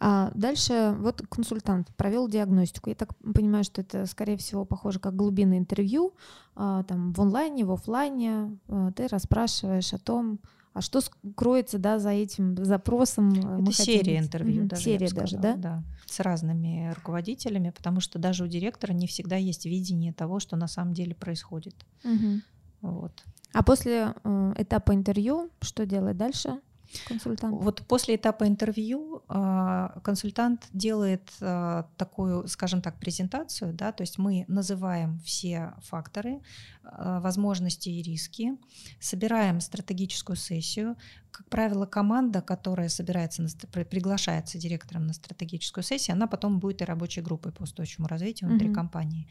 [0.01, 2.91] А дальше вот консультант провел диагностику.
[2.91, 6.15] Я так понимаю, что это, скорее всего, похоже как глубинное интервью,
[6.55, 8.57] а, там в онлайне, в офлайне.
[8.69, 10.39] А, ты расспрашиваешь о том,
[10.73, 11.01] а что
[11.35, 13.33] кроется да, за этим запросом?
[13.33, 14.25] Э, это серия хотим...
[14.25, 14.83] интервью угу, даже.
[14.83, 15.57] Серия даже, да?
[15.57, 20.55] Да, с разными руководителями, потому что даже у директора не всегда есть видение того, что
[20.55, 21.75] на самом деле происходит.
[22.05, 22.41] Угу.
[22.83, 23.25] Вот.
[23.53, 26.61] А после э, этапа интервью что делать дальше?
[27.07, 27.63] Консультант.
[27.63, 34.19] Вот после этапа интервью э, консультант делает э, такую, скажем так, презентацию, да, то есть
[34.19, 36.41] мы называем все факторы,
[36.83, 38.53] э, возможности и риски,
[39.01, 40.97] собираем стратегическую сессию.
[41.31, 43.49] Как правило, команда, которая собирается, на,
[43.85, 48.69] приглашается директором на стратегическую сессию, она потом будет и рабочей группой по устойчивому развитию внутри
[48.69, 48.75] mm-hmm.
[48.75, 49.29] компании.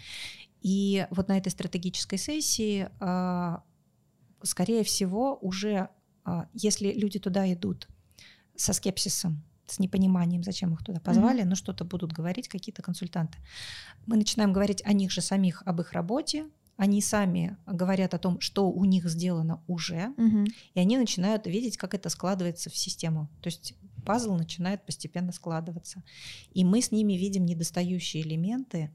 [0.61, 2.89] И вот на этой стратегической сессии,
[4.43, 5.89] скорее всего, уже а,
[6.53, 7.87] если люди туда идут
[8.55, 11.49] со скепсисом, с непониманием, зачем их туда позвали, mm-hmm.
[11.49, 13.37] но что-то будут говорить какие-то консультанты.
[14.05, 16.45] Мы начинаем говорить о них же самих, об их работе,
[16.77, 20.47] они сами говорят о том, что у них сделано уже, mm-hmm.
[20.75, 23.29] и они начинают видеть, как это складывается в систему.
[23.41, 23.73] То есть
[24.05, 26.03] пазл начинает постепенно складываться.
[26.51, 28.91] И мы с ними видим недостающие элементы,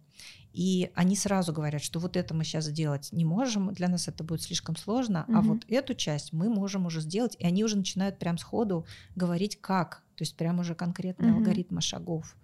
[0.53, 4.23] и они сразу говорят, что вот это мы сейчас сделать не можем, для нас это
[4.23, 5.37] будет слишком сложно, угу.
[5.37, 9.59] а вот эту часть мы можем уже сделать, и они уже начинают прям сходу говорить
[9.61, 11.39] как, то есть прям уже конкретные угу.
[11.39, 12.37] алгоритмы шагов.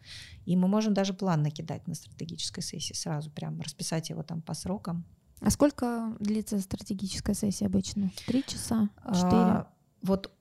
[0.47, 4.55] И мы можем даже план накидать на стратегической сессии сразу, прям расписать его там по
[4.55, 5.05] срокам.
[5.41, 8.11] А сколько длится стратегическая сессия обычно?
[8.27, 8.89] Три часа?
[9.05, 9.37] Четыре?
[9.37, 9.73] А,
[10.03, 10.33] вот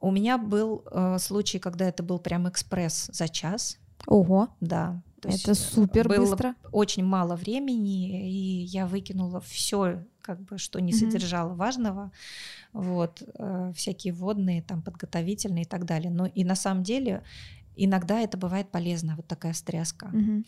[0.00, 3.78] у меня был э, случай, когда это был прям экспресс за час.
[4.06, 4.48] Ого.
[4.60, 5.02] Да.
[5.20, 6.54] То это супер было быстро.
[6.72, 11.56] Очень мало времени, и я выкинула все, как бы, что не содержало mm-hmm.
[11.56, 12.12] важного,
[12.72, 16.10] вот э, всякие водные, там подготовительные и так далее.
[16.10, 17.22] Но и на самом деле
[17.76, 20.06] иногда это бывает полезно, вот такая встряска.
[20.06, 20.46] Mm-hmm.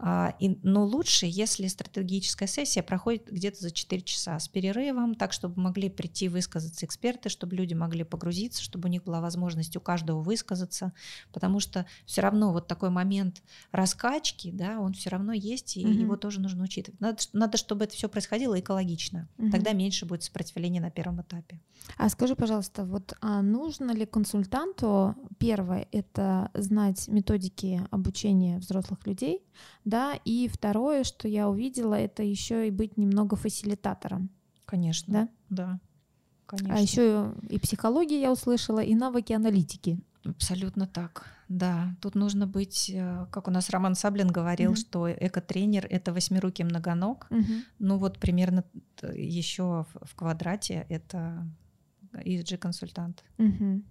[0.00, 5.32] А, и, но лучше, если стратегическая сессия проходит где-то за 4 часа с перерывом, так,
[5.32, 9.80] чтобы могли прийти высказаться эксперты, чтобы люди могли погрузиться, чтобы у них была возможность у
[9.80, 10.92] каждого высказаться,
[11.32, 13.42] потому что все равно вот такой момент
[13.72, 15.92] раскачки, да, он все равно есть, и угу.
[15.92, 17.00] его тоже нужно учитывать.
[17.00, 19.50] Надо, надо, чтобы это все происходило экологично, угу.
[19.50, 21.60] тогда меньше будет сопротивления на первом этапе.
[21.96, 29.42] А скажи, пожалуйста, вот а нужно ли консультанту, первое, это знать методики обучения взрослых людей,
[29.84, 34.30] да, и второе, что я увидела, это еще и быть немного фасилитатором.
[34.64, 35.12] Конечно.
[35.12, 35.28] Да?
[35.48, 35.80] Да.
[36.46, 36.74] Конечно.
[36.74, 40.00] А еще и психология я услышала, и навыки аналитики.
[40.24, 41.26] Абсолютно так.
[41.48, 44.76] Да, тут нужно быть, э, как у нас Роман Саблин говорил, mm-hmm.
[44.76, 47.26] что эко-тренер это восьмирукий многоног.
[47.30, 47.62] Mm-hmm.
[47.78, 48.64] Ну вот примерно
[49.14, 51.46] еще в квадрате это
[52.12, 53.24] ESG-консультант.
[53.38, 53.82] Mm-hmm.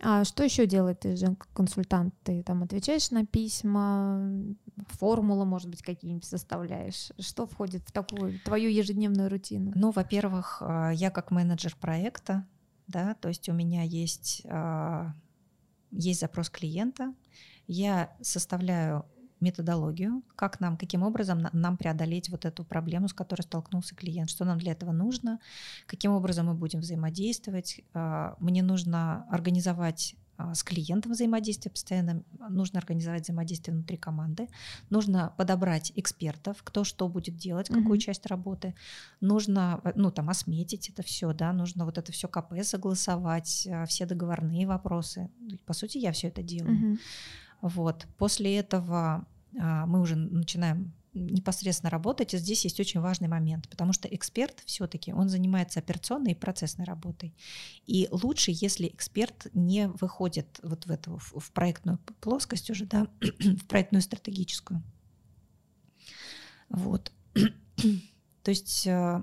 [0.00, 2.14] А что еще делает ты же консультант?
[2.24, 4.28] Ты там отвечаешь на письма,
[4.88, 7.10] формулы, может быть, какие-нибудь составляешь?
[7.18, 9.72] Что входит в такую твою ежедневную рутину?
[9.74, 12.46] Ну, во-первых, а, я как менеджер проекта,
[12.86, 15.14] да, то есть у меня есть, а,
[15.90, 17.14] есть запрос клиента,
[17.66, 19.06] я составляю
[19.44, 24.44] методологию, как нам, каким образом нам преодолеть вот эту проблему, с которой столкнулся клиент, что
[24.44, 25.38] нам для этого нужно,
[25.86, 27.80] каким образом мы будем взаимодействовать.
[27.92, 34.48] А, мне нужно организовать а, с клиентом взаимодействие постоянно, нужно организовать взаимодействие внутри команды,
[34.90, 37.98] нужно подобрать экспертов, кто что будет делать, какую mm-hmm.
[37.98, 38.74] часть работы,
[39.20, 44.06] нужно, ну, там, осметить это все, да, нужно вот это все КП согласовать, а, все
[44.06, 45.30] договорные вопросы.
[45.66, 46.94] По сути, я все это делаю.
[46.94, 46.98] Mm-hmm.
[47.62, 48.06] Вот.
[48.18, 54.08] После этого мы уже начинаем непосредственно работать, и здесь есть очень важный момент, потому что
[54.08, 57.34] эксперт все-таки, он занимается операционной и процессной работой.
[57.86, 63.66] И лучше, если эксперт не выходит вот в эту, в проектную плоскость уже, да, в
[63.66, 64.82] проектную стратегическую.
[66.68, 67.12] Вот.
[68.42, 69.22] То есть э,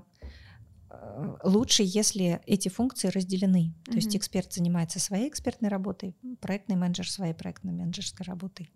[0.90, 3.74] э, лучше, если эти функции разделены.
[3.84, 3.96] То mm-hmm.
[3.96, 8.72] есть эксперт занимается своей экспертной работой, проектный менеджер своей проектно-менеджерской работой.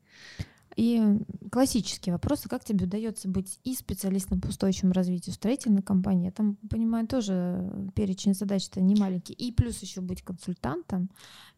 [0.77, 1.03] И
[1.51, 7.07] классические вопросы, как тебе удается быть и специалистом по устойчивому развитию строительной компании, там, понимаю,
[7.09, 11.11] тоже перечень задач-то не маленький, и плюс еще быть консультантом,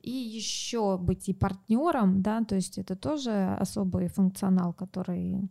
[0.03, 5.51] и еще быть и партнером, да, то есть это тоже особый функционал, который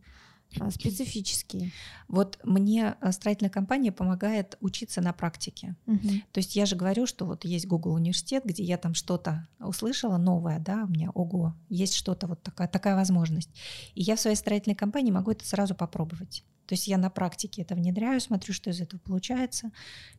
[0.71, 1.71] специфические.
[2.07, 5.75] Вот мне э, строительная компания помогает учиться на практике.
[5.85, 6.09] Угу.
[6.31, 10.17] То есть я же говорю, что вот есть Google университет, где я там что-то услышала
[10.17, 13.49] новое, да, у меня ого, есть что-то вот такая такая возможность,
[13.95, 16.43] и я в своей строительной компании могу это сразу попробовать.
[16.67, 19.71] То есть я на практике это внедряю, смотрю, что из этого получается,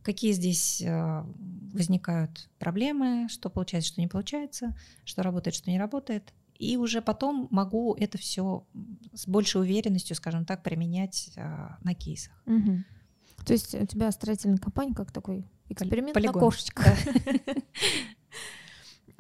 [0.03, 1.25] какие здесь э,
[1.75, 4.75] возникают проблемы, что получается, что не получается,
[5.05, 8.67] что работает, что не работает, И уже потом могу это все
[9.15, 12.33] с большей уверенностью, скажем так, применять э, на кейсах.
[12.47, 12.85] Угу.
[13.47, 16.35] То есть у тебя строительная компания как такой эксперимент Полигон.
[16.35, 16.87] на кошечках.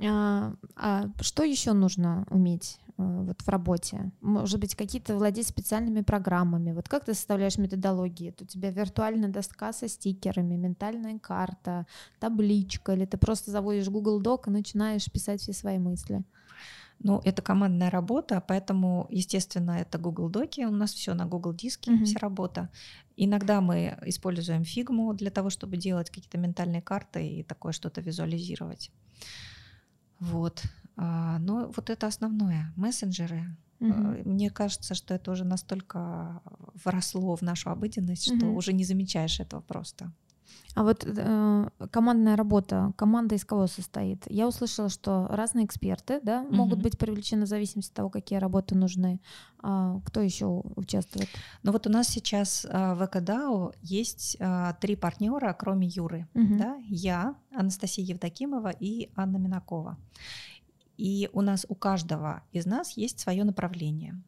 [0.00, 4.12] А, а что еще нужно уметь э, вот в работе?
[4.20, 6.70] Может быть, какие-то владеть специальными программами?
[6.70, 8.28] Вот как ты составляешь методологии?
[8.28, 11.84] Это у тебя виртуальная доска со стикерами, ментальная карта,
[12.20, 16.22] табличка, или ты просто заводишь Google Doc и начинаешь писать все свои мысли?
[17.00, 21.92] Ну, это командная работа, поэтому, естественно, это Google Доки, у нас все на Google диске,
[21.92, 22.04] mm-hmm.
[22.04, 22.70] вся работа.
[23.16, 28.90] Иногда мы используем фигму для того, чтобы делать какие-то ментальные карты и такое что-то визуализировать.
[30.18, 30.62] Вот.
[30.96, 32.72] Но вот это основное.
[32.76, 33.56] Мессенджеры.
[33.80, 34.28] Угу.
[34.28, 36.42] Мне кажется, что это уже настолько
[36.84, 40.10] вросло в нашу обыденность, что уже не замечаешь этого просто.
[40.74, 44.24] А вот э, командная работа, команда из кого состоит?
[44.30, 46.54] Я услышала, что разные эксперты да, угу.
[46.54, 49.20] могут быть привлечены в зависимости от того, какие работы нужны.
[49.60, 50.46] А кто еще
[50.76, 51.28] участвует?
[51.62, 56.28] Ну вот у нас сейчас э, в ЭКДАУ есть э, три партнера, кроме Юры.
[56.34, 56.58] Угу.
[56.58, 56.76] Да?
[56.88, 59.98] Я, Анастасия Евдокимова и Анна Минакова.
[60.96, 64.20] И у нас у каждого из нас есть свое направление.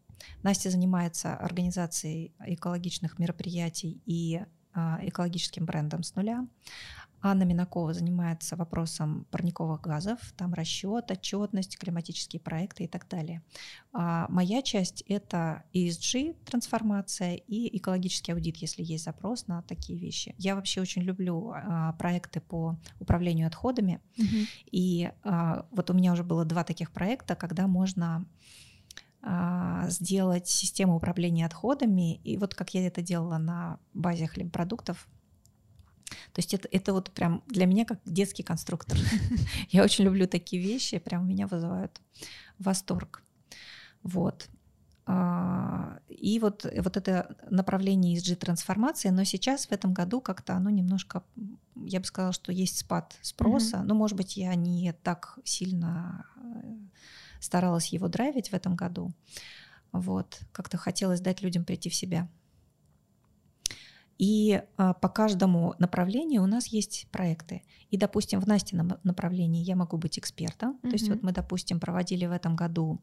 [0.43, 4.41] Настя занимается организацией экологичных мероприятий и
[4.75, 6.47] экологическим брендом с нуля.
[7.23, 13.43] Анна Минакова занимается вопросом парниковых газов, там расчет, отчетность, климатические проекты и так далее.
[13.93, 20.35] А моя часть— это ESG трансформация и экологический аудит, если есть запрос на такие вещи.
[20.39, 24.47] Я вообще очень люблю а, проекты по управлению отходами, угу.
[24.71, 28.25] и а, вот у меня уже было два таких проекта, когда можно а,
[29.89, 32.17] сделать систему управления отходами.
[32.25, 35.09] И вот как я это делала на базе хлебопродуктов,
[36.33, 38.99] то есть это, это вот прям для меня как детский конструктор.
[39.71, 42.01] Я очень люблю такие вещи, прям меня вызывают
[42.59, 43.23] восторг.
[44.03, 44.49] Вот.
[45.07, 51.25] А, и вот, вот это направление ESG-трансформации, но сейчас в этом году как-то оно немножко,
[51.75, 53.85] я бы сказала, что есть спад спроса, mm-hmm.
[53.85, 56.77] но, может быть, я не так сильно э,
[57.41, 59.13] старалась его драйвить в этом году.
[59.93, 62.29] Вот, как-то хотелось дать людям прийти в себя.
[64.19, 67.63] И а, по каждому направлению у нас есть проекты.
[67.89, 70.73] И, допустим, в Настином направлении я могу быть экспертом.
[70.73, 70.83] Mm-hmm.
[70.83, 73.01] То есть вот мы, допустим, проводили в этом году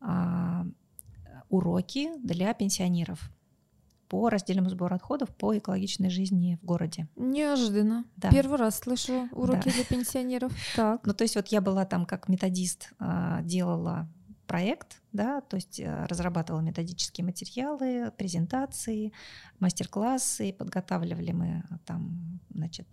[0.00, 0.64] а,
[1.48, 3.30] уроки для пенсионеров
[4.08, 7.08] по раздельному сбору отходов по экологичной жизни в городе.
[7.16, 8.04] Неожиданно.
[8.16, 8.30] Да.
[8.30, 9.72] Первый раз слышу уроки да.
[9.72, 10.52] для пенсионеров.
[10.74, 11.04] Так.
[11.04, 14.08] Ну, то есть вот я была там как методист, а, делала
[14.46, 19.12] проект, да, то есть э, разрабатывала методические материалы, презентации,
[19.58, 22.86] мастер-классы, подготавливали мы там, значит,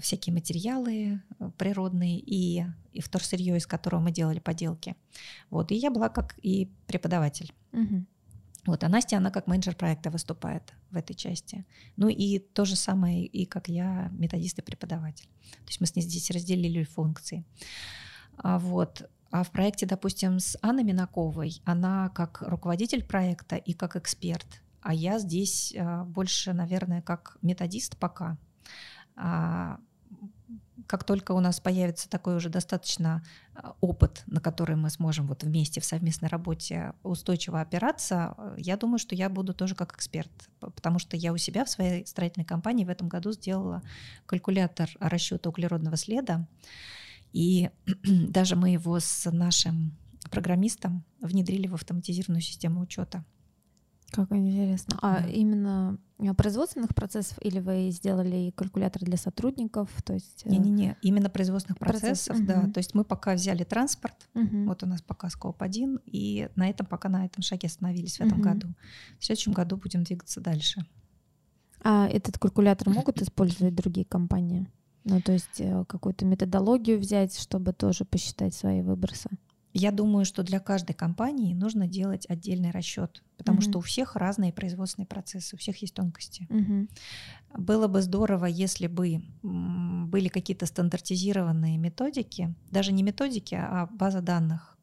[0.00, 4.96] всякие материалы э, природные и, и вторсырье, из которого мы делали поделки.
[5.50, 7.52] Вот, и я была как и преподаватель.
[7.72, 8.06] Угу.
[8.64, 11.64] Вот, а Настя, она как менеджер проекта выступает в этой части.
[11.96, 15.28] Ну и то же самое, и как я, методист и преподаватель.
[15.50, 17.44] То есть мы с ней здесь разделили функции.
[18.36, 19.08] А вот.
[19.30, 24.46] А в проекте, допустим, с Анной Минаковой, она как руководитель проекта и как эксперт,
[24.82, 28.36] а я здесь а, больше, наверное, как методист пока.
[30.92, 33.24] Как только у нас появится такой уже достаточно
[33.54, 38.98] а, опыт, на который мы сможем вот вместе в совместной работе устойчиво опираться, я думаю,
[38.98, 42.84] что я буду тоже как эксперт, потому что я у себя в своей строительной компании
[42.84, 43.80] в этом году сделала
[44.26, 46.46] калькулятор расчета углеродного следа,
[47.32, 47.70] и
[48.04, 49.96] даже мы его с нашим
[50.30, 53.24] программистом внедрили в автоматизированную систему учета.
[54.12, 54.98] Как интересно.
[55.00, 59.88] А именно э, производственных процессов или вы сделали калькулятор для сотрудников?
[60.04, 60.42] То есть...
[60.44, 62.60] Э, Не-не-не, именно производственных процессов, Процесс, да.
[62.60, 62.72] Угу.
[62.72, 64.66] То есть мы пока взяли транспорт, угу.
[64.66, 68.20] вот у нас пока скоп один, и на этом пока на этом шаге остановились в
[68.20, 68.48] этом угу.
[68.48, 68.68] году.
[69.18, 70.84] В следующем году будем двигаться дальше.
[71.82, 74.70] А этот калькулятор могут использовать другие компании?
[75.04, 79.30] Ну, то есть э, какую-то методологию взять, чтобы тоже посчитать свои выбросы?
[79.72, 83.70] Я думаю, что для каждой компании нужно делать отдельный расчет, потому mm-hmm.
[83.70, 86.46] что у всех разные производственные процессы, у всех есть тонкости.
[86.50, 86.88] Mm-hmm.
[87.58, 94.76] Было бы здорово, если бы были какие-то стандартизированные методики, даже не методики, а база данных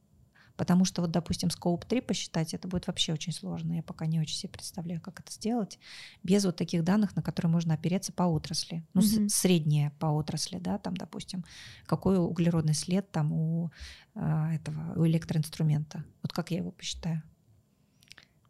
[0.60, 3.76] Потому что вот, допустим, Scope 3 посчитать, это будет вообще очень сложно.
[3.76, 5.80] Я пока не очень себе представляю, как это сделать
[6.22, 8.86] без вот таких данных, на которые можно опереться по отрасли.
[8.94, 9.30] Ну, mm-hmm.
[9.30, 11.46] средняя по отрасли, да, там, допустим,
[11.86, 13.72] какой углеродный след там у
[14.16, 16.04] э, этого, у электроинструмента.
[16.24, 17.24] Вот как я его посчитаю?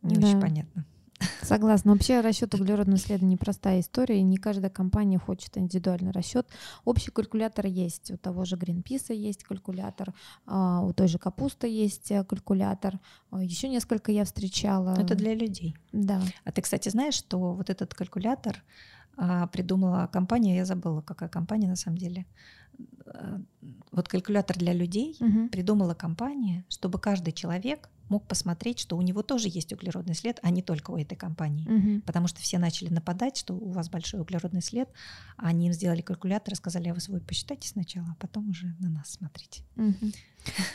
[0.01, 0.27] Не да.
[0.27, 0.87] очень понятно.
[1.41, 1.93] Согласна.
[1.93, 4.21] Вообще расчет углеродного следа непростая история.
[4.21, 6.47] Не каждая компания хочет индивидуальный расчет.
[6.85, 8.11] Общий калькулятор есть.
[8.11, 10.13] У того же Greenpeace есть калькулятор,
[10.45, 12.99] а, у той же Капуста есть э, калькулятор.
[13.31, 14.95] А, Еще несколько я встречала.
[14.97, 15.75] Это для людей.
[15.91, 16.21] Да.
[16.43, 18.63] А ты, кстати, знаешь, что вот этот калькулятор
[19.17, 22.25] а, придумала компания, я забыла, какая компания на самом деле.
[23.91, 25.49] Вот калькулятор для людей угу.
[25.49, 30.49] придумала компания, чтобы каждый человек мог посмотреть, что у него тоже есть углеродный след, а
[30.49, 31.67] не только у этой компании.
[31.67, 32.01] Угу.
[32.05, 34.89] Потому что все начали нападать, что у вас большой углеродный след,
[35.37, 38.89] а они им сделали калькулятор, сказали, а вы свой посчитайте сначала, а потом уже на
[38.89, 39.63] нас смотрите.
[39.77, 40.11] Угу.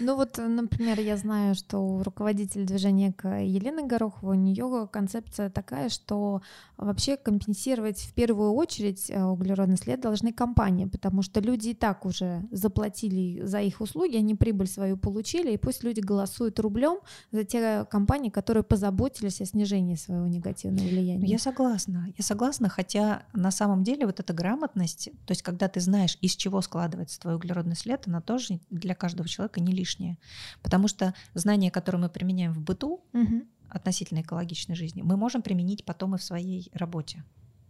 [0.01, 5.89] Ну вот, например, я знаю, что у руководителя движения Елены Гороховой, у нее концепция такая,
[5.89, 6.43] что
[6.77, 12.05] вообще компенсировать в первую очередь э, углеродный след должны компании, потому что люди и так
[12.05, 16.99] уже заплатили за их услуги, они прибыль свою получили, и пусть люди голосуют рублем
[17.33, 21.27] за те компании, которые позаботились о снижении своего негативного влияния.
[21.27, 25.81] Я согласна, я согласна, хотя на самом деле вот эта грамотность, то есть когда ты
[25.81, 30.19] знаешь, из чего складывается твой углеродный след, она тоже для каждого человека не лишнее.
[30.63, 33.43] Потому что знания, которые мы применяем в быту угу.
[33.69, 37.25] относительно экологичной жизни, мы можем применить потом и в своей работе.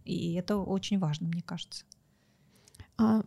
[0.05, 1.83] И это очень важно, мне кажется.
[2.97, 3.23] А,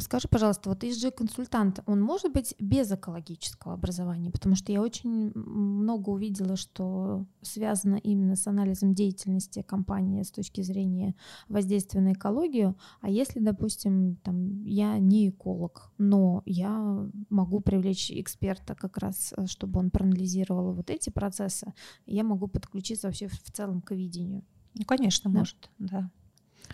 [0.00, 4.32] скажи, пожалуйста, вот ESG-консультант, он может быть без экологического образования?
[4.32, 10.62] Потому что я очень много увидела, что связано именно с анализом деятельности компании с точки
[10.62, 11.14] зрения
[11.48, 12.76] воздействия на экологию.
[13.00, 19.46] А если, допустим, там, я не эколог, но я могу привлечь эксперта как раз, э,
[19.46, 21.72] чтобы он проанализировал вот эти процессы,
[22.06, 24.42] я могу подключиться вообще в целом к видению.
[24.74, 25.38] Ну, конечно, да?
[25.38, 26.10] может, да.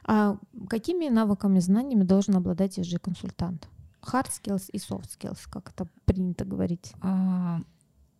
[0.05, 0.39] А
[0.69, 3.69] какими навыками, знаниями должен обладать ESG-консультант?
[4.03, 6.93] Hard skills и soft skills, как это принято говорить?
[7.01, 7.61] А,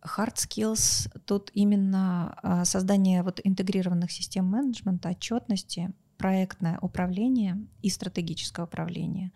[0.01, 8.65] hard skills тут именно а, создание вот интегрированных систем менеджмента, отчетности, проектное управление и стратегическое
[8.65, 9.31] управление.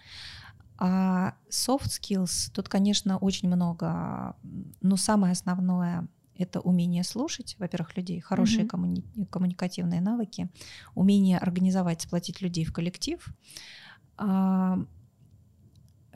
[0.77, 4.35] А soft skills тут, конечно, очень много,
[4.81, 6.07] но самое основное
[6.37, 8.69] это умение слушать, во-первых, людей, хорошие mm-hmm.
[8.69, 10.49] коммуни- коммуникативные навыки,
[10.95, 13.25] умение организовать, сплотить людей в коллектив.
[14.17, 14.77] А,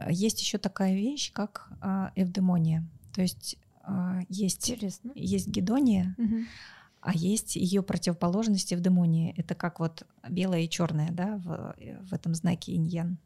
[0.10, 2.86] есть еще такая вещь, как а, эвдемония.
[3.14, 5.12] То есть а, есть, Интересно.
[5.16, 6.44] есть гедония, mm-hmm.
[7.02, 9.34] а есть ее противоположность эвдемонии.
[9.38, 11.76] Это как вот белое и черное да, в,
[12.08, 13.18] в этом знаке иньян.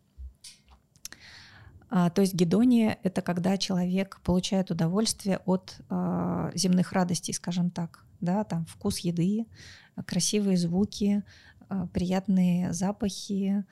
[1.93, 8.05] А, то есть гедония— это когда человек получает удовольствие от а, земных радостей, скажем так,
[8.21, 9.45] да, там вкус еды,
[10.05, 11.21] красивые звуки,
[11.67, 13.65] а, приятные запахи,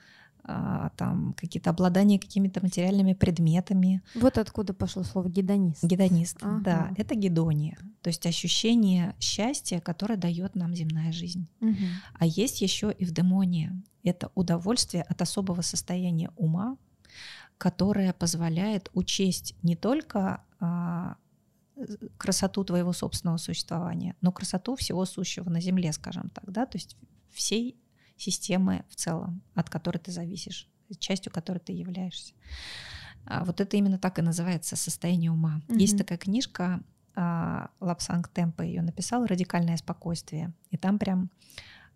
[0.96, 4.02] там какие-то обладания какими-то материальными предметами.
[4.14, 5.84] Вот откуда пошло слово гедонист.
[5.84, 6.60] Гедонист, ага.
[6.64, 11.46] да, это гедония, то есть ощущение счастья, которое дает нам земная жизнь.
[11.60, 11.76] Угу.
[12.18, 16.78] А есть еще эвдемония, это удовольствие от особого состояния ума,
[17.60, 21.16] которая позволяет учесть не только а,
[22.16, 26.96] красоту твоего собственного существования, но красоту всего сущего на Земле, скажем так, да, то есть
[27.28, 27.76] всей
[28.16, 32.32] системы в целом, от которой ты зависишь, частью которой ты являешься.
[33.26, 35.60] А вот это именно так и называется состояние ума.
[35.68, 35.78] Mm-hmm.
[35.78, 36.82] Есть такая книжка
[37.14, 41.30] а, Лапсанг Темпа ее написал «Радикальное спокойствие», и там прям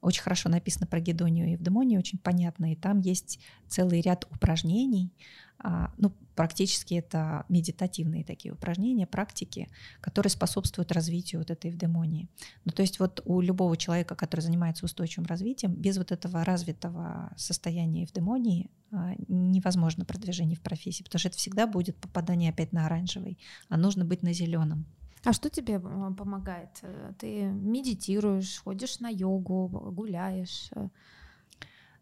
[0.05, 2.72] очень хорошо написано про Гедонию и Евдемонию, очень понятно.
[2.72, 5.12] И там есть целый ряд упражнений,
[5.59, 9.68] а, ну, практически это медитативные такие упражнения, практики,
[10.01, 12.28] которые способствуют развитию вот этой евдемонии.
[12.64, 17.32] Ну, то есть вот у любого человека, который занимается устойчивым развитием, без вот этого развитого
[17.36, 22.85] состояния евдемонии а, невозможно продвижение в профессии, потому что это всегда будет попадание опять на
[22.85, 24.86] оранжевый, а нужно быть на зеленом.
[25.25, 26.79] А что тебе а, помогает?
[26.83, 30.71] Э, ты медитируешь, ходишь на йогу, гуляешь?
[30.75, 30.89] Э?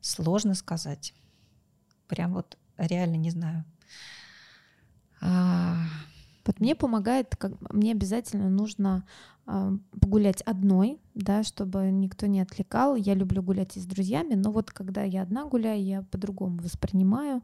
[0.00, 1.14] Сложно сказать.
[2.08, 3.64] Прям вот реально не знаю.
[5.20, 5.76] А...
[6.44, 9.04] Вот мне помогает, как мне обязательно нужно
[9.46, 12.96] э, погулять одной, да, чтобы никто не отвлекал.
[12.96, 17.42] Я люблю гулять и с друзьями, но вот когда я одна гуляю, я по-другому воспринимаю.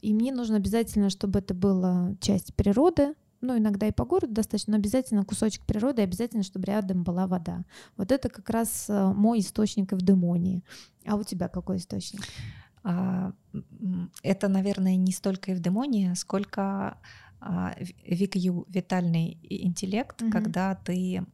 [0.00, 4.72] И мне нужно обязательно, чтобы это была часть природы, ну, иногда и по городу достаточно,
[4.72, 7.64] но обязательно кусочек природы, обязательно, чтобы рядом была вода.
[7.96, 10.62] Вот это как раз э, мой источник эвдемонии.
[11.06, 12.22] А у тебя какой источник?
[12.82, 13.32] А,
[14.22, 16.98] это, наверное, не столько эвдемония, сколько
[17.40, 20.30] а, викью, витальный интеллект, угу.
[20.30, 21.24] когда ты а,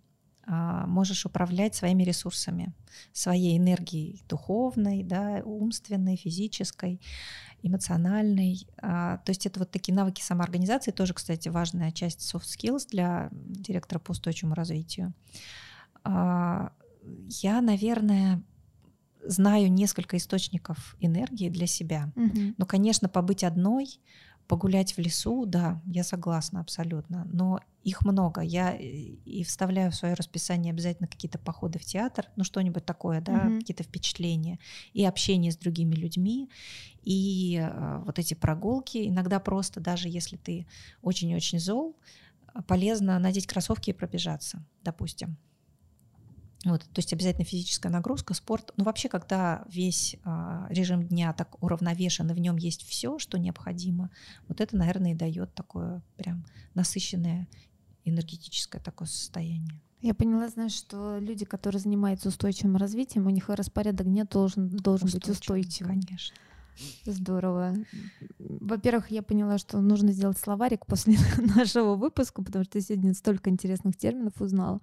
[0.46, 2.72] можешь управлять своими ресурсами,
[3.12, 7.00] своей энергией духовной, да, умственной, физической
[7.62, 8.66] эмоциональный.
[8.80, 13.28] А, то есть это вот такие навыки самоорганизации, тоже, кстати, важная часть soft skills для
[13.32, 15.14] директора по устойчивому развитию.
[16.04, 16.72] А,
[17.28, 18.42] я, наверное,
[19.24, 22.12] знаю несколько источников энергии для себя.
[22.16, 22.54] Угу.
[22.58, 24.00] Но, конечно, побыть одной,
[24.48, 27.26] погулять в лесу, да, я согласна абсолютно.
[27.32, 28.40] Но их много.
[28.40, 33.20] Я э, и вставляю в свое расписание обязательно какие-то походы в театр, ну что-нибудь такое,
[33.20, 33.58] да, угу.
[33.58, 34.58] какие-то впечатления,
[34.92, 36.50] и общение с другими людьми,
[37.02, 39.08] и э, вот эти прогулки.
[39.08, 40.66] Иногда просто, даже если ты
[41.02, 41.96] очень-очень зол,
[42.66, 45.36] полезно надеть кроссовки и пробежаться, допустим.
[46.64, 48.72] Вот, то есть обязательно физическая нагрузка, спорт.
[48.76, 53.38] Ну вообще, когда весь а, режим дня так уравновешен, и в нем есть все, что
[53.38, 54.10] необходимо,
[54.46, 56.44] вот это, наверное, и дает такое прям
[56.74, 57.48] насыщенное
[58.04, 59.80] энергетическое такое состояние.
[60.00, 65.08] Я поняла, знаешь, что люди, которые занимаются устойчивым развитием, у них распорядок дня должен, должен
[65.08, 66.00] быть устойчивым.
[66.00, 66.36] Конечно.
[67.04, 67.74] Здорово.
[68.38, 71.16] Во-первых, я поняла, что нужно сделать словарик после
[71.56, 74.80] нашего выпуска, потому что я сегодня столько интересных терминов узнала.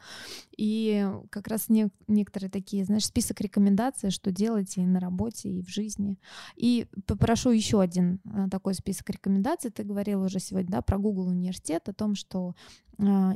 [0.57, 5.61] И как раз не, некоторые такие, знаешь, список рекомендаций, что делать и на работе, и
[5.61, 6.19] в жизни.
[6.55, 9.71] И попрошу еще один а, такой список рекомендаций.
[9.71, 12.55] Ты говорила уже сегодня да, про Google университет, о том, что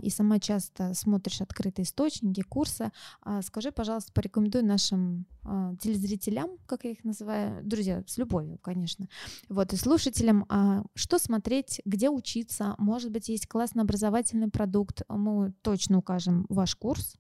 [0.02, 2.92] и сама часто смотришь открытые источники, курсы.
[3.22, 9.08] А, скажи, пожалуйста, порекомендуй нашим а, телезрителям, как я их называю, друзья, с любовью, конечно,
[9.48, 10.46] вот, и слушателям,
[10.96, 17.16] что смотреть, где учиться, может быть, есть классный образовательный продукт, мы точно укажем ваш курс,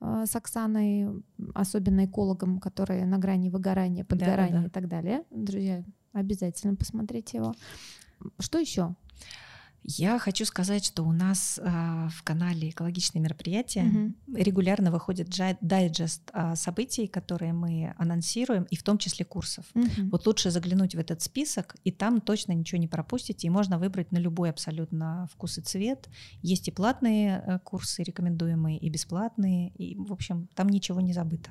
[0.00, 1.08] с Оксаной,
[1.54, 4.66] особенно экологом, которые на грани выгорания, подгорания да, да, да.
[4.66, 5.24] и так далее.
[5.30, 7.54] Друзья, обязательно посмотрите его.
[8.38, 8.94] Что еще?
[9.82, 14.36] Я хочу сказать, что у нас а, в канале «Экологичные мероприятия» угу.
[14.36, 15.28] регулярно выходит
[15.60, 19.64] дайджест а, событий, которые мы анонсируем, и в том числе курсов.
[19.74, 20.10] Угу.
[20.10, 24.12] Вот лучше заглянуть в этот список, и там точно ничего не пропустите, и можно выбрать
[24.12, 26.08] на любой абсолютно вкус и цвет.
[26.42, 31.50] Есть и платные а, курсы рекомендуемые, и бесплатные, и, в общем, там ничего не забыто.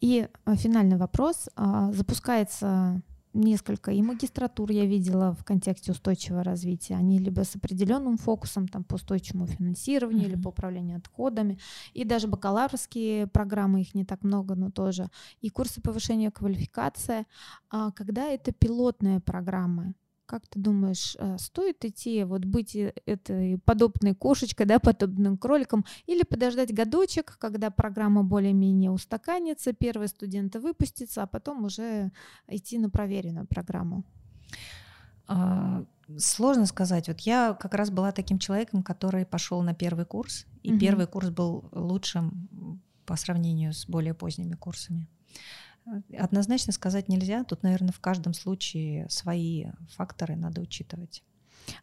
[0.00, 1.48] И а, финальный вопрос.
[1.56, 3.02] А, запускается
[3.34, 6.96] несколько и магистратур я видела в контексте устойчивого развития.
[6.96, 10.32] Они либо с определенным фокусом там, по устойчивому финансированию, mm-hmm.
[10.32, 11.58] или по управлению отходами,
[11.94, 15.08] и даже бакалаврские программы, их не так много, но тоже,
[15.40, 17.26] и курсы повышения квалификации.
[17.70, 19.94] А когда это пилотные программы,
[20.32, 26.22] как ты думаешь, э, стоит идти, вот быть этой подобной кошечкой, да, подобным кроликом, или
[26.22, 32.12] подождать годочек, когда программа более-менее устаканится, первые студенты выпустятся, а потом уже
[32.48, 34.04] идти на проверенную программу?
[35.26, 35.84] А,
[36.16, 37.08] сложно сказать.
[37.08, 40.80] Вот я как раз была таким человеком, который пошел на первый курс, и угу.
[40.80, 45.10] первый курс был лучшим по сравнению с более поздними курсами.
[46.16, 47.44] Однозначно сказать нельзя.
[47.44, 51.22] Тут, наверное, в каждом случае свои факторы надо учитывать.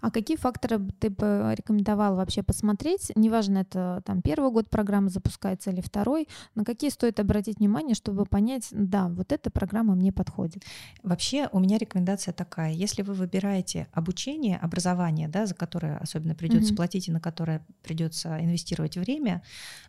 [0.02, 3.12] А какие факторы ты бы рекомендовала вообще посмотреть?
[3.16, 8.26] Неважно, это там первый год программы запускается или второй, на какие стоит обратить внимание, чтобы
[8.26, 10.64] понять, да, вот эта программа мне подходит.
[11.04, 16.74] Вообще у меня рекомендация такая: если вы выбираете обучение, образование, да, за которое особенно придется
[16.74, 16.78] mm-hmm.
[16.78, 19.44] платить и на которое придется инвестировать время,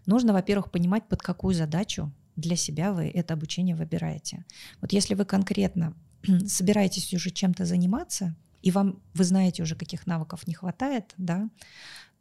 [0.07, 4.45] нужно, во-первых, понимать, под какую задачу для себя вы это обучение выбираете.
[4.81, 5.95] Вот если вы конкретно
[6.47, 11.49] собираетесь уже чем-то заниматься, и вам, вы знаете уже, каких навыков не хватает, да,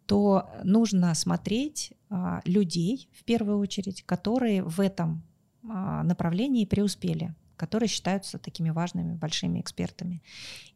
[0.06, 5.24] то нужно смотреть а, людей, в первую очередь, которые в этом
[5.64, 10.24] а, направлении преуспели которые считаются такими важными большими экспертами.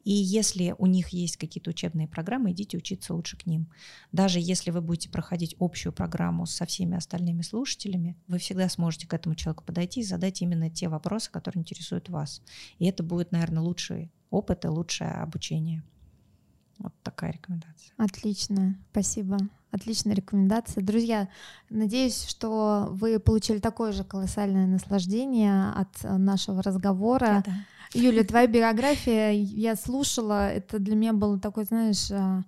[0.03, 3.69] И если у них есть какие-то учебные программы, идите учиться лучше к ним.
[4.11, 9.13] Даже если вы будете проходить общую программу со всеми остальными слушателями, вы всегда сможете к
[9.13, 12.41] этому человеку подойти и задать именно те вопросы, которые интересуют вас.
[12.79, 15.83] И это будет, наверное, лучший опыт и лучшее обучение.
[16.83, 17.93] Вот такая рекомендация.
[17.97, 19.37] Отлично, спасибо.
[19.71, 20.83] Отличная рекомендация.
[20.83, 21.29] Друзья,
[21.69, 27.43] надеюсь, что вы получили такое же колоссальное наслаждение от э, нашего разговора.
[27.45, 27.53] Да.
[27.93, 32.43] Юля, твоя биография, я слушала, это для меня было такой, знаешь, э,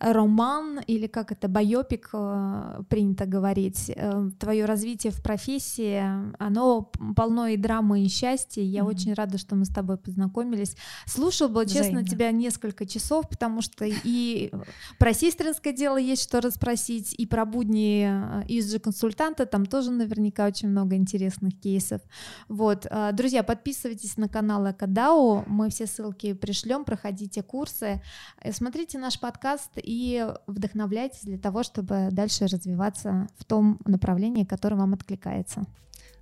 [0.00, 6.02] роман или как это, байопик э, принято говорить, э, твое развитие в профессии,
[6.38, 8.62] оно полно и драмы, и счастья.
[8.62, 8.86] Я mm-hmm.
[8.86, 10.74] очень рада, что мы с тобой познакомились.
[11.06, 14.50] Слушала бы, честно, тебя несколько часов, потому что и
[14.98, 19.90] про сестринское дело есть что расспросить, и про будни э, из же консультанта, там тоже
[19.90, 22.00] наверняка очень много интересных кейсов.
[22.48, 28.02] Вот, друзья, подписывайтесь на канал Экадау, мы все ссылки пришлем, проходите курсы,
[28.50, 34.94] смотрите наш подкаст и вдохновляйтесь для того, чтобы дальше развиваться в том направлении, которое вам
[34.94, 35.64] откликается.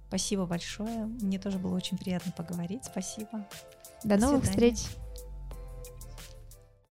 [0.09, 1.05] Спасибо большое.
[1.21, 2.85] Мне тоже было очень приятно поговорить.
[2.87, 3.47] Спасибо.
[4.05, 4.75] До, До новых свидания.
[4.75, 4.97] встреч.